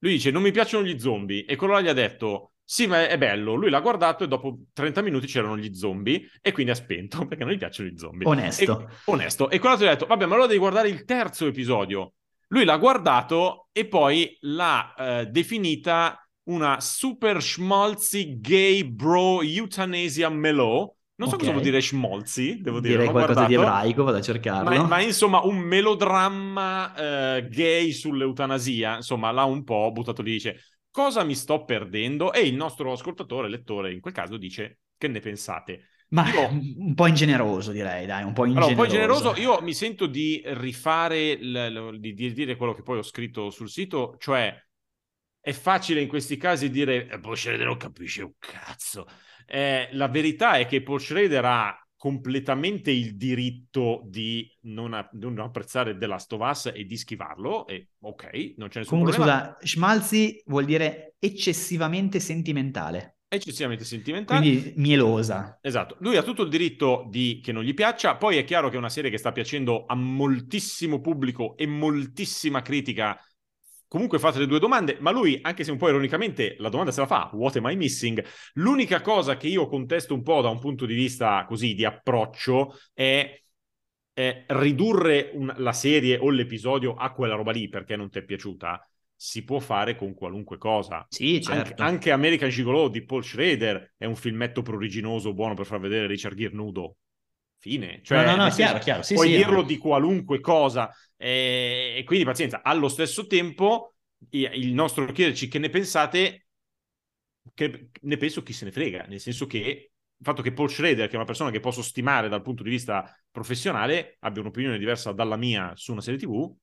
Lui 0.06 0.14
dice 0.14 0.30
non 0.30 0.44
mi 0.44 0.52
piacciono 0.52 0.86
gli 0.86 1.00
zombie 1.00 1.46
e 1.46 1.56
quello 1.56 1.74
là 1.74 1.82
gli 1.82 1.88
ha 1.88 1.94
detto 1.94 2.52
sì, 2.64 2.86
ma 2.86 3.08
è 3.08 3.18
bello. 3.18 3.56
Lui 3.56 3.72
l'ha 3.72 3.80
guardato 3.80 4.24
e 4.24 4.28
dopo 4.28 4.66
30 4.72 5.02
minuti 5.02 5.26
c'erano 5.26 5.58
gli 5.58 5.74
zombie 5.74 6.30
e 6.42 6.52
quindi 6.52 6.72
ha 6.72 6.76
spento 6.76 7.26
perché 7.26 7.44
non 7.44 7.54
gli 7.54 7.58
piacciono 7.58 7.90
gli 7.90 7.98
zombie. 7.98 8.28
Onesto. 8.28 8.82
E, 8.82 8.94
onesto. 9.06 9.50
E 9.50 9.58
quell'altro 9.58 9.86
gli 9.86 9.90
ha 9.90 9.94
detto, 9.94 10.06
vabbè, 10.06 10.26
ma 10.26 10.34
allora 10.34 10.48
devi 10.48 10.60
guardare 10.60 10.90
il 10.90 11.06
terzo 11.06 11.48
episodio. 11.48 12.14
Lui 12.50 12.66
l'ha 12.66 12.78
guardato 12.78 13.68
e 13.72 13.88
poi 13.88 14.38
l'ha 14.42 14.94
eh, 14.96 15.26
definita 15.26 16.20
una 16.44 16.80
super 16.80 17.42
schmaltzy 17.42 18.40
gay 18.40 18.84
bro 18.84 19.42
euthanasia 19.42 20.30
melò. 20.30 20.92
Non 21.18 21.30
so 21.30 21.36
Ok. 21.36 21.40
cosa 21.40 21.52
vuol 21.52 21.64
dire 21.64 21.80
schmaltzy, 21.82 22.62
devo 22.62 22.80
dire. 22.80 22.98
Direi 22.98 23.10
qualcosa 23.10 23.46
di 23.46 23.54
guardato. 23.54 23.78
ebraico, 23.78 24.04
vado 24.04 24.18
a 24.18 24.22
cercarlo. 24.22 24.70
Ma, 24.70 24.88
ma 24.88 25.00
insomma, 25.02 25.42
un 25.46 25.58
melodramma 25.58 27.38
eh, 27.38 27.48
gay 27.48 27.92
sull'eutanasia, 27.92 28.98
insomma, 28.98 29.32
l'ha 29.32 29.44
un 29.46 29.64
po' 29.64 29.92
buttato 29.92 30.22
lì, 30.22 30.32
dice 30.34 30.60
cosa 30.92 31.24
mi 31.24 31.36
sto 31.36 31.64
perdendo? 31.64 32.34
E 32.34 32.42
il 32.42 32.56
nostro 32.56 32.92
ascoltatore, 32.92 33.50
lettore, 33.50 33.94
in 33.94 34.00
quel 34.02 34.14
caso, 34.14 34.38
dice 34.38 34.80
che 34.98 35.08
ne 35.08 35.20
pensate? 35.20 35.88
Ma 36.10 36.30
Io- 36.30 36.48
un 36.50 36.94
po' 36.94 37.08
ingeneroso, 37.08 37.72
direi, 37.72 38.06
dai, 38.06 38.24
un 38.24 38.34
po' 38.34 38.44
Allora, 38.44 38.66
ingeneroso. 38.68 38.70
un 38.70 38.76
po' 38.76 38.86
generoso, 38.88 39.36
io 39.42 39.62
mi 39.62 39.74
sento 39.74 40.06
di 40.08 40.42
rifare, 40.46 41.36
l- 41.42 41.92
l- 41.92 42.00
di, 42.00 42.14
di 42.14 42.32
dire 42.34 42.56
quello 42.56 42.74
che 42.74 42.84
poi 42.84 43.00
ho 43.00 43.04
scritto 43.04 43.50
sul 43.50 43.70
sito, 43.70 44.16
cioè 44.20 44.54
è 45.40 45.52
facile 45.52 46.02
in 46.02 46.08
questi 46.08 46.38
casi 46.38 46.70
dire 46.70 47.08
eh, 47.08 47.36
Schrader 47.36 47.66
non 47.68 47.78
capisce 47.78 48.24
un 48.24 48.32
cazzo. 48.40 49.06
Eh, 49.46 49.90
la 49.92 50.08
verità 50.08 50.58
è 50.58 50.66
che 50.66 50.82
Paul 50.82 51.00
Schrader 51.02 51.46
ha 51.46 51.80
completamente 51.98 52.92
il 52.92 53.16
diritto 53.16 54.04
di 54.06 54.48
non, 54.62 54.94
a- 54.94 55.10
non 55.14 55.40
apprezzare 55.40 55.98
The 55.98 56.06
Last 56.08 56.32
of 56.34 56.42
Us 56.48 56.72
e 56.74 56.86
di 56.86 56.98
schivarlo, 56.98 57.66
e 57.68 57.90
ok, 58.00 58.54
non 58.58 58.68
c'è 58.70 58.80
nessun 58.80 59.00
Comunque, 59.00 59.14
problema. 59.14 59.56
scusa, 59.56 59.58
schmalzi 59.66 60.42
vuol 60.46 60.66
dire 60.66 61.16
eccessivamente 61.20 62.20
sentimentale, 62.20 63.18
eccessivamente 63.28 63.86
sentimentale. 63.86 64.40
quindi 64.40 64.74
mielosa. 64.78 65.58
Esatto, 65.62 65.98
lui 66.00 66.16
ha 66.18 66.24
tutto 66.24 66.44
il 66.44 66.50
diritto 66.50 67.08
di 67.10 67.40
che 67.44 67.52
non 67.52 67.64
gli 67.64 67.74
piaccia, 67.74 68.18
poi 68.18 68.38
è 68.38 68.44
chiaro 68.44 68.70
che 68.70 68.76
è 68.76 68.78
una 68.78 68.90
serie 68.90 69.10
che 69.10 69.18
sta 69.18 69.32
piacendo 69.32 69.86
a 69.86 69.96
moltissimo 69.96 71.02
pubblico 71.02 71.58
e 71.58 71.66
moltissima 71.66 72.62
critica. 72.62 73.20
Comunque 73.96 74.20
fate 74.20 74.40
le 74.40 74.46
due 74.46 74.60
domande, 74.60 74.98
ma 75.00 75.10
lui, 75.10 75.40
anche 75.42 75.64
se 75.64 75.72
un 75.72 75.78
po' 75.78 75.88
ironicamente, 75.88 76.58
la 76.60 76.68
domanda 76.68 76.92
se 76.92 77.00
la 77.00 77.08
fa, 77.08 77.30
what 77.32 77.56
am 77.56 77.70
I 77.70 77.78
missing? 77.78 78.22
L'unica 78.56 79.00
cosa 79.00 79.38
che 79.38 79.48
io 79.48 79.68
contesto 79.68 80.14
un 80.14 80.22
po' 80.22 80.42
da 80.42 80.50
un 80.50 80.60
punto 80.60 80.86
di 80.86 80.94
vista 80.94 81.46
così 81.48 81.74
di 81.74 81.86
approccio 81.86 82.78
è, 82.92 83.42
è 84.12 84.44
ridurre 84.50 85.30
un- 85.36 85.54
la 85.60 85.72
serie 85.72 86.18
o 86.18 86.30
l'episodio 86.30 86.96
a 86.96 87.14
quella 87.14 87.36
roba 87.36 87.54
lì 87.54 87.70
perché 87.70 87.96
non 87.96 88.10
ti 88.10 88.20
è 88.20 88.26
piaciuta. 88.26 88.86
Si 89.16 89.46
può 89.46 89.60
fare 89.60 89.96
con 89.96 90.14
qualunque 90.14 90.58
cosa. 90.58 91.06
Sì, 91.08 91.36
Anche, 91.36 91.70
certo. 91.70 91.84
anche 91.84 92.12
American 92.12 92.50
Gigolo 92.50 92.90
di 92.90 93.06
Paul 93.06 93.24
Schrader 93.24 93.94
è 93.98 94.04
un 94.04 94.18
filmetto 94.18 94.62
pruriginoso 94.62 95.34
buono 95.34 95.54
per 95.54 95.66
far 95.66 95.80
vedere 95.80 96.06
Richard 96.06 96.36
Gere 96.36 96.54
nudo. 96.54 96.98
Fine. 97.60 98.02
Cioè, 98.04 98.24
no, 98.24 98.36
no, 98.36 98.44
no, 98.44 98.50
chiaro, 98.50 98.80
chiaro. 98.80 99.02
Sì, 99.02 99.16
puoi 99.16 99.30
sì, 99.30 99.36
dirlo 99.38 99.56
no. 99.58 99.64
di 99.64 99.78
qualunque 99.78 100.40
cosa. 100.40 100.92
eh, 101.18 101.96
E, 101.98 102.04
quindi 102.04 102.26
pazienza. 102.26 102.62
Allo 102.62 102.88
stesso 102.90 103.26
tempo, 103.28 103.96
il 104.30 104.74
nostro 104.74 105.06
chiederci 105.12 105.48
che 105.48 105.60
ne 105.60 105.70
pensate, 105.70 106.46
che 107.54 107.90
ne 108.02 108.18
penso 108.18 108.44
chi 108.44 108.54
se 108.54 108.66
ne 108.66 108.72
frega. 108.72 109.06
Nel 109.08 109.20
senso 109.20 109.46
che 109.48 109.60
il 110.18 110.26
fatto 110.26 110.42
che 110.42 110.54
Paul 110.54 110.70
Schrader, 110.70 111.08
che 111.08 111.14
è 111.14 111.16
una 111.18 111.26
persona 111.26 111.52
che 111.52 111.60
posso 111.60 111.82
stimare 111.82 112.30
dal 112.30 112.42
punto 112.42 112.64
di 112.64 112.70
vista 112.70 113.16
professionale, 113.32 114.18
abbia 114.20 114.42
un'opinione 114.42 114.78
diversa 114.78 115.12
dalla 115.12 115.36
mia 115.38 115.74
su 115.76 115.92
una 115.92 116.02
serie 116.02 116.20
TV, 116.20 116.54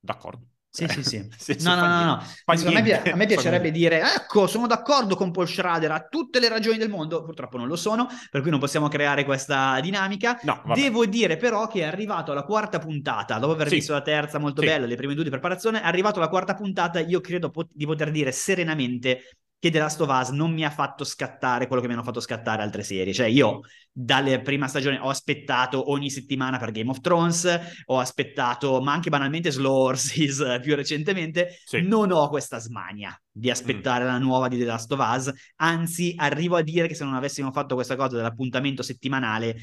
d'accordo. 0.00 0.46
Sì, 0.74 0.88
sì, 0.88 1.02
sì. 1.04 1.62
No, 1.62 1.74
no, 1.74 1.86
no, 1.86 2.04
no. 2.06 2.22
A, 2.46 2.70
me, 2.70 2.82
pi- 2.82 2.92
a 2.92 3.14
me 3.14 3.26
piacerebbe 3.26 3.70
dire, 3.70 4.00
ecco, 4.00 4.46
sono 4.46 4.66
d'accordo 4.66 5.16
con 5.16 5.30
Paul 5.30 5.46
Schrader, 5.46 5.90
ha 5.90 6.06
tutte 6.08 6.40
le 6.40 6.48
ragioni 6.48 6.78
del 6.78 6.88
mondo, 6.88 7.22
purtroppo 7.22 7.58
non 7.58 7.68
lo 7.68 7.76
sono, 7.76 8.08
per 8.30 8.40
cui 8.40 8.50
non 8.50 8.58
possiamo 8.58 8.88
creare 8.88 9.24
questa 9.26 9.78
dinamica. 9.80 10.38
No. 10.44 10.62
Devo 10.74 11.04
dire 11.04 11.36
però 11.36 11.66
che 11.66 11.80
è 11.80 11.84
arrivato 11.84 12.32
alla 12.32 12.44
quarta 12.44 12.78
puntata, 12.78 13.38
dopo 13.38 13.52
aver 13.52 13.68
Sì. 13.68 13.74
visto 13.76 13.92
la 13.92 14.00
terza 14.00 14.38
molto 14.38 14.62
Sì. 14.62 14.66
bella, 14.68 14.86
le 14.86 14.96
prime 14.96 15.12
due 15.14 15.24
di 15.24 15.30
preparazione, 15.30 15.82
è 15.82 15.86
arrivato 15.86 16.18
alla 16.18 16.28
quarta 16.28 16.54
puntata, 16.54 17.00
io 17.00 17.20
credo 17.20 17.50
pot- 17.50 17.70
di 17.74 17.84
poter 17.84 18.10
dire 18.10 18.32
serenamente 18.32 19.24
che 19.62 19.70
The 19.70 19.78
Last 19.78 20.00
of 20.00 20.08
Us 20.10 20.30
non 20.30 20.52
mi 20.52 20.64
ha 20.64 20.70
fatto 20.70 21.04
scattare 21.04 21.68
quello 21.68 21.80
che 21.80 21.86
mi 21.86 21.94
hanno 21.94 22.02
fatto 22.02 22.18
scattare 22.18 22.62
altre 22.62 22.82
serie. 22.82 23.12
Cioè 23.12 23.26
io 23.26 23.60
dalle 23.92 24.40
prima 24.40 24.66
stagione 24.66 24.98
ho 24.98 25.08
aspettato 25.08 25.92
ogni 25.92 26.10
settimana 26.10 26.58
per 26.58 26.72
Game 26.72 26.90
of 26.90 27.00
Thrones, 27.00 27.60
ho 27.84 28.00
aspettato, 28.00 28.80
ma 28.82 28.92
anche 28.92 29.08
banalmente 29.08 29.52
Slow 29.52 29.72
Horses 29.72 30.40
eh, 30.40 30.58
più 30.60 30.74
recentemente, 30.74 31.60
Sì. 31.64 31.80
Mm. 31.80 31.86
non 31.86 32.10
ho 32.10 32.28
questa 32.28 32.58
smania 32.58 33.16
di 33.30 33.50
aspettare 33.50 34.04
la 34.04 34.18
nuova 34.18 34.48
di 34.48 34.58
The 34.58 34.64
Last 34.64 34.90
of 34.90 34.98
Us, 34.98 35.32
anzi 35.58 36.14
arrivo 36.16 36.56
a 36.56 36.62
dire 36.62 36.88
che 36.88 36.96
se 36.96 37.04
non 37.04 37.14
avessimo 37.14 37.52
fatto 37.52 37.76
questa 37.76 37.94
cosa 37.94 38.16
dell'appuntamento 38.16 38.82
settimanale, 38.82 39.58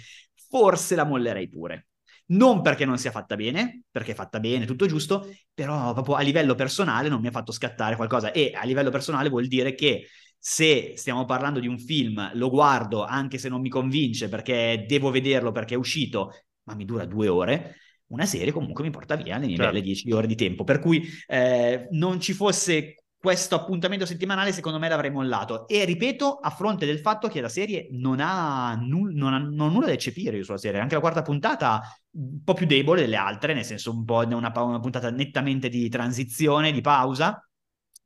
forse 0.50 0.95
la 0.95 1.04
mollerei 1.04 1.50
pure. 1.50 1.89
Non 2.30 2.62
perché 2.62 2.86
non 2.86 2.98
sia 3.00 3.12
fatta 3.12 3.36
bene, 3.36 3.84
perché 3.90 4.12
è 4.12 4.16
fatta 4.16 4.40
bene, 4.40 4.66
tutto 4.66 4.86
giusto, 4.86 5.28
però 5.54 5.94
proprio 5.94 6.16
a 6.16 6.22
livello 6.22 6.54
personale 6.54 7.10
non 7.10 7.22
mi 7.22 7.28
ha 7.28 7.32
fatto 7.32 7.52
scattare 7.52 7.96
qualcosa 7.96 8.32
e 8.32 8.52
a 8.54 8.64
livello 8.66 8.92
personale 8.92 9.30
vuol 9.30 9.48
dire 9.48 9.74
che 9.74 10.08
se 10.38 10.94
stiamo 10.96 11.26
parlando 11.26 11.60
di 11.60 11.68
un 11.68 11.80
film, 11.80 12.30
lo 12.36 12.50
guardo 12.50 13.04
anche 13.04 13.38
se 13.40 13.50
non 13.50 13.62
mi 13.62 13.70
convince 13.70 14.30
perché 14.30 14.86
devo 14.88 15.10
vederlo 15.10 15.52
perché 15.52 15.74
è 15.74 15.78
uscito, 15.78 16.32
ma 16.64 16.76
mi 16.76 16.86
dura 16.86 17.06
due 17.06 17.28
ore, 17.28 17.78
una 18.08 18.26
serie 18.26 18.52
comunque 18.52 18.84
mi 18.84 18.92
porta 18.92 19.16
via 19.16 19.38
le 19.38 19.48
mie 19.48 19.58
Certo. 19.58 19.72
belle 19.72 19.82
10 19.82 20.12
ore 20.12 20.28
di 20.28 20.36
tempo. 20.36 20.64
Per 20.64 20.80
cui 20.80 21.04
eh, 21.28 21.88
non 21.92 22.20
ci 22.22 22.34
fosse 22.34 22.96
questo 23.20 23.55
appuntamento 23.55 24.05
settimanale, 24.05 24.53
secondo 24.53 24.80
me 24.80 24.88
l'avrei 24.88 25.11
mollato. 25.11 25.67
E 25.67 25.84
ripeto, 25.84 26.38
a 26.38 26.49
fronte 26.51 26.86
del 26.86 26.99
fatto 26.99 27.28
che 27.28 27.41
la 27.41 27.49
serie 27.49 27.88
non 27.91 28.20
ha, 28.22 28.76
nul- 28.76 29.13
non 29.13 29.34
ha- 29.34 29.38
non 29.39 29.59
ho 29.59 29.70
nulla 29.70 29.88
da 29.88 29.91
eccepire 29.91 30.38
io 30.38 30.43
sulla 30.43 30.57
serie. 30.57 30.80
Anche 30.80 30.95
la 30.95 31.01
quarta 31.01 31.22
puntata, 31.22 31.82
un 32.11 32.43
po' 32.43 32.53
più 32.53 32.65
debole 32.65 33.01
delle 33.01 33.17
altre, 33.17 33.53
nel 33.53 33.65
senso 33.65 33.91
un 33.91 34.05
po' 34.05 34.20
una, 34.26 34.51
una 34.63 34.80
puntata 34.80 35.09
nettamente 35.11 35.67
di 35.70 35.89
transizione, 35.89 36.72
di 36.72 36.82
pausa. 36.82 37.43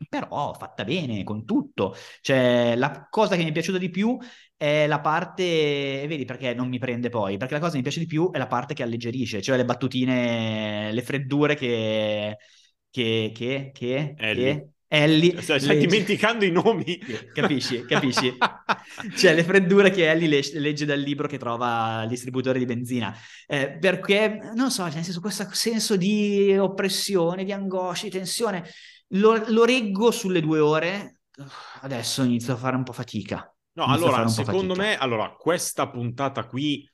Però 0.10 0.54
fatta 0.54 0.84
bene 0.84 1.24
con 1.24 1.46
tutto. 1.46 1.96
Cioè, 2.22 2.76
la 2.76 3.08
cosa 3.10 3.36
che 3.36 3.44
mi 3.44 3.50
è 3.50 3.54
piaciuta 3.54 3.78
di 3.78 3.90
più 3.90 4.18
è 4.58 4.86
la 4.88 5.00
parte, 5.00 6.06
vedi 6.08 6.26
perché 6.26 6.54
non 6.54 6.68
mi 6.68 6.78
prende 6.80 7.10
poi, 7.10 7.38
perché 7.38 7.54
la 7.54 7.60
cosa 7.60 7.72
che 7.72 7.78
mi 7.78 7.84
piace 7.84 8.00
di 8.00 8.06
più 8.06 8.30
è 8.32 8.38
la 8.38 8.48
parte 8.48 8.74
che 8.74 8.84
alleggerisce, 8.84 9.42
cioè 9.42 9.56
le 9.58 9.66
battutine, 9.66 10.92
le 10.92 11.02
freddure 11.04 11.56
che, 11.56 12.38
che, 12.90 13.32
che, 13.34 13.72
che, 13.74 14.14
Ellie. 14.18 14.56
che 14.56 14.73
Ellie 14.96 15.42
Stai, 15.42 15.60
stai 15.60 15.76
legge- 15.76 15.88
dimenticando 15.88 16.46
i 16.46 16.52
nomi. 16.52 17.00
Capisci, 17.34 17.84
capisci? 17.88 18.36
Cioè 19.16 19.34
le 19.34 19.44
freddure 19.44 19.90
che 19.90 20.08
Ellie 20.10 20.28
le- 20.28 20.60
legge 20.60 20.86
dal 20.86 21.00
libro 21.00 21.28
che 21.28 21.40
trova 21.40 22.00
al 22.02 22.08
distributore 22.08 22.60
di 22.60 22.66
benzina. 22.66 23.12
Eh, 23.48 23.78
perché, 23.80 24.52
non 24.54 24.70
so, 24.70 24.84
nel 24.84 24.92
senso, 24.92 25.20
questo 25.20 25.48
senso 25.52 25.96
di 25.98 26.56
oppressione, 26.58 27.44
di 27.44 27.52
angoscia, 27.52 28.04
di 28.06 28.12
tensione, 28.12 28.64
lo, 29.10 29.44
lo 29.48 29.66
reggo 29.66 30.12
sulle 30.12 30.42
due 30.42 30.60
ore. 30.60 31.22
Adesso 31.82 32.22
inizio 32.24 32.54
a 32.54 32.58
fare 32.58 32.76
un 32.76 32.84
po' 32.84 32.94
fatica. 32.94 33.52
No, 33.76 33.86
Inizio 33.86 34.06
allora, 34.06 34.28
secondo 34.28 34.76
fatica. 34.76 34.92
me, 34.92 34.98
allora, 34.98 35.32
questa 35.32 35.90
puntata 35.90 36.46
qui 36.46 36.88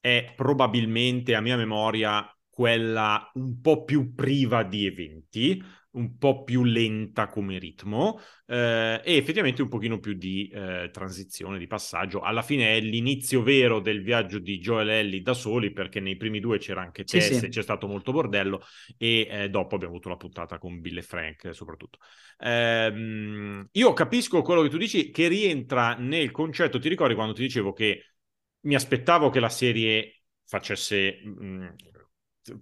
è 0.00 0.32
probabilmente, 0.34 1.34
a 1.34 1.42
mia 1.42 1.56
memoria, 1.58 2.26
quella 2.48 3.30
un 3.34 3.60
po' 3.60 3.84
più 3.84 4.14
priva 4.14 4.62
di 4.62 4.86
eventi. 4.86 5.62
Un 5.92 6.16
po' 6.16 6.42
più 6.42 6.64
lenta 6.64 7.26
come 7.26 7.58
ritmo 7.58 8.18
eh, 8.46 9.00
e 9.04 9.16
effettivamente 9.16 9.60
un 9.60 9.68
pochino 9.68 9.98
più 9.98 10.14
di 10.14 10.48
eh, 10.48 10.88
transizione, 10.90 11.58
di 11.58 11.66
passaggio. 11.66 12.20
Alla 12.20 12.42
fine 12.42 12.76
è 12.76 12.80
l'inizio 12.80 13.42
vero 13.42 13.80
del 13.80 14.02
viaggio 14.02 14.38
di 14.38 14.58
Joel 14.58 14.88
e 14.88 14.98
Ellie 15.00 15.20
da 15.20 15.34
soli 15.34 15.70
perché 15.72 16.00
nei 16.00 16.16
primi 16.16 16.40
due 16.40 16.58
c'era 16.58 16.80
anche 16.80 17.04
Tess 17.04 17.26
sì, 17.26 17.34
sì. 17.34 17.44
e 17.46 17.48
c'è 17.48 17.62
stato 17.62 17.86
molto 17.86 18.12
bordello 18.12 18.62
e 18.96 19.26
eh, 19.30 19.50
dopo 19.50 19.74
abbiamo 19.74 19.92
avuto 19.94 20.08
la 20.08 20.16
puntata 20.16 20.58
con 20.58 20.80
Bill 20.80 20.98
e 20.98 21.02
Frank 21.02 21.54
soprattutto. 21.54 21.98
Ehm, 22.38 23.68
io 23.72 23.92
capisco 23.92 24.40
quello 24.42 24.62
che 24.62 24.70
tu 24.70 24.78
dici 24.78 25.10
che 25.10 25.28
rientra 25.28 25.94
nel 25.96 26.30
concetto, 26.30 26.78
ti 26.78 26.88
ricordi 26.88 27.14
quando 27.14 27.34
ti 27.34 27.42
dicevo 27.42 27.72
che 27.72 28.12
mi 28.60 28.74
aspettavo 28.74 29.28
che 29.28 29.40
la 29.40 29.50
serie 29.50 30.22
facesse... 30.46 31.20
Mh, 31.22 31.44
mm, 31.44 31.66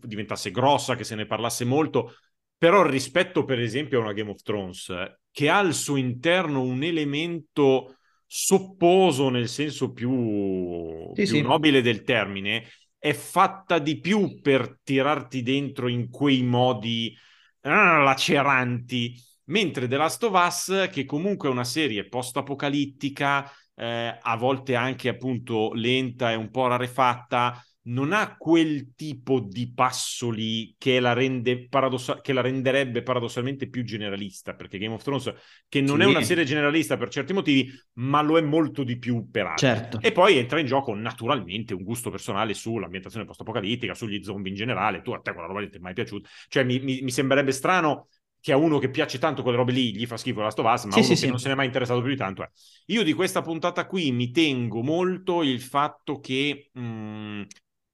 diventasse 0.03 0.51
grossa, 0.51 0.95
che 0.95 1.05
se 1.05 1.15
ne 1.15 1.25
parlasse 1.25 1.65
molto, 1.65 2.13
però 2.61 2.87
rispetto 2.87 3.47
per 3.47 3.59
esempio 3.59 3.97
a 3.99 4.03
una 4.03 4.13
Game 4.13 4.29
of 4.29 4.43
Thrones 4.43 4.93
che 5.31 5.49
ha 5.49 5.57
al 5.57 5.73
suo 5.73 5.97
interno 5.97 6.61
un 6.61 6.83
elemento 6.83 7.97
sopposo 8.27 9.31
nel 9.31 9.49
senso 9.49 9.93
più, 9.93 11.11
sì, 11.15 11.23
più 11.23 11.27
sì. 11.27 11.41
nobile 11.41 11.81
del 11.81 12.03
termine, 12.03 12.69
è 12.99 13.15
fatta 13.15 13.79
di 13.79 13.99
più 13.99 14.43
per 14.43 14.79
tirarti 14.85 15.41
dentro 15.43 15.89
in 15.89 16.11
quei 16.11 16.43
modi 16.43 17.17
ah, 17.63 17.97
laceranti, 18.03 19.15
mentre 19.45 19.89
The 19.89 19.97
Last 19.97 20.23
of 20.25 20.35
Us, 20.35 20.91
che 20.93 21.07
comunque 21.07 21.49
è 21.49 21.53
una 21.53 21.65
serie 21.65 22.09
post-apocalittica, 22.09 23.51
eh, 23.75 24.19
a 24.21 24.37
volte 24.37 24.75
anche 24.75 25.09
appunto 25.09 25.73
lenta 25.73 26.31
e 26.31 26.35
un 26.35 26.51
po' 26.51 26.67
rarefatta, 26.67 27.65
non 27.83 28.13
ha 28.13 28.37
quel 28.37 28.95
tipo 28.95 29.41
di 29.41 29.73
passo 29.73 30.31
lì 30.31 30.75
che 30.77 31.01
la, 31.01 31.15
rende 31.15 31.67
paradossa- 31.67 32.21
che 32.21 32.33
la 32.33 32.43
renderebbe 32.43 33.03
paradossalmente 33.03 33.69
più 33.69 33.85
generalista, 33.85 34.55
perché 34.55 34.79
Game 34.79 34.95
of 34.95 35.03
Thrones, 35.03 35.33
che 35.69 35.81
non 35.81 35.99
sì. 35.99 36.03
è 36.03 36.07
una 36.07 36.23
serie 36.23 36.45
generalista 36.45 36.99
per 36.99 37.09
certi 37.09 37.33
motivi, 37.33 37.73
ma 37.95 38.21
lo 38.21 38.37
è 38.37 38.43
molto 38.43 38.85
di 38.85 38.99
più 38.99 39.31
per 39.31 39.47
altri. 39.47 39.67
Certo. 39.67 40.01
E 40.01 40.13
poi 40.13 40.37
entra 40.37 40.61
in 40.61 40.67
gioco 40.67 40.95
naturalmente 40.95 41.73
un 41.73 41.83
gusto 41.83 42.11
personale 42.11 42.53
sull'ambientazione 42.53 43.25
post-apocalittica, 43.25 43.95
sugli 43.95 44.23
zombie 44.23 44.51
in 44.51 44.57
generale. 44.57 45.01
Tu 45.01 45.13
a 45.13 45.21
te 45.21 45.33
quella 45.33 45.49
roba 45.49 45.61
lì 45.61 45.71
ti 45.71 45.79
è 45.79 45.81
mai 45.81 45.95
piaciuta? 45.95 46.29
Cioè 46.49 46.65
mi, 46.65 46.81
mi, 46.81 47.01
mi 47.01 47.11
sembrerebbe 47.11 47.53
strano 47.53 48.09
che 48.41 48.53
a 48.53 48.57
uno 48.57 48.79
che 48.79 48.89
piace 48.89 49.19
tanto 49.19 49.43
quelle 49.43 49.59
robe 49.59 49.73
lì 49.73 49.95
gli 49.95 50.07
fa 50.07 50.17
schifo 50.17 50.41
la 50.41 50.51
Stovaz, 50.51 50.85
ma 50.85 50.93
sì, 50.93 50.99
uno 50.99 51.07
sì, 51.07 51.13
che 51.13 51.19
sì. 51.19 51.29
non 51.29 51.39
se 51.39 51.49
ne 51.49 51.53
è 51.53 51.57
mai 51.57 51.67
interessato 51.67 52.01
più 52.01 52.11
di 52.11 52.17
tanto 52.17 52.43
è. 52.43 52.49
Io 52.87 53.03
di 53.03 53.13
questa 53.13 53.43
puntata 53.43 53.87
qui 53.87 54.13
mi 54.13 54.31
tengo 54.31 54.83
molto 54.83 55.43
il 55.43 55.61
fatto 55.61 56.21
che 56.21 56.71
mh, 56.73 56.81
mm, 56.81 57.43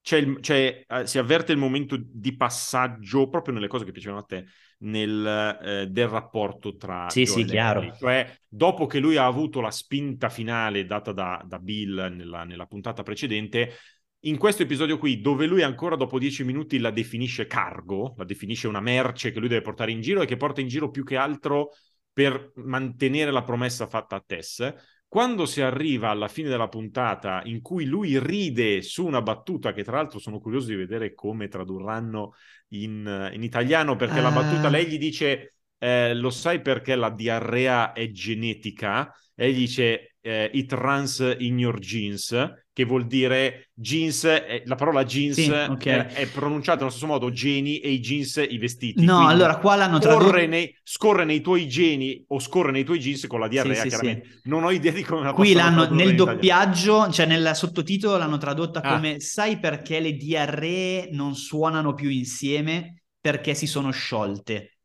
c'è 0.06 0.18
il, 0.18 0.38
c'è, 0.38 0.84
uh, 0.86 1.04
si 1.04 1.18
avverte 1.18 1.50
il 1.50 1.58
momento 1.58 1.98
di 2.00 2.36
passaggio 2.36 3.28
proprio 3.28 3.54
nelle 3.54 3.66
cose 3.66 3.84
che 3.84 3.90
piacevano 3.90 4.20
a 4.20 4.24
te, 4.24 4.44
nel, 4.78 5.58
uh, 5.60 5.84
del 5.90 6.06
rapporto 6.06 6.76
tra... 6.76 7.10
Sì, 7.10 7.26
sì, 7.26 7.42
chiaro. 7.42 7.92
Cioè, 7.98 8.38
dopo 8.46 8.86
che 8.86 9.00
lui 9.00 9.16
ha 9.16 9.26
avuto 9.26 9.60
la 9.60 9.72
spinta 9.72 10.28
finale 10.28 10.86
data 10.86 11.10
da, 11.10 11.42
da 11.44 11.58
Bill 11.58 12.14
nella, 12.14 12.44
nella, 12.44 12.66
puntata 12.66 13.02
precedente, 13.02 13.72
in 14.20 14.38
questo 14.38 14.62
episodio 14.62 14.96
qui, 14.96 15.20
dove 15.20 15.46
lui 15.46 15.62
ancora 15.62 15.96
dopo 15.96 16.20
dieci 16.20 16.44
minuti 16.44 16.78
la 16.78 16.92
definisce 16.92 17.48
cargo, 17.48 18.14
la 18.16 18.24
definisce 18.24 18.68
una 18.68 18.80
merce 18.80 19.32
che 19.32 19.40
lui 19.40 19.48
deve 19.48 19.62
portare 19.62 19.90
in 19.90 20.00
giro 20.00 20.22
e 20.22 20.26
che 20.26 20.36
porta 20.36 20.60
in 20.60 20.68
giro 20.68 20.88
più 20.88 21.02
che 21.02 21.16
altro 21.16 21.70
per 22.12 22.52
mantenere 22.54 23.32
la 23.32 23.42
promessa 23.42 23.88
fatta 23.88 24.14
a 24.14 24.22
Tess, 24.24 24.72
quando 25.08 25.46
si 25.46 25.60
arriva 25.60 26.10
alla 26.10 26.28
fine 26.28 26.48
della 26.48 26.68
puntata 26.68 27.40
in 27.44 27.62
cui 27.62 27.84
lui 27.84 28.18
ride 28.18 28.82
su 28.82 29.06
una 29.06 29.22
battuta 29.22 29.72
che 29.72 29.84
tra 29.84 29.96
l'altro 29.96 30.18
sono 30.18 30.40
curioso 30.40 30.68
di 30.68 30.74
vedere 30.74 31.14
come 31.14 31.48
tradurranno 31.48 32.34
in, 32.68 33.30
in 33.32 33.42
italiano 33.42 33.96
perché 33.96 34.18
ah. 34.18 34.22
la 34.22 34.30
battuta 34.32 34.68
lei 34.68 34.86
gli 34.86 34.98
dice 34.98 35.54
eh, 35.78 36.14
lo 36.14 36.30
sai 36.30 36.60
perché 36.60 36.96
la 36.96 37.10
diarrea 37.10 37.92
è 37.92 38.10
genetica? 38.10 39.12
E 39.34 39.52
gli 39.52 39.58
dice 39.58 40.16
eh, 40.20 40.50
it 40.52 40.72
runs 40.72 41.36
in 41.38 41.58
your 41.58 41.78
genes 41.78 42.34
che 42.76 42.84
vuol 42.84 43.06
dire 43.06 43.70
jeans, 43.72 44.24
eh, 44.24 44.62
la 44.66 44.74
parola 44.74 45.02
jeans 45.02 45.40
sì, 45.40 45.50
okay. 45.50 45.94
è, 45.94 46.06
è, 46.08 46.26
pronunciata 46.26 46.80
nello 46.80 46.90
stesso 46.90 47.06
modo 47.06 47.30
geni 47.30 47.78
e 47.78 47.90
i 47.90 48.00
jeans 48.00 48.44
i 48.46 48.58
vestiti. 48.58 49.02
No, 49.02 49.14
Quindi 49.14 49.32
allora 49.32 49.56
qua 49.56 49.76
l'hanno 49.76 49.98
tradotto... 49.98 50.36
Nei, 50.46 50.76
scorre 50.82 51.24
nei 51.24 51.40
tuoi 51.40 51.70
geni 51.70 52.22
o 52.28 52.38
scorre 52.38 52.72
nei 52.72 52.84
tuoi 52.84 52.98
jeans 52.98 53.26
con 53.28 53.40
la 53.40 53.48
diarrea, 53.48 53.80
sì, 53.80 53.88
chiaramente. 53.88 54.28
Sì, 54.28 54.40
non 54.50 54.64
ho 54.64 54.70
idea 54.70 54.92
di 54.92 55.02
come 55.02 55.22
la 55.22 55.32
Qui 55.32 55.54
l'hanno, 55.54 55.88
nel 55.88 56.14
doppiaggio, 56.14 57.10
cioè 57.10 57.24
nel 57.24 57.52
sottotitolo 57.54 58.18
l'hanno 58.18 58.36
tradotta 58.36 58.82
ah. 58.82 58.92
come 58.92 59.20
sai 59.20 59.58
perché 59.58 59.98
le 59.98 60.12
diarree 60.12 61.08
non 61.12 61.34
suonano 61.34 61.94
più 61.94 62.10
insieme? 62.10 63.04
Perché 63.18 63.54
si 63.54 63.66
sono 63.66 63.90
sciolte 63.90 64.75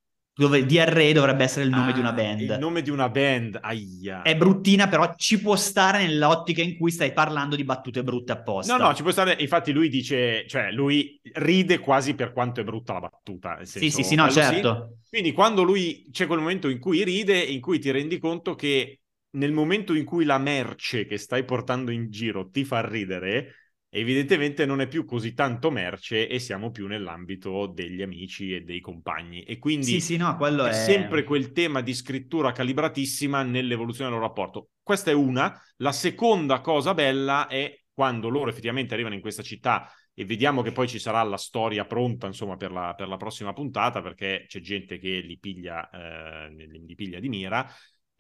dove 0.42 0.66
DRE 0.66 1.14
dovrebbe 1.14 1.44
essere 1.44 1.66
il 1.66 1.70
nome 1.70 1.92
ah, 1.92 1.94
di 1.94 2.00
una 2.00 2.10
ah, 2.10 2.14
band. 2.14 2.42
Il 2.42 2.58
nome 2.60 2.82
di 2.82 2.89
una 2.89 3.10
band, 3.10 3.60
aia. 3.62 4.24
È 4.24 4.36
bruttina, 4.36 4.88
però 4.88 5.14
ci 5.16 5.39
può 5.39 5.56
stare 5.56 6.00
nell'ottica 6.00 6.64
in 6.64 6.78
cui 6.78 6.89
stai 6.89 7.14
parlando 7.14 7.56
di 7.56 7.64
battute 7.64 8.04
brutte 8.04 8.32
apposta. 8.32 8.76
No, 8.76 8.88
no, 8.88 8.96
ci 8.96 9.04
può 9.04 9.12
stare. 9.12 9.36
Infatti 9.38 9.72
lui 9.72 9.88
dice, 9.88 10.48
cioè 10.48 10.72
lui 10.72 11.22
ride 11.34 11.78
quasi 11.78 12.16
per 12.16 12.34
quanto 12.34 12.60
è 12.60 12.64
brutta 12.64 12.94
la 12.94 13.02
battuta. 13.02 13.58
Senso, 13.58 13.78
sì, 13.78 13.92
sì, 13.92 14.04
sì, 14.04 14.16
no, 14.16 14.32
certo. 14.32 14.98
Sì. 15.04 15.10
Quindi 15.10 15.32
quando 15.32 15.62
lui, 15.62 16.08
c'è 16.12 16.26
quel 16.26 16.39
momento 16.39 16.70
in 16.70 16.80
cui 16.80 17.04
ride, 17.04 17.38
in 17.38 17.62
cui 17.62 17.78
ti 17.78 17.92
rendi 17.92 18.18
conto 18.18 18.56
che 18.56 19.02
nel 19.34 19.52
momento 19.52 19.94
in 19.94 20.06
cui 20.06 20.26
la 20.26 20.39
merce 20.39 21.06
che 21.06 21.18
stai 21.18 21.46
portando 21.46 21.92
in 21.92 22.10
giro 22.10 22.50
ti 22.50 22.66
fa 22.66 22.82
ridere, 22.84 23.70
evidentemente 23.94 24.66
non 24.66 24.80
è 24.80 24.88
più 24.88 25.04
così 25.04 25.34
tanto 25.34 25.70
merce 25.70 26.30
e 26.30 26.39
siamo 26.39 26.72
più 26.72 26.88
nell'ambito 26.88 27.68
degli 27.68 28.02
amici 28.02 28.56
e 28.56 28.62
dei 28.62 28.80
compagni 28.80 29.42
e 29.44 29.58
quindi 29.58 29.86
sì, 29.86 30.00
sì, 30.00 30.18
no, 30.18 30.38
è, 30.38 30.70
è 30.70 30.74
sempre 30.74 31.26
quel 31.26 31.52
tema 31.52 31.82
di 31.82 31.94
scrittura 31.94 32.54
calibratissima 32.54 33.44
nell'evoluzione 33.44 34.10
del 34.10 34.18
loro 34.18 34.30
rapporto. 34.30 34.70
Questa 34.82 35.12
è 35.12 35.14
una. 35.14 35.62
La 35.78 35.92
seconda 35.92 36.62
cosa 36.62 36.94
bella 36.94 37.48
è 37.48 37.78
quando 37.94 38.30
loro 38.30 38.50
effettivamente 38.50 38.94
arrivano 38.94 39.16
in 39.16 39.22
questa 39.22 39.44
città 39.44 39.92
e 40.14 40.26
vediamo 40.26 40.62
che 40.62 40.72
poi 40.72 40.88
ci 40.88 41.00
sarà 41.00 41.22
la 41.24 41.38
storia 41.38 41.86
pronta 41.86 42.28
insomma 42.28 42.56
per 42.56 42.72
la, 42.72 42.94
per 42.96 43.08
la 43.08 43.18
prossima 43.18 43.54
puntata 43.54 44.02
perché 44.02 44.46
c'è 44.48 44.60
gente 44.60 44.98
che 44.98 45.20
li 45.20 45.38
piglia, 45.38 45.89
eh, 45.89 46.50
li 46.50 46.96
piglia 46.96 47.20
di 47.20 47.30
mira 47.30 47.70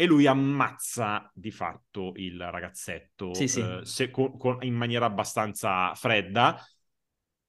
e 0.01 0.07
lui 0.07 0.25
ammazza 0.25 1.31
di 1.31 1.51
fatto 1.51 2.13
il 2.15 2.41
ragazzetto 2.49 3.35
sì, 3.35 3.47
sì. 3.47 3.59
Eh, 3.59 3.81
se, 3.83 4.09
con, 4.09 4.35
con, 4.35 4.57
in 4.61 4.73
maniera 4.73 5.05
abbastanza 5.05 5.93
fredda. 5.93 6.59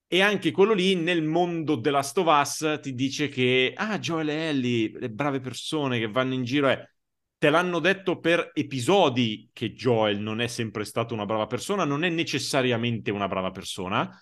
E 0.06 0.20
anche 0.20 0.50
quello 0.50 0.74
lì 0.74 0.94
nel 0.94 1.22
mondo 1.22 1.76
della 1.76 2.02
Stovas 2.02 2.80
ti 2.82 2.92
dice 2.92 3.28
che, 3.28 3.72
ah, 3.74 3.98
Joel 3.98 4.28
e 4.28 4.34
Ellie, 4.48 4.92
le 4.98 5.08
brave 5.08 5.40
persone 5.40 5.98
che 5.98 6.10
vanno 6.10 6.34
in 6.34 6.44
giro, 6.44 6.68
eh, 6.68 6.92
te 7.38 7.48
l'hanno 7.48 7.78
detto 7.78 8.18
per 8.18 8.50
episodi 8.52 9.48
che 9.50 9.72
Joel 9.72 10.20
non 10.20 10.42
è 10.42 10.46
sempre 10.46 10.84
stato 10.84 11.14
una 11.14 11.24
brava 11.24 11.46
persona, 11.46 11.86
non 11.86 12.04
è 12.04 12.10
necessariamente 12.10 13.10
una 13.10 13.28
brava 13.28 13.50
persona. 13.50 14.14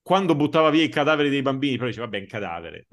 Quando 0.00 0.34
buttava 0.34 0.70
via 0.70 0.84
i 0.84 0.88
cadaveri 0.88 1.28
dei 1.28 1.42
bambini, 1.42 1.76
però 1.76 1.88
diceva, 1.88 2.06
vabbè, 2.06 2.20
un 2.20 2.26
cadavere. 2.26 2.86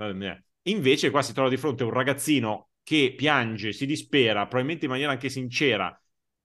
Invece 0.64 1.12
qua 1.12 1.22
si 1.22 1.32
trova 1.32 1.47
di 1.47 1.55
fronte 1.55 1.84
a 1.84 1.86
un 1.86 1.93
ragazzino 1.93 2.68
che 2.90 3.14
piange, 3.16 3.72
si 3.72 3.86
dispera, 3.86 4.48
probabilmente 4.48 4.86
in 4.86 4.92
maniera 4.92 5.12
anche 5.12 5.30
sincera, 5.30 5.96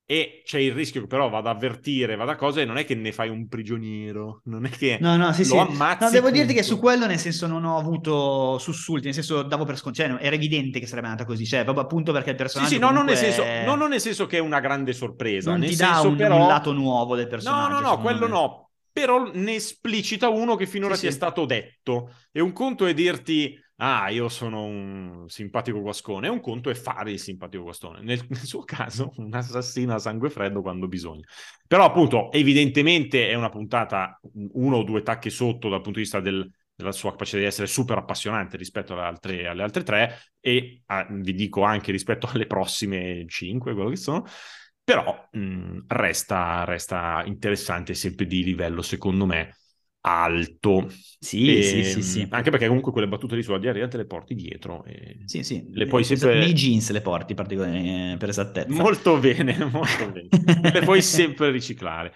e 0.05 0.43
c'è 0.45 0.59
il 0.59 0.73
rischio 0.73 1.01
che 1.01 1.07
però 1.07 1.31
vada 1.31 1.49
a 1.49 1.55
avvertire, 1.55 2.17
vada 2.17 2.33
a 2.33 2.37
cose, 2.37 2.61
e 2.61 2.65
non 2.67 2.77
è 2.77 2.85
che 2.85 2.95
ne 2.95 3.13
fai 3.13 3.31
un 3.31 3.49
prigioniero, 3.49 4.43
non 4.45 4.67
è 4.67 4.69
che 4.69 4.99
no, 5.01 5.17
no, 5.17 5.33
sì, 5.33 5.49
lo 5.49 5.55
sì. 5.55 5.57
ammazzi. 5.57 6.05
No, 6.05 6.11
devo 6.11 6.27
punto. 6.27 6.39
dirti 6.41 6.53
che 6.53 6.63
su 6.63 6.79
quello, 6.79 7.07
nel 7.07 7.19
senso, 7.19 7.47
non 7.47 7.65
ho 7.65 7.79
avuto 7.79 8.59
sussulti, 8.59 9.07
nel 9.07 9.15
senso, 9.15 9.41
davo 9.41 9.65
per 9.65 9.79
scontato, 9.79 10.11
cioè, 10.11 10.23
era 10.23 10.35
evidente 10.37 10.81
che 10.81 10.87
sarebbe 10.87 11.07
andata 11.07 11.27
così, 11.27 11.47
cioè, 11.47 11.65
proprio 11.65 11.85
appunto 11.85 12.13
perché 12.13 12.29
il 12.29 12.37
personaggio 12.37 12.69
Sì, 12.69 12.75
sì, 12.75 12.81
no, 12.83 12.91
non 12.91 13.07
nel, 13.07 13.17
senso, 13.17 13.43
no, 13.43 13.75
non 13.75 13.89
nel 13.89 14.01
senso 14.03 14.27
che 14.27 14.37
è 14.37 14.41
una 14.41 14.61
grande 14.61 14.93
sorpresa, 14.93 15.51
non 15.51 15.61
nel 15.61 15.71
ti 15.71 15.77
dà 15.77 16.03
un, 16.03 16.15
però... 16.15 16.43
un 16.43 16.47
lato 16.47 16.75
nuovo 16.75 17.17
del 17.17 17.27
personaggio. 17.27 17.73
No, 17.73 17.81
no, 17.81 17.89
no, 17.89 17.99
quello 18.01 18.27
me. 18.27 18.33
no, 18.33 18.71
però 18.93 19.31
ne 19.33 19.55
esplicita 19.55 20.29
uno 20.29 20.57
che 20.57 20.67
finora 20.67 20.93
sì, 20.93 21.01
ti 21.01 21.07
sì. 21.07 21.13
è 21.13 21.17
stato 21.17 21.47
detto. 21.47 22.15
E 22.31 22.43
un 22.43 22.53
conto 22.53 22.85
è 22.85 22.93
dirti 22.93 23.59
ah, 23.77 24.09
io 24.11 24.29
sono 24.29 24.65
un 24.65 25.25
simpatico 25.29 25.81
guascone, 25.81 26.27
e 26.27 26.31
un 26.31 26.41
conto 26.41 26.71
è 26.71 26.75
fare 26.75 27.13
il 27.13 27.19
simpatico 27.19 27.65
guascone. 27.65 28.01
Nel, 28.03 28.25
nel, 28.29 28.45
suo 28.45 28.65
caso, 28.65 29.13
un 29.17 29.35
assassino 29.35 29.95
a 29.95 29.99
sangue 29.99 30.31
freddo 30.31 30.63
quando 30.63 30.89
bisogna. 30.89 31.25
Però, 31.67 31.85
appunto, 31.85 32.31
evidentemente 32.33 33.29
è 33.29 33.35
una 33.35 33.49
puntata 33.51 34.19
uno 34.53 34.77
o 34.77 34.83
due 34.85 35.03
tacche 35.03 35.31
sotto 35.31 35.69
dal 35.69 35.81
punto 35.81 35.99
di 35.99 36.05
vista 36.05 36.21
del, 36.21 36.49
della 36.75 36.93
sua 36.93 37.11
capacità 37.11 37.39
di 37.39 37.45
essere 37.45 37.67
super 37.67 37.99
appassionante 37.99 38.57
rispetto 38.57 38.93
alle 38.93 39.03
altre, 39.03 39.47
alle 39.47 39.63
altre 39.63 39.83
tre, 39.83 40.19
e 40.41 40.83
ah, 40.87 41.07
vi 41.11 41.35
dico 41.35 41.63
anche 41.63 41.93
rispetto 41.93 42.29
alle 42.33 42.47
prossime 42.47 43.25
cinque, 43.29 43.75
quello 43.75 43.91
che 43.91 43.97
sono. 43.97 44.25
Però 44.83 45.29
mh, 45.33 45.85
resta, 45.89 46.65
resta 46.65 47.23
interessante 47.25 47.95
sempre 47.95 48.27
di 48.27 48.45
livello, 48.45 48.83
secondo 48.83 49.25
me, 49.25 49.57
alto. 50.07 50.91
Sì, 51.19 51.59
e, 51.59 51.63
sì, 51.63 51.85
sì, 51.85 52.03
sì, 52.03 52.21
ehm, 52.23 52.29
Anche 52.31 52.51
perché 52.51 52.67
comunque 52.67 52.93
quelle 52.93 53.09
battute 53.09 53.37
di 53.37 53.43
sulla 53.43 53.59
diarrea 53.59 53.89
te 53.89 53.97
le 53.97 54.07
porti 54.07 54.35
dietro. 54.35 54.85
Sì, 55.25 55.43
sì. 55.43 55.67
Le 55.71 55.87
puoi 55.87 56.05
sempre... 56.05 56.39
Nei 56.39 56.53
jeans 56.53 56.91
le 56.91 57.01
porti 57.01 57.33
eh, 57.33 58.17
per 58.19 58.29
esattezza. 58.29 58.73
Molto 58.73 59.19
bene, 59.19 59.57
molto 59.73 60.11
bene. 60.11 60.71
le 60.71 60.81
puoi 60.83 61.01
sempre 61.03 61.51
riciclare. 61.51 62.13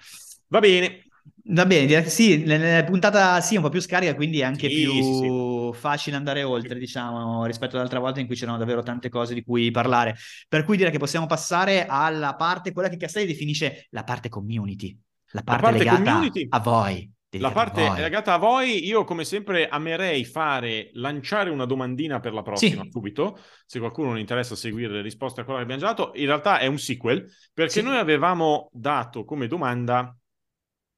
Va 0.48 0.58
bene. 0.60 1.04
Va 1.50 1.64
bene, 1.64 2.06
sì, 2.08 2.44
la 2.44 2.84
puntata 2.84 3.40
sì, 3.40 3.56
un 3.56 3.62
po' 3.62 3.70
più 3.70 3.80
scarica, 3.80 4.14
quindi 4.14 4.42
anche 4.42 4.68
sì, 4.68 4.82
più... 4.82 4.92
Sì, 4.92 5.02
sì 5.02 5.56
facile 5.72 6.16
andare 6.16 6.42
oltre, 6.42 6.78
diciamo, 6.78 7.44
rispetto 7.44 7.76
ad 7.76 7.82
altre 7.82 7.98
volte 7.98 8.20
in 8.20 8.26
cui 8.26 8.36
c'erano 8.36 8.58
davvero 8.58 8.82
tante 8.82 9.08
cose 9.08 9.34
di 9.34 9.42
cui 9.42 9.70
parlare. 9.70 10.16
Per 10.48 10.64
cui 10.64 10.76
direi 10.76 10.92
che 10.92 10.98
possiamo 10.98 11.26
passare 11.26 11.86
alla 11.86 12.34
parte, 12.34 12.72
quella 12.72 12.88
che 12.88 12.96
Castelli 12.96 13.26
definisce 13.26 13.86
la 13.90 14.04
parte 14.04 14.28
community, 14.28 14.96
la 15.32 15.42
parte, 15.42 15.62
La 15.62 15.68
parte 15.70 15.84
legata 15.84 16.12
community. 16.12 16.46
a 16.48 16.60
voi. 16.60 17.12
La 17.36 17.52
parte 17.52 17.86
voi. 17.86 18.00
legata 18.00 18.32
a 18.32 18.38
voi, 18.38 18.86
io 18.86 19.04
come 19.04 19.22
sempre 19.22 19.68
amerei 19.68 20.24
fare, 20.24 20.88
lanciare 20.94 21.50
una 21.50 21.66
domandina 21.66 22.20
per 22.20 22.32
la 22.32 22.40
prossima 22.40 22.82
Sì. 22.84 22.90
subito, 22.90 23.38
se 23.66 23.78
qualcuno 23.78 24.08
non 24.08 24.18
interessa 24.18 24.56
seguire 24.56 24.94
le 24.94 25.02
risposte 25.02 25.42
a 25.42 25.44
quella 25.44 25.58
che 25.58 25.64
abbiamo 25.64 25.82
già 25.82 25.88
dato. 25.88 26.12
In 26.14 26.24
realtà 26.24 26.58
è 26.58 26.66
un 26.66 26.78
sequel, 26.78 27.30
perché 27.52 27.80
Sì. 27.80 27.82
noi 27.82 27.98
avevamo 27.98 28.70
dato 28.72 29.24
come 29.26 29.46
domanda 29.46 30.16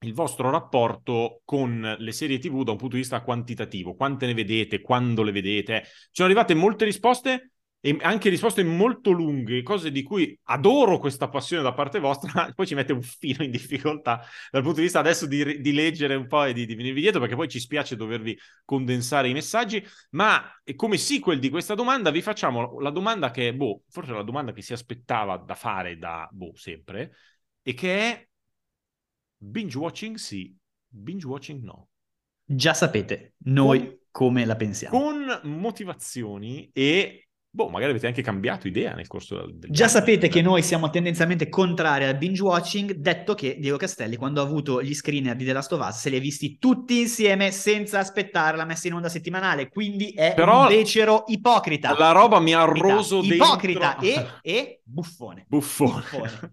il 0.03 0.15
vostro 0.15 0.51
rapporto 0.51 1.43
con 1.45 1.97
le 1.99 2.13
serie 2.13 2.39
TV 2.39 2.63
da 2.63 2.71
un 2.71 2.77
punto 2.79 2.95
di 2.95 3.03
vista 3.03 3.21
quantitativo. 3.23 3.97
Quante 3.97 4.27
ne 4.27 4.35
vedete? 4.35 4.81
Quando 4.81 5.25
le 5.25 5.33
vedete? 5.33 5.83
Ci 5.85 5.91
sono 6.13 6.29
arrivate 6.29 6.55
molte 6.55 6.85
risposte 6.85 7.51
e 7.81 7.97
anche 8.03 8.29
risposte 8.29 8.63
molto 8.63 9.11
lunghe, 9.11 9.63
cose 9.63 9.91
di 9.91 10.03
cui 10.03 10.39
adoro 10.45 10.99
questa 10.99 11.29
passione 11.29 11.63
da 11.63 11.73
parte 11.73 11.99
vostra, 11.99 12.51
poi 12.55 12.67
ci 12.67 12.75
mette 12.75 12.93
un 12.93 13.01
filo 13.01 13.43
in 13.43 13.51
difficoltà 13.51 14.23
dal 14.51 14.63
punto 14.63 14.77
di 14.79 14.85
vista 14.85 14.99
adesso 14.99 15.27
di, 15.27 15.61
di 15.61 15.73
leggere 15.73 16.15
un 16.15 16.27
po' 16.27 16.45
e 16.45 16.53
di, 16.53 16.67
di 16.67 16.75
venirvi 16.75 17.01
dietro, 17.01 17.21
perché 17.21 17.37
poi 17.37 17.49
ci 17.49 17.59
spiace 17.59 17.97
dovervi 17.97 18.39
condensare 18.65 19.29
i 19.29 19.33
messaggi, 19.33 19.83
ma 20.11 20.43
come 20.77 20.99
sequel 20.99 21.39
di 21.39 21.49
questa 21.49 21.75
domanda 21.75 22.11
vi 22.11 22.21
facciamo 22.21 22.79
la 22.81 22.91
domanda 22.91 23.31
che 23.31 23.49
è, 23.49 23.55
boh, 23.55 23.83
forse 23.89 24.13
la 24.13 24.23
domanda 24.23 24.53
che 24.53 24.63
si 24.63 24.75
aspettava 24.75 25.39
da 25.39 25.55
fare 25.55 25.97
da, 25.97 26.29
boh, 26.31 26.53
sempre, 26.55 27.17
e 27.63 27.73
che 27.73 27.99
è 27.99 28.29
binge 29.39 29.79
watching 29.79 30.17
sì, 30.17 30.55
binge 30.87 31.27
watching 31.27 31.63
no. 31.63 31.89
Già 32.45 32.75
sapete 32.75 33.35
noi 33.45 33.79
Con- 33.79 33.99
come 34.11 34.45
la 34.45 34.57
pensiamo. 34.57 34.99
Con 34.99 35.41
motivazioni 35.45 36.69
e, 36.73 37.29
boh, 37.53 37.69
magari 37.69 37.91
avete 37.91 38.07
anche 38.07 38.23
cambiato 38.23 38.69
idea 38.69 38.95
nel 38.95 39.09
corso 39.09 39.37
del, 39.37 39.57
degli 39.57 39.73
Già 39.73 39.89
sapete 39.89 40.29
che 40.29 40.41
noi 40.41 40.63
siamo 40.63 40.89
tendenzialmente 40.89 41.49
contrari 41.49 42.05
al 42.05 42.17
binge 42.17 42.43
watching, 42.43 42.93
detto 42.93 43.35
che 43.35 43.57
Diego 43.59 43.77
Castelli, 43.77 44.17
quando 44.17 44.41
ha 44.41 44.45
avuto 44.45 44.81
gli 44.81 44.95
screener 44.95 45.35
di 45.35 45.45
The 45.45 45.53
Last 45.53 45.73
of 45.73 45.87
Us, 45.87 45.99
se 45.99 46.11
li 46.11 46.17
ha 46.17 46.21
visti 46.21 46.59
tutti 46.59 47.01
insieme 47.01 47.51
senza 47.51 47.99
aspettare 47.99 48.57
la 48.57 48.65
messa 48.65 48.87
in 48.87 48.95
onda 48.95 49.09
settimanale, 49.09 49.69
quindi 49.69 50.11
è 50.11 50.33
Però 50.35 50.63
un 50.63 50.69
becero 50.69 51.25
ipocrita. 51.27 51.97
La 51.99 52.13
roba 52.13 52.39
mi 52.39 52.55
ha 52.55 52.65
roso 52.65 53.21
dentro... 53.21 53.47
ipocrita 53.47 53.99
e, 53.99 54.27
e 54.43 54.81
buffone. 54.85 55.47
Buffone. 55.49 55.93
Buffone. 55.93 56.51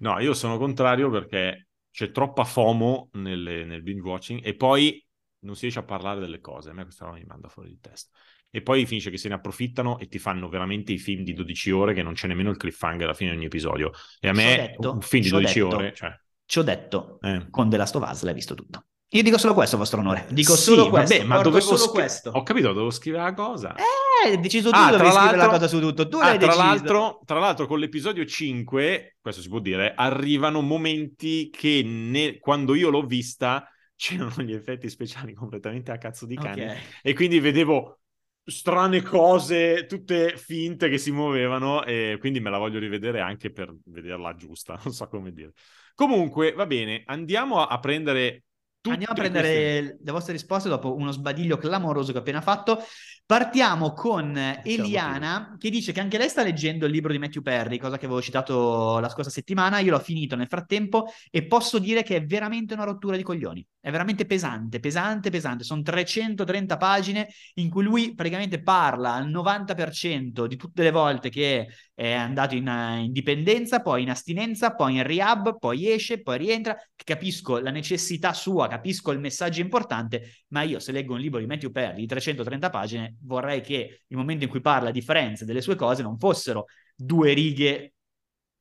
no, 0.00 0.18
io 0.18 0.34
sono 0.34 0.58
contrario 0.58 1.10
perché 1.10 1.68
c'è 1.90 2.10
troppa 2.10 2.42
FOMO 2.42 3.10
nelle- 3.12 3.64
nel 3.64 3.82
binge 3.82 4.02
watching 4.02 4.40
e 4.44 4.56
poi 4.56 5.00
non 5.44 5.54
si 5.54 5.62
riesce 5.62 5.78
a 5.78 5.84
parlare 5.84 6.18
delle 6.18 6.40
cose. 6.40 6.70
A 6.70 6.72
me 6.72 6.82
questa 6.82 7.04
roba 7.04 7.18
mi 7.18 7.24
manda 7.24 7.48
fuori 7.48 7.68
di 7.68 7.78
testa. 7.80 8.10
E 8.54 8.62
poi 8.62 8.86
finisce 8.86 9.10
che 9.10 9.18
se 9.18 9.26
ne 9.26 9.34
approfittano 9.34 9.98
e 9.98 10.06
ti 10.06 10.20
fanno 10.20 10.48
veramente 10.48 10.92
i 10.92 10.98
film 10.98 11.24
di 11.24 11.32
12 11.32 11.72
ore 11.72 11.92
che 11.92 12.04
non 12.04 12.12
c'è 12.12 12.28
nemmeno 12.28 12.50
il 12.50 12.56
cliffhanger 12.56 13.02
alla 13.06 13.14
fine 13.14 13.30
di 13.30 13.36
ogni 13.36 13.46
episodio. 13.46 13.90
E 14.20 14.28
a 14.28 14.32
me 14.32 14.54
detto, 14.56 14.92
un 14.92 15.00
film 15.00 15.22
di 15.24 15.28
ci 15.28 15.34
ho 15.34 15.38
12 15.38 15.58
detto. 15.60 15.74
ore, 15.76 15.92
cioè... 15.92 16.20
Ci 16.46 16.58
ho 16.60 16.62
detto, 16.62 17.18
eh. 17.22 17.46
con 17.50 17.68
The 17.68 17.76
Last 17.76 17.96
of 17.96 18.08
Us 18.08 18.22
l'hai 18.22 18.32
visto 18.34 18.54
tutto. 18.54 18.84
Io 19.08 19.22
dico 19.24 19.38
solo 19.38 19.54
questo, 19.54 19.76
vostro 19.76 19.98
onore. 20.00 20.26
Dico 20.30 20.54
Sì, 20.54 20.62
solo 20.62 20.88
questo. 20.88 21.16
vabbè, 21.16 21.26
ma 21.26 21.36
dovevo 21.40 21.60
solo 21.60 21.78
scri- 21.78 21.90
questo. 21.90 22.30
Ho 22.30 22.42
capito, 22.44 22.68
dovevo 22.68 22.90
scrivere 22.90 23.24
la 23.24 23.34
cosa. 23.34 23.74
Eh, 23.74 24.28
hai 24.28 24.40
deciso 24.40 24.70
tu 24.70 24.76
Ah, 24.76 24.90
dove 24.90 25.02
tra 25.02 25.10
scrivere 25.12 25.36
la 25.36 25.48
cosa 25.48 25.66
su 25.68 25.80
tutto. 25.80 26.06
Tu 26.08 26.16
Ah, 26.18 26.26
l'hai 26.26 26.38
tra 26.38 26.46
deciso. 26.48 26.64
l'altro, 26.64 27.20
tra 27.24 27.38
l'altro, 27.40 27.66
con 27.66 27.78
l'episodio 27.80 28.24
5, 28.24 29.16
questo 29.20 29.40
si 29.40 29.48
può 29.48 29.58
dire, 29.58 29.94
arrivano 29.96 30.60
momenti 30.60 31.48
che 31.50 31.82
ne- 31.84 32.38
quando 32.38 32.74
io 32.76 32.90
l'ho 32.90 33.02
vista 33.04 33.68
c'erano 33.96 34.42
gli 34.42 34.52
effetti 34.52 34.88
speciali 34.88 35.32
completamente 35.34 35.90
a 35.92 35.98
cazzo 35.98 36.26
di 36.26 36.34
cane 36.36 36.70
Ok. 36.70 36.76
e 37.02 37.14
quindi 37.14 37.38
vedevo 37.40 38.00
strane 38.44 39.02
cose, 39.02 39.86
tutte 39.86 40.36
finte 40.36 40.88
che 40.88 40.98
si 40.98 41.10
muovevano 41.10 41.84
e 41.84 42.16
quindi 42.20 42.40
me 42.40 42.50
la 42.50 42.58
voglio 42.58 42.78
rivedere 42.78 43.20
anche 43.20 43.50
per 43.50 43.74
vederla 43.84 44.34
giusta, 44.34 44.78
non 44.84 44.92
so 44.92 45.08
come 45.08 45.32
dire. 45.32 45.52
Comunque, 45.94 46.52
va 46.52 46.66
bene, 46.66 47.02
andiamo 47.06 47.64
a, 47.64 47.78
prendere 47.78 48.44
Andiamo 48.90 49.12
a 49.12 49.16
queste- 49.16 49.40
prendere 49.40 49.98
le 50.02 50.12
vostre 50.12 50.32
risposte 50.32 50.68
dopo 50.68 50.94
uno 50.94 51.10
sbadiglio 51.10 51.56
clamoroso 51.56 52.12
che 52.12 52.18
ho 52.18 52.20
appena 52.20 52.40
fatto. 52.40 52.82
Partiamo 53.26 53.94
con 53.94 54.36
Eliana 54.62 55.56
che 55.58 55.70
dice 55.70 55.92
che 55.92 56.00
anche 56.00 56.18
lei 56.18 56.28
sta 56.28 56.42
leggendo 56.42 56.84
il 56.84 56.92
libro 56.92 57.10
di 57.10 57.18
Matthew 57.18 57.40
Perry, 57.40 57.78
cosa 57.78 57.96
che 57.96 58.04
avevo 58.04 58.20
citato 58.20 58.98
la 58.98 59.08
scorsa 59.08 59.30
settimana. 59.30 59.78
Io 59.78 59.92
l'ho 59.92 59.98
finito 59.98 60.36
nel 60.36 60.46
frattempo 60.46 61.06
e 61.30 61.46
posso 61.46 61.78
dire 61.78 62.02
che 62.02 62.16
è 62.16 62.24
veramente 62.26 62.74
una 62.74 62.84
rottura 62.84 63.16
di 63.16 63.22
coglioni. 63.22 63.66
È 63.80 63.90
veramente 63.90 64.26
pesante, 64.26 64.78
pesante, 64.78 65.30
pesante. 65.30 65.64
Sono 65.64 65.80
330 65.80 66.76
pagine 66.76 67.28
in 67.54 67.70
cui 67.70 67.82
lui 67.82 68.14
praticamente 68.14 68.62
parla 68.62 69.14
al 69.14 69.30
90% 69.30 70.46
di 70.46 70.56
tutte 70.56 70.82
le 70.82 70.90
volte 70.90 71.30
che 71.30 71.68
è 71.94 72.12
andato 72.12 72.54
in, 72.54 72.68
eh, 72.68 73.04
in 73.04 73.12
dipendenza, 73.12 73.80
poi 73.80 74.02
in 74.02 74.10
astinenza, 74.10 74.74
poi 74.74 74.96
in 74.96 75.02
rehab, 75.02 75.58
poi 75.58 75.90
esce, 75.90 76.20
poi 76.20 76.36
rientra. 76.36 76.76
Capisco 76.94 77.58
la 77.58 77.70
necessità 77.70 78.34
sua, 78.34 78.68
capisco 78.74 79.12
il 79.12 79.20
messaggio 79.20 79.60
importante, 79.60 80.44
ma 80.48 80.62
io 80.62 80.78
se 80.80 80.92
leggo 80.92 81.14
un 81.14 81.20
libro 81.20 81.38
di 81.38 81.46
Matthew 81.46 81.70
Perry 81.70 82.00
di 82.00 82.06
330 82.06 82.70
pagine, 82.70 83.16
vorrei 83.22 83.60
che 83.60 84.02
il 84.06 84.16
momento 84.16 84.44
in 84.44 84.50
cui 84.50 84.60
parla 84.60 84.90
di 84.90 85.00
Friends 85.00 85.42
e 85.42 85.44
delle 85.44 85.60
sue 85.60 85.76
cose 85.76 86.02
non 86.02 86.18
fossero 86.18 86.66
due 86.94 87.32
righe 87.32 87.94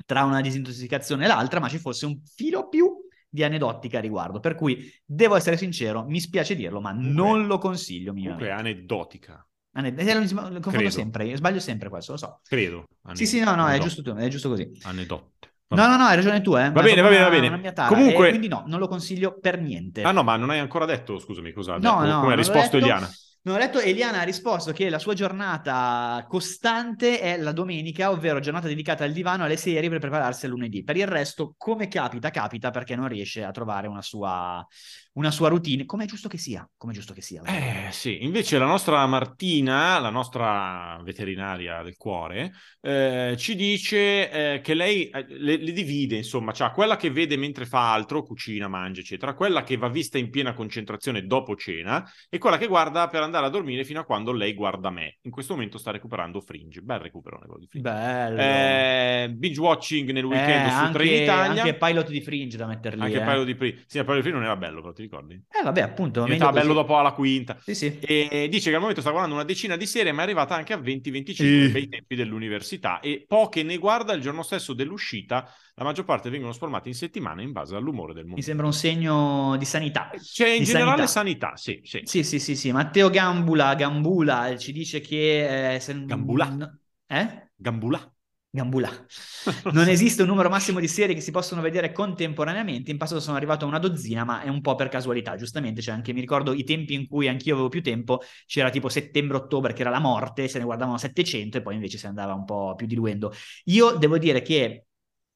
tra 0.05 0.23
una 0.23 0.41
disintossicazione 0.41 1.25
e 1.25 1.27
l'altra, 1.27 1.59
ma 1.59 1.69
ci 1.69 1.77
fosse 1.77 2.05
un 2.05 2.19
filo 2.23 2.67
più 2.67 2.87
di 3.27 3.43
aneddotica 3.43 3.97
a 3.97 4.01
riguardo. 4.01 4.39
Per 4.39 4.53
cui 4.53 4.91
devo 5.03 5.35
essere 5.35 5.57
sincero, 5.57 6.05
mi 6.05 6.19
spiace 6.19 6.55
dirlo, 6.55 6.79
ma 6.79 6.91
non 6.91 7.47
lo 7.47 7.57
consiglio 7.57 8.13
Comunque 8.13 8.47
è 8.47 8.51
aneddotica, 8.51 9.47
Ane- 9.75 9.95
eh, 9.95 10.59
confondo 10.59 10.89
sempre, 10.91 11.25
io 11.25 11.35
sbaglio 11.35 11.59
sempre 11.59 11.89
questo, 11.89 12.11
lo 12.11 12.17
so. 12.17 12.41
credo. 12.43 12.85
Sì, 13.13 13.25
sì, 13.25 13.39
no, 13.39 13.55
no, 13.55 13.67
è 13.67 13.79
giusto, 13.79 14.15
è 14.15 14.27
giusto 14.27 14.49
così. 14.49 14.69
Aneddote. 14.83 15.31
No, 15.75 15.87
no, 15.87 15.97
no, 15.97 16.03
hai 16.05 16.15
ragione 16.15 16.41
tu, 16.41 16.55
eh. 16.55 16.71
Va 16.71 16.81
bene, 16.81 17.01
va 17.01 17.09
bene, 17.09 17.23
va 17.23 17.29
bene. 17.29 17.71
Comunque- 17.87 18.27
E 18.27 18.29
quindi 18.29 18.47
no, 18.47 18.63
non 18.67 18.79
lo 18.79 18.87
consiglio 18.87 19.37
per 19.39 19.59
niente. 19.59 20.01
Ah 20.03 20.11
no, 20.11 20.23
ma 20.23 20.35
non 20.35 20.49
hai 20.49 20.59
ancora 20.59 20.85
detto, 20.85 21.19
scusami, 21.19 21.51
cosa 21.51 21.77
No, 21.77 22.03
no, 22.05 22.19
come 22.21 22.33
ha 22.33 22.35
risposto 22.35 22.77
detto. 22.77 22.77
Eliana? 22.77 23.09
Non 23.45 23.55
ho 23.55 23.57
detto, 23.59 23.79
Eliana 23.79 24.21
ha 24.21 24.23
risposto 24.23 24.71
che 24.71 24.89
la 24.89 24.99
sua 24.99 25.13
giornata 25.13 26.25
costante 26.29 27.19
è 27.19 27.35
la 27.37 27.51
domenica, 27.51 28.09
ovvero 28.09 28.39
giornata 28.39 28.67
dedicata 28.67 29.03
al 29.03 29.11
divano, 29.11 29.43
alle 29.43 29.57
serie 29.57 29.89
per 29.89 29.99
prepararsi 29.99 30.45
al 30.45 30.51
lunedì. 30.51 30.81
Per 30.81 30.95
il 30.95 31.07
resto, 31.07 31.53
come 31.57 31.89
capita, 31.89 32.29
capita 32.29 32.69
perché 32.71 32.95
non 32.95 33.09
riesce 33.09 33.43
a 33.43 33.51
trovare 33.51 33.87
una 33.87 34.01
sua, 34.01 34.65
una 35.13 35.31
sua 35.31 35.47
routine, 35.49 35.85
come 35.85 36.05
è 36.05 36.07
giusto 36.07 36.27
che 36.27 36.37
sia, 36.37 36.67
come 36.75 36.91
è 36.93 36.95
giusto 36.95 37.13
che 37.13 37.21
sia. 37.21 37.41
Eh 37.43 37.91
sì, 37.91 38.23
invece 38.23 38.57
la 38.57 38.65
nostra 38.65 39.05
Martina, 39.05 39.99
la 39.99 40.09
nostra 40.09 40.99
veterinaria 41.03 41.81
del 41.83 41.95
cuore, 41.95 42.51
eh, 42.81 43.35
ci 43.37 43.55
dice 43.55 44.29
eh, 44.55 44.61
che 44.61 44.73
lei 44.73 45.09
eh, 45.09 45.25
le, 45.27 45.57
le 45.57 45.71
divide, 45.71 46.17
insomma, 46.17 46.51
cioè 46.51 46.71
quella 46.71 46.95
che 46.97 47.11
vede 47.11 47.37
mentre 47.37 47.65
fa 47.65 47.93
altro, 47.93 48.23
cucina, 48.23 48.67
mangia, 48.67 49.01
eccetera, 49.01 49.33
quella 49.35 49.63
che 49.63 49.77
va 49.77 49.87
vista 49.87 50.17
in 50.17 50.29
piena 50.31 50.53
concentrazione 50.53 51.25
dopo 51.25 51.55
cena 51.55 52.03
e 52.27 52.37
quella 52.39 52.57
che 52.57 52.67
guarda 52.67 53.07
per 53.07 53.21
andare 53.21 53.45
a 53.45 53.49
dormire 53.49 53.83
fino 53.83 53.99
a 53.99 54.05
quando 54.05 54.31
lei 54.31 54.53
guarda 54.53 54.89
me. 54.89 55.17
In 55.21 55.31
questo 55.31 55.53
momento 55.53 55.77
sta 55.77 55.91
recuperando 55.91 56.41
Fringe, 56.41 56.81
bel 56.81 56.99
recuperone 56.99 57.45
quello 57.45 57.59
di 57.59 57.67
Fringe. 57.67 57.89
Bello. 57.89 58.41
Eh, 58.41 59.31
binge 59.35 59.59
watching 59.59 60.09
nel 60.11 60.25
weekend 60.25 60.65
Eh, 60.67 60.69
su 60.71 60.75
anche, 60.75 60.91
Train 60.93 61.21
Italia. 61.21 61.61
anche 61.61 61.77
pilot 61.77 62.09
di 62.09 62.21
Fringe 62.21 62.57
da 62.57 62.65
metterli. 62.65 63.01
Anche 63.01 63.17
il 63.17 63.23
paio 63.23 63.43
di 63.43 63.55
Pri. 63.55 63.83
Sì, 63.85 63.97
il 63.99 64.05
paio 64.05 64.17
di 64.17 64.23
Pri 64.23 64.31
non 64.31 64.43
era 64.43 64.55
bello, 64.55 64.81
però 64.81 64.91
ti 64.93 65.02
ricordi? 65.03 65.33
Eh, 65.35 65.63
vabbè, 65.63 65.81
appunto. 65.81 66.23
Diventava 66.23 66.51
bello 66.51 66.73
così. 66.73 66.79
dopo 66.79 66.97
alla 66.97 67.13
quinta. 67.13 67.57
Sì, 67.61 67.75
sì. 67.75 67.99
E 67.99 68.47
dice 68.49 68.69
che 68.69 68.75
al 68.75 68.81
momento 68.81 69.01
sta 69.01 69.09
guardando 69.11 69.35
una 69.35 69.45
decina 69.45 69.75
di 69.77 69.85
serie, 69.85 70.11
ma 70.11 70.21
è 70.21 70.23
arrivata 70.23 70.55
anche 70.55 70.73
a 70.73 70.77
20-25 70.77 71.67
Sì. 71.67 71.69
bei 71.69 71.87
tempi 71.87 72.15
dell'università. 72.15 72.99
E 72.99 73.25
poche 73.27 73.63
ne 73.63 73.77
guarda 73.77 74.13
il 74.13 74.21
giorno 74.21 74.41
stesso 74.43 74.73
dell'uscita. 74.73 75.47
La 75.75 75.83
maggior 75.83 76.05
parte 76.05 76.29
vengono 76.29 76.51
sformate 76.53 76.87
in 76.89 76.95
settimana 76.95 77.41
in 77.41 77.51
base 77.51 77.75
all'umore 77.75 78.13
del 78.13 78.23
Mi 78.23 78.29
momento. 78.29 78.45
sembra 78.47 78.65
un 78.65 78.73
segno 78.73 79.55
di 79.57 79.65
sanità. 79.65 80.11
C'è 80.19 80.47
in 80.49 80.59
di 80.59 80.65
generale 80.65 81.07
sanità. 81.07 81.55
sanità, 81.55 81.55
sì, 81.55 81.79
sì. 81.83 82.01
Sì, 82.03 82.23
sì, 82.23 82.39
sì, 82.39 82.55
sì. 82.55 82.71
Matteo 82.71 83.09
Gambula, 83.09 83.73
Gambula 83.75 84.55
ci 84.57 84.71
dice 84.71 84.99
che... 85.01 85.75
eh, 85.75 85.79
se- 85.79 86.05
Gambula? 86.05 86.77
Eh? 87.07 87.49
Gambula. 87.55 88.12
Gambula. 88.55 88.89
Non 89.73 89.87
esiste 89.89 90.21
un 90.21 90.27
numero 90.27 90.47
massimo 90.47 90.79
di 90.79 90.87
serie 90.87 91.15
che 91.15 91.21
si 91.21 91.31
possono 91.31 91.61
vedere 91.61 91.91
contemporaneamente. 91.91 92.91
In 92.91 92.97
passato 92.97 93.19
sono 93.19 93.35
arrivato 93.35 93.65
a 93.65 93.67
una 93.67 93.79
dozzina, 93.79 94.23
ma 94.23 94.41
è 94.41 94.47
un 94.47 94.61
po' 94.61 94.75
per 94.75 94.89
casualità, 94.89 95.35
giustamente. 95.35 95.81
Cioè, 95.81 95.95
anche 95.95 96.13
mi 96.13 96.19
ricordo 96.19 96.53
i 96.53 96.63
tempi 96.63 96.93
in 96.93 97.07
cui 97.07 97.27
anch'io 97.27 97.53
avevo 97.55 97.69
più 97.69 97.81
tempo, 97.81 98.21
c'era 98.45 98.69
tipo 98.69 98.89
settembre-ottobre 98.89 99.73
che 99.73 99.81
era 99.81 99.89
la 99.89 99.99
morte, 99.99 100.47
se 100.47 100.59
ne 100.59 100.65
guardavano 100.65 100.97
700 100.99 101.57
e 101.57 101.61
poi 101.63 101.73
invece 101.75 101.97
si 101.97 102.05
andava 102.05 102.33
un 102.33 102.45
po' 102.45 102.75
più 102.75 102.85
diluendo. 102.85 103.31
Io 103.65 103.91
devo 103.97 104.19
dire 104.19 104.41
che 104.43 104.85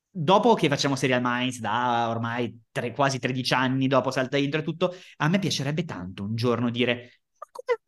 dopo 0.09 0.53
che 0.53 0.67
facciamo 0.69 0.95
Serial 0.95 1.21
Minds 1.23 1.59
da 1.59 2.09
ormai 2.09 2.61
tre- 2.71 2.91
quasi 2.93 3.17
13 3.19 3.53
anni, 3.55 3.87
dopo 3.87 4.11
Salta 4.11 4.37
Intro 4.37 4.59
e 4.59 4.63
tutto, 4.63 4.93
a 5.17 5.27
me 5.27 5.39
piacerebbe 5.39 5.85
tanto 5.85 6.23
un 6.23 6.35
giorno 6.35 6.69
dire 6.69 6.95
"Ma 7.39 7.47
come- 7.51 7.86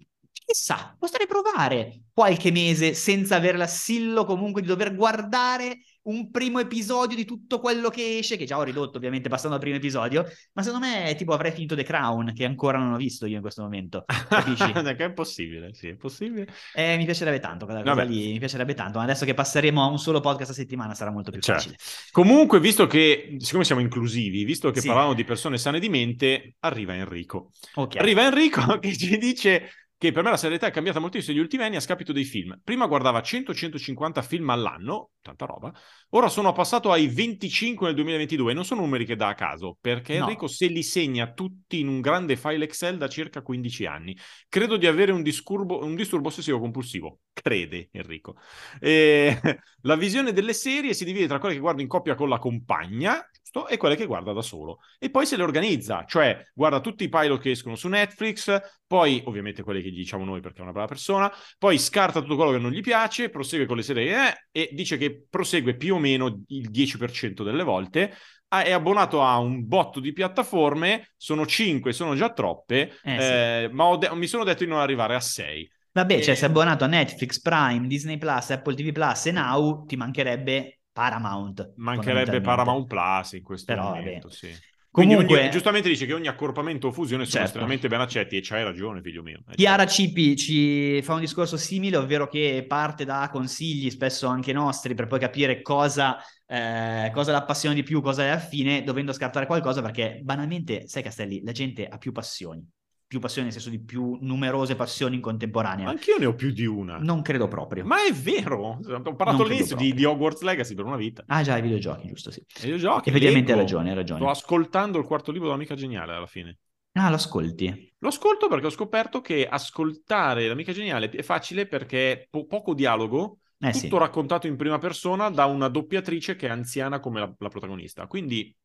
chissà, 0.52 0.96
potrei 0.98 1.28
provare 1.28 2.06
qualche 2.12 2.52
mese 2.52 2.96
senza 2.96 3.36
avere 3.36 3.58
l'assillo 3.58 4.26
comunque 4.26 4.62
di 4.62 4.68
dover 4.68 4.96
guardare 4.96 5.82
un 6.04 6.32
primo 6.32 6.60
episodio 6.60 7.16
di 7.16 7.24
tutto 7.24 7.60
quello 7.60 7.90
che 7.90 8.18
esce, 8.18 8.36
che 8.36 8.46
già 8.46 8.58
ho 8.58 8.64
ridotto 8.64 8.98
ovviamente 8.98 9.30
passando 9.30 9.56
al 9.56 9.62
primo 9.62 9.76
episodio, 9.76 10.26
ma 10.54 10.64
secondo 10.64 10.88
me 10.88 11.14
tipo 11.16 11.34
avrei 11.34 11.52
finito 11.52 11.76
The 11.76 11.84
Crown, 11.84 12.34
che 12.34 12.46
ancora 12.46 12.80
non 12.80 12.94
ho 12.94 12.98
visto 12.98 13.28
io 13.28 13.36
in 13.36 13.42
questo 13.42 13.62
momento. 13.62 14.06
Capisci? 14.28 14.72
che 14.96 15.06
è 15.06 15.12
possibile, 15.12 15.74
sì, 15.74 15.90
è 15.90 15.96
possibile. 15.96 16.48
Eh, 16.74 16.98
mi 16.98 17.06
piacerebbe 17.06 17.40
tanto 17.40 17.66
quella 17.66 17.84
cosa 17.84 18.02
lì, 18.02 18.32
mi 18.32 18.40
piacerebbe 18.40 18.74
tanto, 18.74 18.98
ma 18.98 19.04
adesso 19.04 19.26
che 19.26 19.36
passeremo 19.36 19.84
a 19.84 19.86
un 19.86 20.00
solo 20.00 20.20
podcast 20.20 20.50
a 20.50 20.54
settimana 20.54 20.96
sarà 20.96 21.12
molto 21.12 21.30
più 21.30 21.42
certo. 21.42 21.62
facile. 21.62 21.78
Comunque, 22.12 22.60
visto 22.60 22.88
che, 22.88 23.36
siccome 23.38 23.66
siamo 23.66 23.82
inclusivi, 23.82 24.44
visto 24.46 24.72
che 24.72 24.82
sì. 24.82 24.88
parlavamo 24.88 25.14
di 25.14 25.24
persone 25.24 25.60
sane 25.60 25.80
di 25.80 25.90
mente, 25.90 26.56
arriva 26.62 26.96
Enrico. 26.96 27.52
Okay. 27.76 28.02
Arriva 28.02 28.26
Enrico 28.26 28.80
che 28.80 28.98
ci 28.98 29.18
dice 29.18 29.70
che 30.00 30.14
per 30.14 30.24
me 30.24 30.30
la 30.30 30.38
serietà 30.38 30.66
è 30.66 30.72
cambiata 30.72 31.02
moltissimo 31.02 31.34
negli 31.34 31.44
ultimi 31.44 31.64
anni 31.64 31.76
a 31.76 31.82
scapito 31.82 32.14
dei 32.14 32.24
film. 32.24 32.58
Prima 32.64 32.88
guardava 32.88 33.20
100-150 33.20 34.26
film 34.26 34.50
all'anno, 34.50 35.10
tanta 35.22 35.44
roba, 35.44 35.74
ora 36.12 36.30
sono 36.30 36.54
passato 36.54 36.90
ai 36.90 37.10
25 37.10 37.88
nel 37.88 37.96
2022 37.96 38.54
non 38.54 38.64
sono 38.64 38.80
numeri 38.80 39.04
che 39.04 39.18
dà 39.18 39.28
a 39.28 39.34
caso, 39.34 39.78
perché 39.82 40.18
no. 40.18 40.24
Enrico 40.24 40.48
se 40.48 40.68
li 40.68 40.84
segna 40.84 41.34
tutti 41.34 41.82
in 41.82 41.90
un 41.90 42.00
grande 42.00 42.38
file 42.38 42.64
Excel 42.64 42.98
da 42.98 43.10
circa 43.10 43.42
15 43.42 43.86
anni. 43.88 44.18
Credo 44.48 44.78
di 44.78 44.88
avere 44.88 45.12
un 45.12 45.22
disturbo, 45.22 45.84
un 45.84 45.96
disturbo 45.96 46.30
ossessivo 46.30 46.62
compulsivo, 46.62 47.20
crede 47.34 47.90
Enrico. 47.92 48.38
E, 48.80 49.38
la 49.82 49.96
visione 49.98 50.32
delle 50.32 50.54
serie 50.54 50.94
si 50.94 51.04
divide 51.04 51.28
tra 51.28 51.40
quelle 51.40 51.56
che 51.56 51.60
guardo 51.60 51.82
in 51.82 51.90
coppia 51.90 52.16
con 52.16 52.30
la 52.30 52.40
compagna, 52.40 53.22
giusto? 53.50 53.68
E 53.68 53.78
quelle 53.78 53.96
che 53.96 54.06
guarda 54.06 54.32
da 54.32 54.42
solo. 54.42 54.80
E 55.00 55.10
poi 55.10 55.26
se 55.26 55.36
le 55.36 55.44
organizza, 55.44 56.06
cioè 56.06 56.42
guarda 56.54 56.80
tutti 56.80 57.04
i 57.04 57.10
pilot 57.10 57.42
che 57.42 57.52
escono 57.52 57.76
su 57.76 57.88
Netflix, 57.88 58.60
poi 58.86 59.22
ovviamente 59.26 59.64
quelle 59.64 59.82
che 59.82 59.90
gli 59.90 59.98
diciamo 59.98 60.24
noi 60.24 60.40
perché 60.40 60.60
è 60.60 60.62
una 60.62 60.72
brava 60.72 60.88
persona, 60.88 61.32
poi 61.58 61.78
scarta 61.78 62.22
tutto 62.22 62.36
quello 62.36 62.52
che 62.52 62.60
non 62.60 62.72
gli 62.72 62.82
piace, 62.82 63.30
prosegue 63.30 63.66
con 63.66 63.78
le 63.78 63.84
serie 63.84 64.16
eh, 64.16 64.48
e 64.52 64.70
dice 64.72 64.98
che 64.98 65.26
prosegue 65.30 65.76
più 65.76 65.96
o 65.96 66.00
meno 66.00 66.44
il 66.48 66.70
10% 66.70 67.44
delle 67.44 67.64
volte, 67.64 68.16
è 68.48 68.72
abbonato 68.72 69.22
a 69.22 69.38
un 69.38 69.68
botto 69.68 70.00
di 70.00 70.12
piattaforme, 70.12 71.12
sono 71.18 71.46
5, 71.46 71.94
sono 71.94 72.16
già 72.16 72.34
troppe, 72.34 72.98
eh, 73.04 73.64
eh, 73.64 73.70
ma 73.72 73.96
de- 73.96 74.10
mi 74.16 74.26
sono 74.26 74.44
detto 74.44 74.64
di 74.64 74.70
non 74.70 74.80
arrivare 74.80 75.14
a 75.14 75.20
6. 75.20 75.72
Vabbè, 75.92 76.16
e... 76.16 76.22
cioè 76.24 76.34
sei 76.34 76.50
abbonato 76.50 76.84
a 76.84 76.88
Netflix, 76.88 77.42
Prime, 77.42 77.86
Disney 77.86 78.18
Plus, 78.18 78.50
Apple 78.50 78.74
TV 78.74 78.92
Plus 78.92 79.28
e 79.28 79.32
Now, 79.32 79.86
ti 79.86 79.96
mancherebbe 79.96 80.79
Paramount. 81.00 81.74
Mancherebbe 81.78 82.42
Paramount 82.42 82.88
Plus 82.88 83.32
in 83.32 83.44
questo 83.44 83.74
Però, 83.74 83.94
momento, 83.94 84.30
sì. 84.30 84.54
Comunque, 84.92 85.42
ogni, 85.42 85.50
giustamente 85.50 85.88
dice 85.88 86.06
che 86.06 86.14
ogni 86.14 86.28
accorpamento 86.28 86.88
o 86.88 86.92
fusione 86.92 87.24
sono 87.24 87.32
certo. 87.32 87.48
estremamente 87.48 87.88
ben 87.88 88.02
accetti 88.02 88.36
e 88.36 88.42
c'hai 88.42 88.64
ragione, 88.64 89.02
figlio 89.02 89.22
mio. 89.22 89.44
Eh, 89.48 89.56
Chiara 89.56 89.86
certo. 89.86 89.94
Cipi 89.94 90.36
ci 90.36 91.02
fa 91.02 91.14
un 91.14 91.22
discorso 91.22 91.56
simile, 91.56 91.96
ovvero 91.96 92.28
che 92.28 92.66
parte 92.68 93.06
da 93.06 93.30
consigli, 93.32 93.90
spesso 93.90 94.28
anche 94.28 94.52
nostri, 94.52 94.94
per 94.94 95.08
poi 95.08 95.20
capire 95.20 95.62
cosa, 95.62 96.18
eh, 96.46 97.10
cosa 97.14 97.32
l'appassiona 97.32 97.76
di 97.76 97.84
più, 97.84 98.02
cosa 98.02 98.26
è 98.26 98.30
affine, 98.30 98.84
dovendo 98.84 99.14
scartare 99.14 99.46
qualcosa, 99.46 99.82
perché 99.82 100.20
banalmente, 100.22 100.86
sai 100.88 101.04
Castelli, 101.04 101.44
la 101.44 101.54
gente 101.54 101.88
ha 101.88 101.98
più 101.98 102.12
passioni 102.12 102.68
più 103.10 103.20
passioni, 103.20 103.48
nel 103.48 103.56
senso 103.56 103.72
di 103.72 103.84
più 103.84 104.20
numerose 104.22 104.76
passioni 104.76 105.16
in 105.16 105.22
contemporanea. 105.22 105.90
Anch'io 105.90 106.20
ne 106.20 106.28
ho 106.28 106.36
più 106.36 106.52
di 106.52 106.68
una. 106.68 107.00
Non 107.00 107.24
credo 107.24 107.48
proprio. 107.48 107.84
Ma 107.84 108.06
è 108.06 108.14
vero! 108.14 108.80
Ho 108.86 109.16
parlato 109.16 109.42
all'inizio 109.42 109.76
di, 109.76 109.96
di, 109.96 110.06
Hogwarts 110.06 110.42
Legacy 110.42 110.76
per 110.76 110.86
una 110.86 110.96
vita. 110.96 111.24
Ah 111.26 111.42
già, 111.42 111.58
i 111.58 111.62
videogiochi, 111.64 112.08
giusto, 112.08 112.30
sì. 112.30 112.40
I 112.40 112.62
videogiochi, 112.62 113.10
Effettivamente 113.10 113.52
hai 113.52 113.58
ragione, 113.58 113.90
hai 113.90 113.96
ragione. 113.96 114.20
Sto 114.20 114.30
ascoltando 114.30 115.00
il 115.00 115.06
quarto 115.06 115.32
libro 115.32 115.48
dell'Amica 115.48 115.74
Geniale 115.74 116.14
alla 116.14 116.28
fine. 116.28 116.60
Ah, 116.92 117.10
lo 117.10 117.16
ascolti? 117.16 117.96
Lo 117.98 118.10
ascolto 118.10 118.48
perché 118.48 118.68
ho 118.68 118.72
scoperto 118.72 119.22
che 119.22 119.48
ascoltare 119.48 120.48
l'Amica 120.48 120.72
Geniale 120.72 121.10
è 121.10 121.24
facile 121.24 121.66
perché 121.66 122.28
po- 122.30 122.46
poco 122.46 122.76
dialogo, 122.76 123.40
eh, 123.58 123.72
tutto 123.72 123.96
sì. 123.96 123.98
raccontato 123.98 124.46
in 124.46 124.56
prima 124.56 124.78
persona 124.78 125.30
da 125.32 125.46
una 125.46 125.68
doppiatrice 125.68 126.36
che 126.36 126.46
è 126.46 126.52
anziana 126.52 127.00
come 127.00 127.22
la, 127.22 127.34
la 127.40 127.50
protagonista. 127.50 128.06
Quindi, 128.06 128.56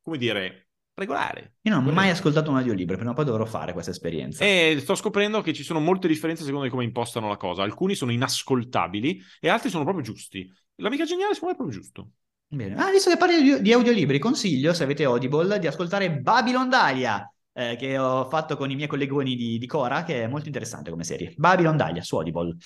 come 0.00 0.16
dire, 0.16 0.69
regolare. 0.94 1.56
Io 1.62 1.74
non 1.74 1.86
ho 1.86 1.92
mai 1.92 2.10
ascoltato 2.10 2.50
un 2.50 2.56
audiolibro, 2.56 2.96
prima 2.96 3.12
o 3.12 3.14
poi 3.14 3.24
dovrò 3.24 3.44
fare 3.44 3.72
questa 3.72 3.90
esperienza. 3.90 4.44
E 4.44 4.76
sto 4.80 4.94
scoprendo 4.94 5.40
che 5.40 5.52
ci 5.52 5.62
sono 5.62 5.80
molte 5.80 6.08
differenze 6.08 6.42
secondo 6.44 6.64
me 6.64 6.70
come 6.70 6.84
impostano 6.84 7.28
la 7.28 7.36
cosa. 7.36 7.62
Alcuni 7.62 7.94
sono 7.94 8.12
inascoltabili 8.12 9.20
e 9.40 9.48
altri 9.48 9.70
sono 9.70 9.84
proprio 9.84 10.04
giusti. 10.04 10.50
L'amica 10.76 11.04
geniale 11.04 11.34
secondo 11.34 11.54
me 11.54 11.60
è 11.60 11.64
proprio 11.64 11.80
giusto. 11.80 12.10
Bene. 12.52 12.74
Ah, 12.74 12.90
visto 12.90 13.10
che 13.10 13.16
parli 13.16 13.62
di 13.62 13.72
audiolibri, 13.72 14.18
consiglio, 14.18 14.72
se 14.72 14.82
avete 14.82 15.04
Audible, 15.04 15.60
di 15.60 15.68
ascoltare 15.68 16.10
Babylon 16.18 16.68
Dahlia, 16.68 17.32
eh, 17.52 17.76
che 17.76 17.96
ho 17.96 18.28
fatto 18.28 18.56
con 18.56 18.70
i 18.70 18.74
miei 18.74 18.88
collegoni 18.88 19.36
di, 19.36 19.56
di, 19.56 19.66
Cora, 19.66 20.02
che 20.02 20.24
è 20.24 20.26
molto 20.26 20.48
interessante 20.48 20.90
come 20.90 21.04
serie. 21.04 21.32
Babylon 21.36 21.76
Dahlia, 21.76 22.02
su 22.02 22.16
Audible. 22.16 22.56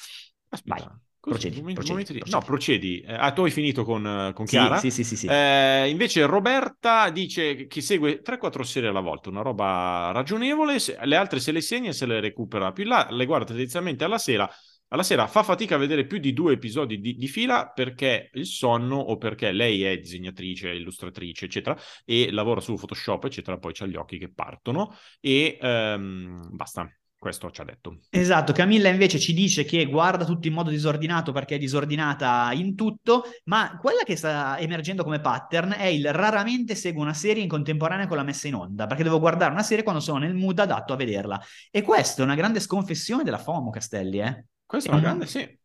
Aspetta. 0.49 0.87
Vai. 0.87 0.99
Procedi, 1.31 1.57
momenti, 1.57 1.75
procedi, 1.75 1.91
momenti 1.91 2.13
procedi, 2.13 2.31
No, 2.31 2.45
procedi. 2.45 3.01
Eh, 3.01 3.15
ah, 3.15 3.33
tu 3.33 3.45
hai 3.45 3.51
finito 3.51 3.85
con, 3.85 4.33
con 4.35 4.45
Chiara? 4.45 4.77
Sì, 4.77 4.91
sì, 4.91 5.05
sì. 5.05 5.17
sì, 5.17 5.27
eh, 5.27 5.89
invece 5.89 6.27
Roberta 6.27 7.09
dice 7.09 7.67
che 7.67 7.81
segue 7.81 8.21
3-4 8.23 8.61
serie 8.63 8.91
alla 8.91 9.01
volta, 9.01 9.31
una 9.31 9.41
roba 9.41 10.11
ragionevole. 10.13 10.77
le 11.03 11.17
altre 11.17 11.41
se 11.41 11.53
le 11.53 11.63
segna 11.63 11.89
e 11.89 11.93
se 11.95 12.05
le 12.05 12.21
recupera 12.21 12.73
più 12.73 12.85
là, 12.85 13.09
le 13.11 13.25
guarda 13.25 13.47
tendenzialmente 13.47 14.05
alla 14.05 14.19
sera. 14.19 14.51
Alla 14.89 15.03
sera 15.03 15.27
fa 15.27 15.43
fatica 15.43 15.77
a 15.77 15.79
vedere 15.79 16.07
più 16.07 16.19
di 16.19 16.33
due 16.35 16.53
episodi 16.53 17.01
di, 17.01 17.15
di 17.15 17.27
fila 17.27 17.73
perché 17.75 18.29
il 18.35 18.47
sonno 18.47 18.97
o 18.97 19.17
perché 19.17 19.51
lei 19.51 19.83
è 19.83 19.97
disegnatrice, 19.97 20.71
illustratrice, 20.71 21.47
eccetera, 21.47 21.77
e 22.05 22.31
lavora 22.31 22.61
su 22.61 22.75
Photoshop, 22.75 23.25
eccetera, 23.25 23.59
poi 23.59 23.73
c'ha 23.73 23.87
gli 23.87 23.97
occhi 23.97 24.19
che 24.19 24.31
partono 24.31 24.95
e 25.21 25.59
um, 25.61 26.49
basta. 26.51 26.87
Questo 27.25 27.51
ci 27.51 27.63
ha 27.63 27.65
detto. 27.65 28.01
Esatto, 28.11 28.53
Camilla 28.53 28.91
invece 28.91 29.19
ci 29.19 29.33
dice 29.33 29.65
che 29.65 29.87
guarda 29.87 30.27
tutto 30.27 30.47
in 30.47 30.53
modo 30.53 30.69
disordinato 30.69 31.33
perché 31.33 31.55
è 31.55 31.59
disordinata 31.59 32.51
in 32.53 32.75
tutto, 32.75 33.25
ma 33.45 33.79
quella 33.81 34.03
che 34.05 34.15
sta 34.15 34.59
emergendo 34.59 35.05
come 35.05 35.21
pattern 35.21 35.75
è 35.75 35.87
il 35.87 36.13
raramente 36.13 36.75
seguo 36.75 37.01
una 37.01 37.15
serie 37.15 37.43
in 37.43 37.49
contemporanea 37.49 38.07
con 38.07 38.19
la 38.19 38.25
messa 38.25 38.47
in 38.47 38.57
onda, 38.57 38.87
perché 38.87 39.05
devo 39.05 39.21
guardare 39.21 39.53
una 39.53 39.63
serie 39.63 39.83
quando 39.83 40.03
sono 40.03 40.19
nel 40.19 40.35
mood 40.35 40.59
adatto 40.59 40.93
a 40.93 40.97
vederla. 40.97 41.41
E 41.71 41.81
questa 41.81 42.21
è 42.21 42.25
una 42.27 42.35
grande 42.35 42.61
sconfessione 42.61 43.23
della 43.23 43.39
FOMO, 43.39 43.71
Castelli, 43.71 44.21
eh? 44.21 44.45
Questa 44.67 44.91
è 44.91 44.93
una 44.93 45.01
grande, 45.01 45.25
sì. 45.25 45.59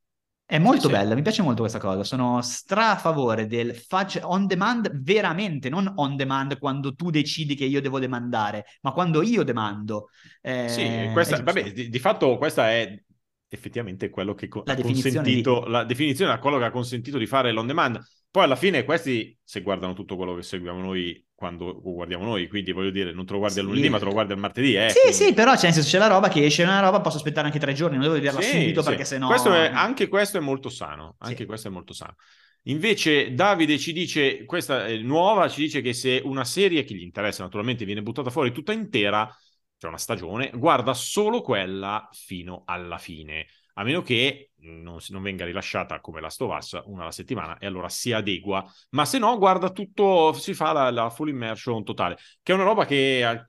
È 0.50 0.58
molto 0.58 0.88
sì, 0.88 0.94
bella, 0.94 1.10
sì. 1.10 1.16
mi 1.16 1.22
piace 1.22 1.44
molto 1.44 1.62
questa 1.62 1.78
cosa. 1.78 2.04
Sono 2.04 2.42
stra 2.42 2.94
a 2.94 2.96
favore 2.96 3.46
del 3.46 3.76
fudge 3.76 4.20
on 4.24 4.48
demand 4.48 4.90
veramente, 5.00 5.70
non 5.70 5.94
on 5.98 6.16
demand 6.16 6.58
quando 6.58 6.96
tu 6.96 7.12
decidi 7.12 7.54
che 7.54 7.66
io 7.66 7.80
devo 7.82 8.00
demandare, 8.00 8.66
ma 8.82 8.92
quando 8.92 9.22
io 9.22 9.44
demando. 9.44 10.10
Eh, 10.42 10.68
sì, 10.68 11.10
questa, 11.14 11.44
vabbè, 11.44 11.72
di, 11.72 11.90
di, 11.90 12.00
fatto 12.00 12.36
questa 12.40 12.72
è 12.72 13.00
effettivamente 13.48 14.10
quello 14.10 14.34
che 14.34 14.48
co- 14.48 14.64
la 14.66 14.74
ha 14.74 14.82
consentito, 14.82 15.66
di... 15.66 15.70
la 15.70 15.84
definizione 15.84 16.32
a 16.32 16.40
quello 16.40 16.58
che 16.58 16.66
ha 16.66 16.72
consentito 16.72 17.20
di 17.20 17.28
fare 17.28 17.52
l'on 17.52 17.68
demand. 17.68 18.04
Poi 18.32 18.44
alla 18.44 18.56
fine 18.56 18.84
questi, 18.84 19.36
se 19.44 19.62
guardano 19.62 19.94
tutto 19.94 20.16
quello 20.16 20.36
che 20.36 20.44
seguiamo 20.44 20.80
noi 20.80 21.26
quando 21.34 21.80
guardiamo 21.82 22.26
noi, 22.26 22.48
quindi 22.48 22.72
voglio 22.72 22.92
dire, 22.92 23.14
non 23.14 23.26
te 23.26 23.32
lo 23.32 23.40
guardi 23.40 23.56
sì. 23.56 23.62
al 23.62 23.68
lunedì, 23.68 23.90
ma 23.90 23.98
te 23.98 24.06
lo 24.06 24.12
guardi 24.12 24.34
al 24.34 24.40
martedì. 24.40 24.76
Eh, 24.76 24.90
sì, 24.90 25.00
quindi... 25.00 25.18
sì, 25.18 25.34
però 25.34 25.52
cioè, 25.56 25.72
senso 25.72 25.90
c'è 25.90 25.98
la 25.98 26.08
roba 26.08 26.28
che 26.28 26.46
esce 26.46 26.64
una 26.64 26.82
roba, 26.82 27.02
posso 27.02 27.18
aspettare 27.18 27.48
anche 27.48 27.60
tre 27.60 27.74
giorni, 27.74 27.96
non 27.96 28.04
devo 28.04 28.16
vederla 28.16 28.42
sì, 28.42 28.52
subito 28.52 28.82
sì. 28.82 28.90
perché 28.90 29.06
sennò... 29.06 29.28
Questo 29.28 29.54
è, 29.54 29.72
anche 29.74 30.08
questo 30.08 30.38
è 30.38 30.42
molto 30.42 30.70
sano, 30.70 31.16
anche 31.20 31.46
questo 31.46 31.70
è 31.70 31.72
molto 31.72 31.94
sano. 31.94 32.16
Invece 32.64 33.34
Davide 33.34 33.80
ci 33.80 33.94
dice, 33.94 34.44
questa 34.44 34.86
è 34.86 34.98
nuova, 34.98 35.48
ci 35.48 35.62
dice 35.62 35.82
che 35.82 35.94
se 35.94 36.22
una 36.24 36.44
serie 36.44 36.84
che 36.84 36.94
gli 36.94 37.04
interessa 37.04 37.42
naturalmente 37.42 37.86
viene 37.86 38.02
buttata 38.02 38.30
fuori 38.30 38.52
tutta 38.52 38.74
intera, 38.74 39.34
cioè 39.78 39.90
una 39.90 39.98
stagione, 39.98 40.52
guarda 40.54 40.94
solo 40.94 41.42
quella 41.42 42.10
fino 42.12 42.64
alla 42.66 42.98
fine 42.98 43.48
a 43.74 43.84
meno 43.84 44.02
che 44.02 44.52
non, 44.62 44.98
non 45.10 45.22
venga 45.22 45.46
rilasciata 45.46 46.00
come 46.00 46.22
la 46.22 46.30
Stovas 46.30 46.82
una 46.86 47.04
alla 47.04 47.12
settimana 47.12 47.58
e 47.58 47.66
allora 47.66 47.90
si 47.90 48.12
adegua, 48.12 48.66
ma 48.90 49.06
se 49.06 49.20
no 49.20 49.38
guarda 49.38 49.72
tutto, 49.72 50.34
si 50.34 50.54
fa 50.54 50.72
la, 50.72 50.92
la 50.92 51.10
full 51.10 51.30
immersion 51.30 51.84
totale, 51.84 52.18
che 52.42 52.52
è 52.52 52.56
una 52.56 52.66
roba 52.66 52.86
che 52.86 53.48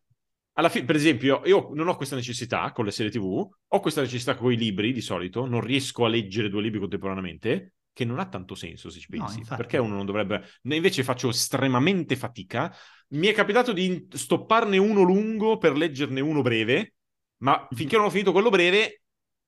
alla 0.54 0.68
fine, 0.68 0.84
per 0.84 0.96
esempio, 0.96 1.40
io 1.44 1.70
non 1.72 1.88
ho 1.88 1.96
questa 1.96 2.16
necessità 2.16 2.70
con 2.72 2.84
le 2.84 2.90
serie 2.90 3.10
TV, 3.10 3.48
ho 3.66 3.80
questa 3.80 4.02
necessità 4.02 4.34
con 4.34 4.52
i 4.52 4.56
libri 4.56 4.92
di 4.92 5.00
solito, 5.00 5.46
non 5.46 5.60
riesco 5.60 6.04
a 6.04 6.08
leggere 6.08 6.50
due 6.50 6.60
libri 6.60 6.80
contemporaneamente, 6.80 7.74
che 7.92 8.04
non 8.04 8.18
ha 8.18 8.28
tanto 8.28 8.54
senso 8.54 8.90
se 8.90 9.00
ci 9.00 9.08
pensi, 9.08 9.42
no, 9.48 9.56
perché 9.56 9.78
uno 9.78 9.94
non 9.94 10.06
dovrebbe... 10.06 10.42
Invece 10.62 11.02
faccio 11.02 11.30
estremamente 11.30 12.16
fatica. 12.16 12.74
Mi 13.08 13.26
è 13.26 13.32
capitato 13.32 13.72
di 13.72 14.06
stopparne 14.10 14.76
uno 14.76 15.02
lungo 15.02 15.56
per 15.56 15.76
leggerne 15.76 16.20
uno 16.20 16.42
breve, 16.42 16.94
ma 17.38 17.66
finché 17.70 17.96
non 17.96 18.06
ho 18.06 18.10
finito 18.10 18.32
quello 18.32 18.50
breve, 18.50 18.99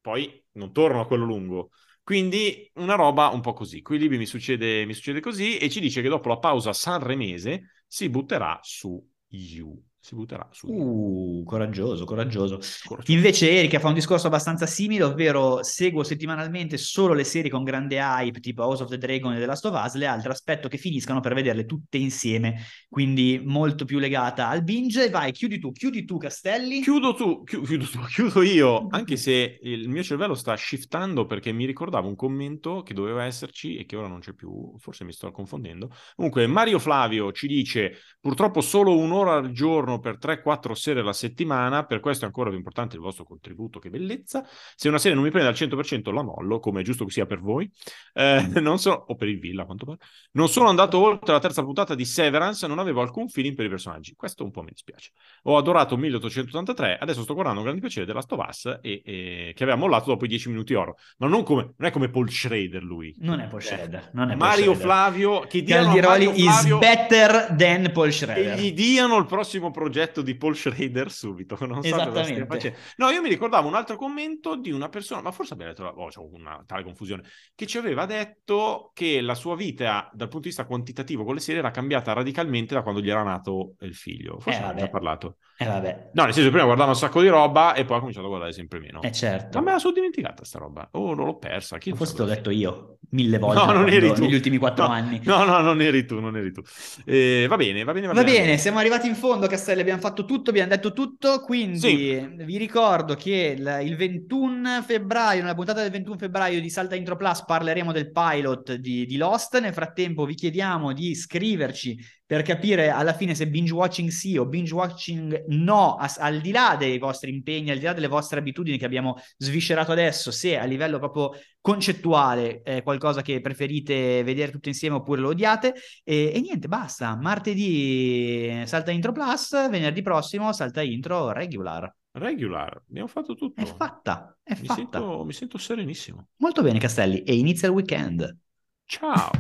poi 0.03 0.45
non 0.53 0.73
torno 0.73 1.01
a 1.01 1.07
quello 1.07 1.25
lungo. 1.25 1.71
Quindi 2.03 2.71
una 2.75 2.95
roba 2.95 3.29
un 3.29 3.41
po' 3.41 3.55
così. 3.55 3.81
Qui 3.81 3.97
Libby 3.97 4.19
mi 4.19 4.27
succede, 4.27 4.85
mi 4.85 4.93
succede 4.93 5.21
così 5.21 5.57
e 5.57 5.71
ci 5.71 5.81
dice 5.81 6.03
che 6.03 6.09
dopo 6.09 6.29
la 6.29 6.39
pausa 6.39 6.75
sanremese 6.75 7.85
si 7.87 8.11
butterà 8.11 8.59
su 8.63 9.03
You. 9.29 9.83
Si 10.03 10.17
butterà 10.17 10.49
su. 10.51 10.67
Uh, 10.67 11.45
coraggioso, 11.45 12.05
coraggioso. 12.05 12.59
Invece 13.07 13.49
Erika 13.49 13.79
fa 13.79 13.87
un 13.87 13.95
discorso 13.95 14.27
abbastanza 14.27 14.67
simile, 14.67 15.05
ovvero 15.05 15.63
seguo 15.63 16.03
settimanalmente 16.03 16.77
solo 16.77 17.15
le 17.15 17.23
serie 17.23 17.49
con 17.49 17.63
grande 17.63 17.99
hype, 17.99 18.41
tipo 18.41 18.65
House 18.65 18.83
of 18.83 18.89
the 18.89 18.99
Dragon 18.99 19.33
e 19.33 19.39
The 19.39 19.47
Last 19.47 19.65
of 19.65 19.81
Us, 19.81 19.95
le 19.95 20.07
altre 20.07 20.33
aspetto 20.33 20.67
che 20.67 20.77
finiscano 20.77 21.21
per 21.21 21.35
vederle 21.35 21.67
tutte 21.67 21.99
insieme, 21.99 22.65
quindi 22.89 23.41
molto 23.45 23.85
più 23.85 24.01
legata 24.01 24.49
al 24.49 24.65
binge. 24.65 25.09
Vai, 25.09 25.31
chiudi 25.31 25.61
tu, 25.61 25.71
chiudi 25.71 26.05
tu 26.05 26.17
Castelli. 26.17 26.81
Chiudo 26.81 27.15
tu, 27.15 27.45
chiudo, 27.45 27.85
tu, 27.85 28.01
chiudo 28.11 28.43
io, 28.43 28.89
anche 28.91 29.17
se 29.17 29.61
il 29.63 29.89
mio 29.89 30.03
cervello 30.03 30.35
sta 30.35 30.57
shiftando 30.57 31.27
perché 31.27 31.53
mi 31.53 31.65
ricordavo 31.65 32.09
un 32.09 32.17
commento 32.17 32.83
che 32.83 32.93
doveva 32.93 33.23
esserci 33.23 33.77
e 33.77 33.87
che 33.87 33.95
ora 33.95 34.09
non 34.09 34.19
c'è 34.19 34.33
più, 34.33 34.75
forse 34.79 35.05
mi 35.05 35.13
sto 35.13 35.31
confondendo. 35.31 35.95
Comunque 36.17 36.49
Mario 36.49 36.81
Flavio 36.81 37.31
ci 37.31 37.47
dice, 37.47 37.99
purtroppo 38.21 38.61
solo 38.61 38.99
un'ora 38.99 39.35
al 39.35 39.53
giorno 39.53 39.91
giorno 39.93 39.99
per 39.99 40.19
3-4 40.19 40.73
serie 40.73 41.03
alla 41.03 41.13
settimana, 41.13 41.85
per 41.85 42.01
questo 42.01 42.25
è 42.25 42.27
ancora 42.27 42.49
più 42.49 42.59
importante 42.59 42.97
il 42.97 43.03
vostro 43.03 43.25
contributo, 43.25 43.79
che 43.79 43.91
bellezza. 43.91 44.45
Se 44.75 44.89
una 44.89 44.99
serie 44.99 45.15
non 45.15 45.25
mi 45.25 45.31
prende 45.31 45.49
al 45.49 45.55
100% 45.55 46.13
la 46.13 46.23
mollo, 46.23 46.59
come 46.59 46.81
è 46.81 46.85
giusto 46.85 47.05
che 47.05 47.11
sia 47.11 47.27
per 47.27 47.41
voi, 47.41 47.71
eh, 48.15 48.49
non 48.61 48.79
so, 48.79 49.05
o 49.09 49.15
per 49.15 49.29
il 49.29 49.39
Villa, 49.39 49.65
quanto 49.65 49.85
pare. 49.85 49.99
Non 50.33 50.49
sono 50.49 50.69
andato 50.69 50.99
oltre 50.99 51.33
la 51.33 51.41
terza 51.41 51.63
puntata 51.63 51.95
di 51.95 52.05
Severance, 52.05 52.67
non 52.67 52.79
avevo 52.79 53.01
alcun 53.01 53.29
feeling 53.29 53.55
per 53.55 53.67
i 53.67 53.69
personaggi. 53.69 54.15
Questo 54.15 54.45
un 54.45 54.51
po' 54.51 54.63
mi 54.63 54.71
dispiace. 54.71 55.11
Ho 55.45 55.57
adorato 55.57 55.97
1883, 55.97 56.99
adesso 56.99 57.23
sto 57.23 57.35
guardando 57.35 57.61
un 57.61 57.67
grande 57.67 57.83
piacere 57.83 58.07
della 58.07 58.21
Stovaz 58.21 58.79
e, 58.81 59.03
e, 59.05 59.53
che 59.55 59.63
aveva 59.63 59.79
mollato 59.79 60.11
dopo 60.11 60.25
i 60.25 60.29
10 60.29 60.49
minuti 60.49 60.75
oro. 60.75 60.97
Ma 61.19 61.27
non, 61.27 61.43
come, 61.43 61.75
non 61.77 61.89
è 61.89 61.93
come 61.93 62.09
Paul 62.09 62.31
Schrader 62.31 62.83
lui. 62.83 63.15
Non 63.19 63.41
è 63.41 63.49
Paul 63.49 63.63
Schrader. 63.63 64.11
Non 64.13 64.31
è 64.31 64.35
Mario 64.35 64.73
Paul 64.73 64.77
Flavio, 64.77 65.41
che 65.41 65.63
diano 65.63 65.95
Caldiroli 65.95 66.25
Flavio, 66.25 66.77
is 66.77 66.79
better 66.79 67.55
than 67.57 67.91
Paul 67.93 68.13
Schrader. 68.13 68.59
E 68.59 68.61
gli 68.61 68.73
diano 68.73 69.17
il 69.19 69.27
prossimo 69.27 69.71
progetto 69.71 69.82
di 69.89 70.37
Paul 70.37 70.57
Schrader 70.57 71.11
subito. 71.11 71.57
Non 71.73 71.83
so 71.83 71.97
cosa 71.97 72.25
stia 72.25 72.45
facendo. 72.45 72.77
No, 72.97 73.11
io 73.11 73.23
mi 73.23 73.29
ricordavo 73.29 73.67
un 73.67 73.75
altro 73.75 73.97
commento 73.97 74.57
di 74.57 74.71
una 74.71 74.89
persona, 74.89 75.23
ma 75.23 75.31
forse 75.31 75.55
abbiamo 75.55 75.73
detto, 75.73 75.85
oh, 75.85 76.09
c'è 76.09 76.21
una 76.21 76.63
tale 76.67 76.83
confusione, 76.83 77.23
che 77.55 77.67
ci 77.67 77.79
aveva 77.79 78.05
detto 78.05 78.91
che 78.95 79.21
la 79.21 79.35
sua 79.35 79.57
vita 79.57 80.11
dal 80.13 80.29
punto 80.29 80.41
di 80.41 80.49
vista 80.49 80.67
quantitativo 80.67 81.25
con 81.25 81.35
le 81.35 81.41
serie 81.41 81.61
era 81.61 81.71
cambiata 81.71 82.13
radicalmente 82.13 82.75
da 82.75 82.83
quando 82.83 83.01
gli 83.01 83.11
era 83.11 83.23
nato 83.23 83.75
il 83.81 83.95
figlio. 83.95 84.39
Forse 84.39 84.59
eh, 84.59 84.63
abbiamo 84.63 84.81
già 84.81 84.89
parlato. 84.89 85.37
Eh, 85.63 85.67
vabbè. 85.67 86.11
No, 86.13 86.25
nel 86.25 86.33
senso 86.33 86.51
prima 86.51 86.65
guardava 86.65 86.91
un 86.91 86.97
sacco 86.97 87.21
di 87.21 87.29
roba 87.29 87.75
e 87.75 87.85
poi 87.85 87.97
ha 87.97 88.01
cominciato 88.01 88.27
a 88.27 88.29
guardare 88.29 88.53
sempre 88.53 88.79
meno. 88.81 89.03
Eh 89.03 89.13
certo. 89.13 89.59
Ma 89.59 89.65
me 89.65 89.73
la 89.73 89.79
sono 89.79 89.95
dimenticata 89.95 90.45
sta 90.45 90.59
roba. 90.59 90.89
Oh, 90.93 91.15
non 91.15 91.27
l'ho 91.27 91.37
persa. 91.37 91.79
Chi 91.79 91.93
forse 91.93 92.15
te 92.15 92.23
l'ho 92.23 92.29
detto 92.29 92.51
io 92.51 92.99
mille 93.13 93.39
volte 93.39 93.65
no, 93.65 93.73
non 93.73 93.89
eri 93.89 94.13
tu. 94.13 94.23
negli 94.23 94.35
ultimi 94.35 94.57
quattro 94.59 94.87
no, 94.87 94.93
anni. 94.93 95.21
No, 95.25 95.45
no, 95.45 95.61
non 95.61 95.81
eri 95.81 96.05
tu, 96.05 96.21
non 96.21 96.37
eri 96.37 96.53
tu. 96.53 96.63
Eh, 97.05 97.47
va 97.49 97.57
bene, 97.57 97.85
va 97.85 97.93
bene, 97.93 98.07
va, 98.07 98.13
va 98.13 98.23
bene. 98.23 98.39
bene. 98.39 98.59
siamo 98.59 98.79
arrivati 98.79 99.07
in 99.07 99.15
fondo, 99.15 99.47
Castelli, 99.47 99.81
abbiamo 99.81 100.01
fatto 100.01 100.25
tutto, 100.25 100.51
abbiamo 100.51 100.71
detto 100.71 100.93
tutto, 100.93 101.41
quindi 101.41 101.79
sì. 101.79 102.29
vi 102.45 102.57
ricordo 102.57 103.15
che 103.15 103.55
il, 103.57 103.81
il, 103.83 103.97
21 103.97 104.83
febbraio, 104.83 105.43
nella 105.43 105.55
puntata 105.55 105.83
del 105.83 105.91
21 105.91 106.17
febbraio 106.17 106.61
di 106.61 106.71
Salta 106.71 106.95
Intro 106.95 107.17
Plus 107.17 107.45
parleremo 107.45 107.93
del 107.93 108.11
pilot 108.11 108.75
di, 108.75 109.05
di 109.05 109.17
Lost, 109.17 109.59
nel 109.61 109.75
frattempo 109.75 110.25
vi 110.25 110.35
chiediamo 110.35 110.93
di 110.93 111.15
scriverci 111.15 111.99
per 112.33 112.41
capire 112.41 112.89
alla 112.89 113.13
fine 113.13 113.35
se 113.35 113.47
binge 113.47 113.75
watching 113.75 114.09
sì 114.09 114.39
o 114.39 114.47
binge 114.47 114.73
watching 114.73 115.45
no, 115.49 115.97
as- 115.97 116.17
al 116.17 116.41
di 116.41 116.51
là 116.51 116.77
dei 116.79 116.97
vostri 116.97 117.31
impegni, 117.31 117.71
al 117.71 117.77
di 117.77 117.85
là 117.85 117.93
delle 117.93 118.07
vostre 118.09 118.39
abitudini 118.39 118.79
che 118.79 118.87
abbiamo 118.87 119.19
sviscerato 119.37 119.93
adesso, 119.93 120.31
se 120.31 120.57
a 120.57 120.65
livello 120.65 120.99
proprio 120.99 121.33
concettuale 121.61 122.63
è 122.63 122.83
qualcosa 122.83 123.21
che 123.21 123.43
preferite 123.43 124.23
vedere 124.23 124.51
tutto 124.51 124.71
insieme 124.71 124.97
oppure 124.97 125.21
lo 125.21 125.29
odiate. 125.29 125.75
E, 126.03 126.33
e 126.35 126.41
niente, 126.41 126.69
basta. 126.69 127.15
Martedì 127.17 128.63
salta 128.65 128.93
intro 128.93 129.13
plus, 129.13 129.69
venerdì 129.69 130.01
prossimo 130.01 130.55
salta 130.55 130.81
intro 130.81 131.33
regular. 131.33 131.95
Regular, 132.13 132.83
abbiamo 132.89 133.09
fatto 133.09 133.35
tutto. 133.35 133.61
È 133.61 133.67
fatta, 133.67 134.35
è 134.43 134.57
mi 134.59 134.69
fatta. 134.69 134.75
Sento, 134.75 135.25
mi 135.27 135.35
sento 135.35 135.59
serenissimo. 135.59 136.29
Molto 136.37 136.63
bene, 136.63 136.79
Castelli. 136.79 137.25
E 137.25 137.35
inizia 137.35 137.69
il 137.69 137.75
weekend. 137.75 138.39
Ciao. 138.87 139.31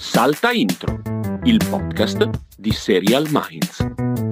Salta 0.00 0.52
Intro, 0.52 1.00
il 1.42 1.60
podcast 1.68 2.30
di 2.56 2.70
Serial 2.70 3.26
Minds. 3.30 4.27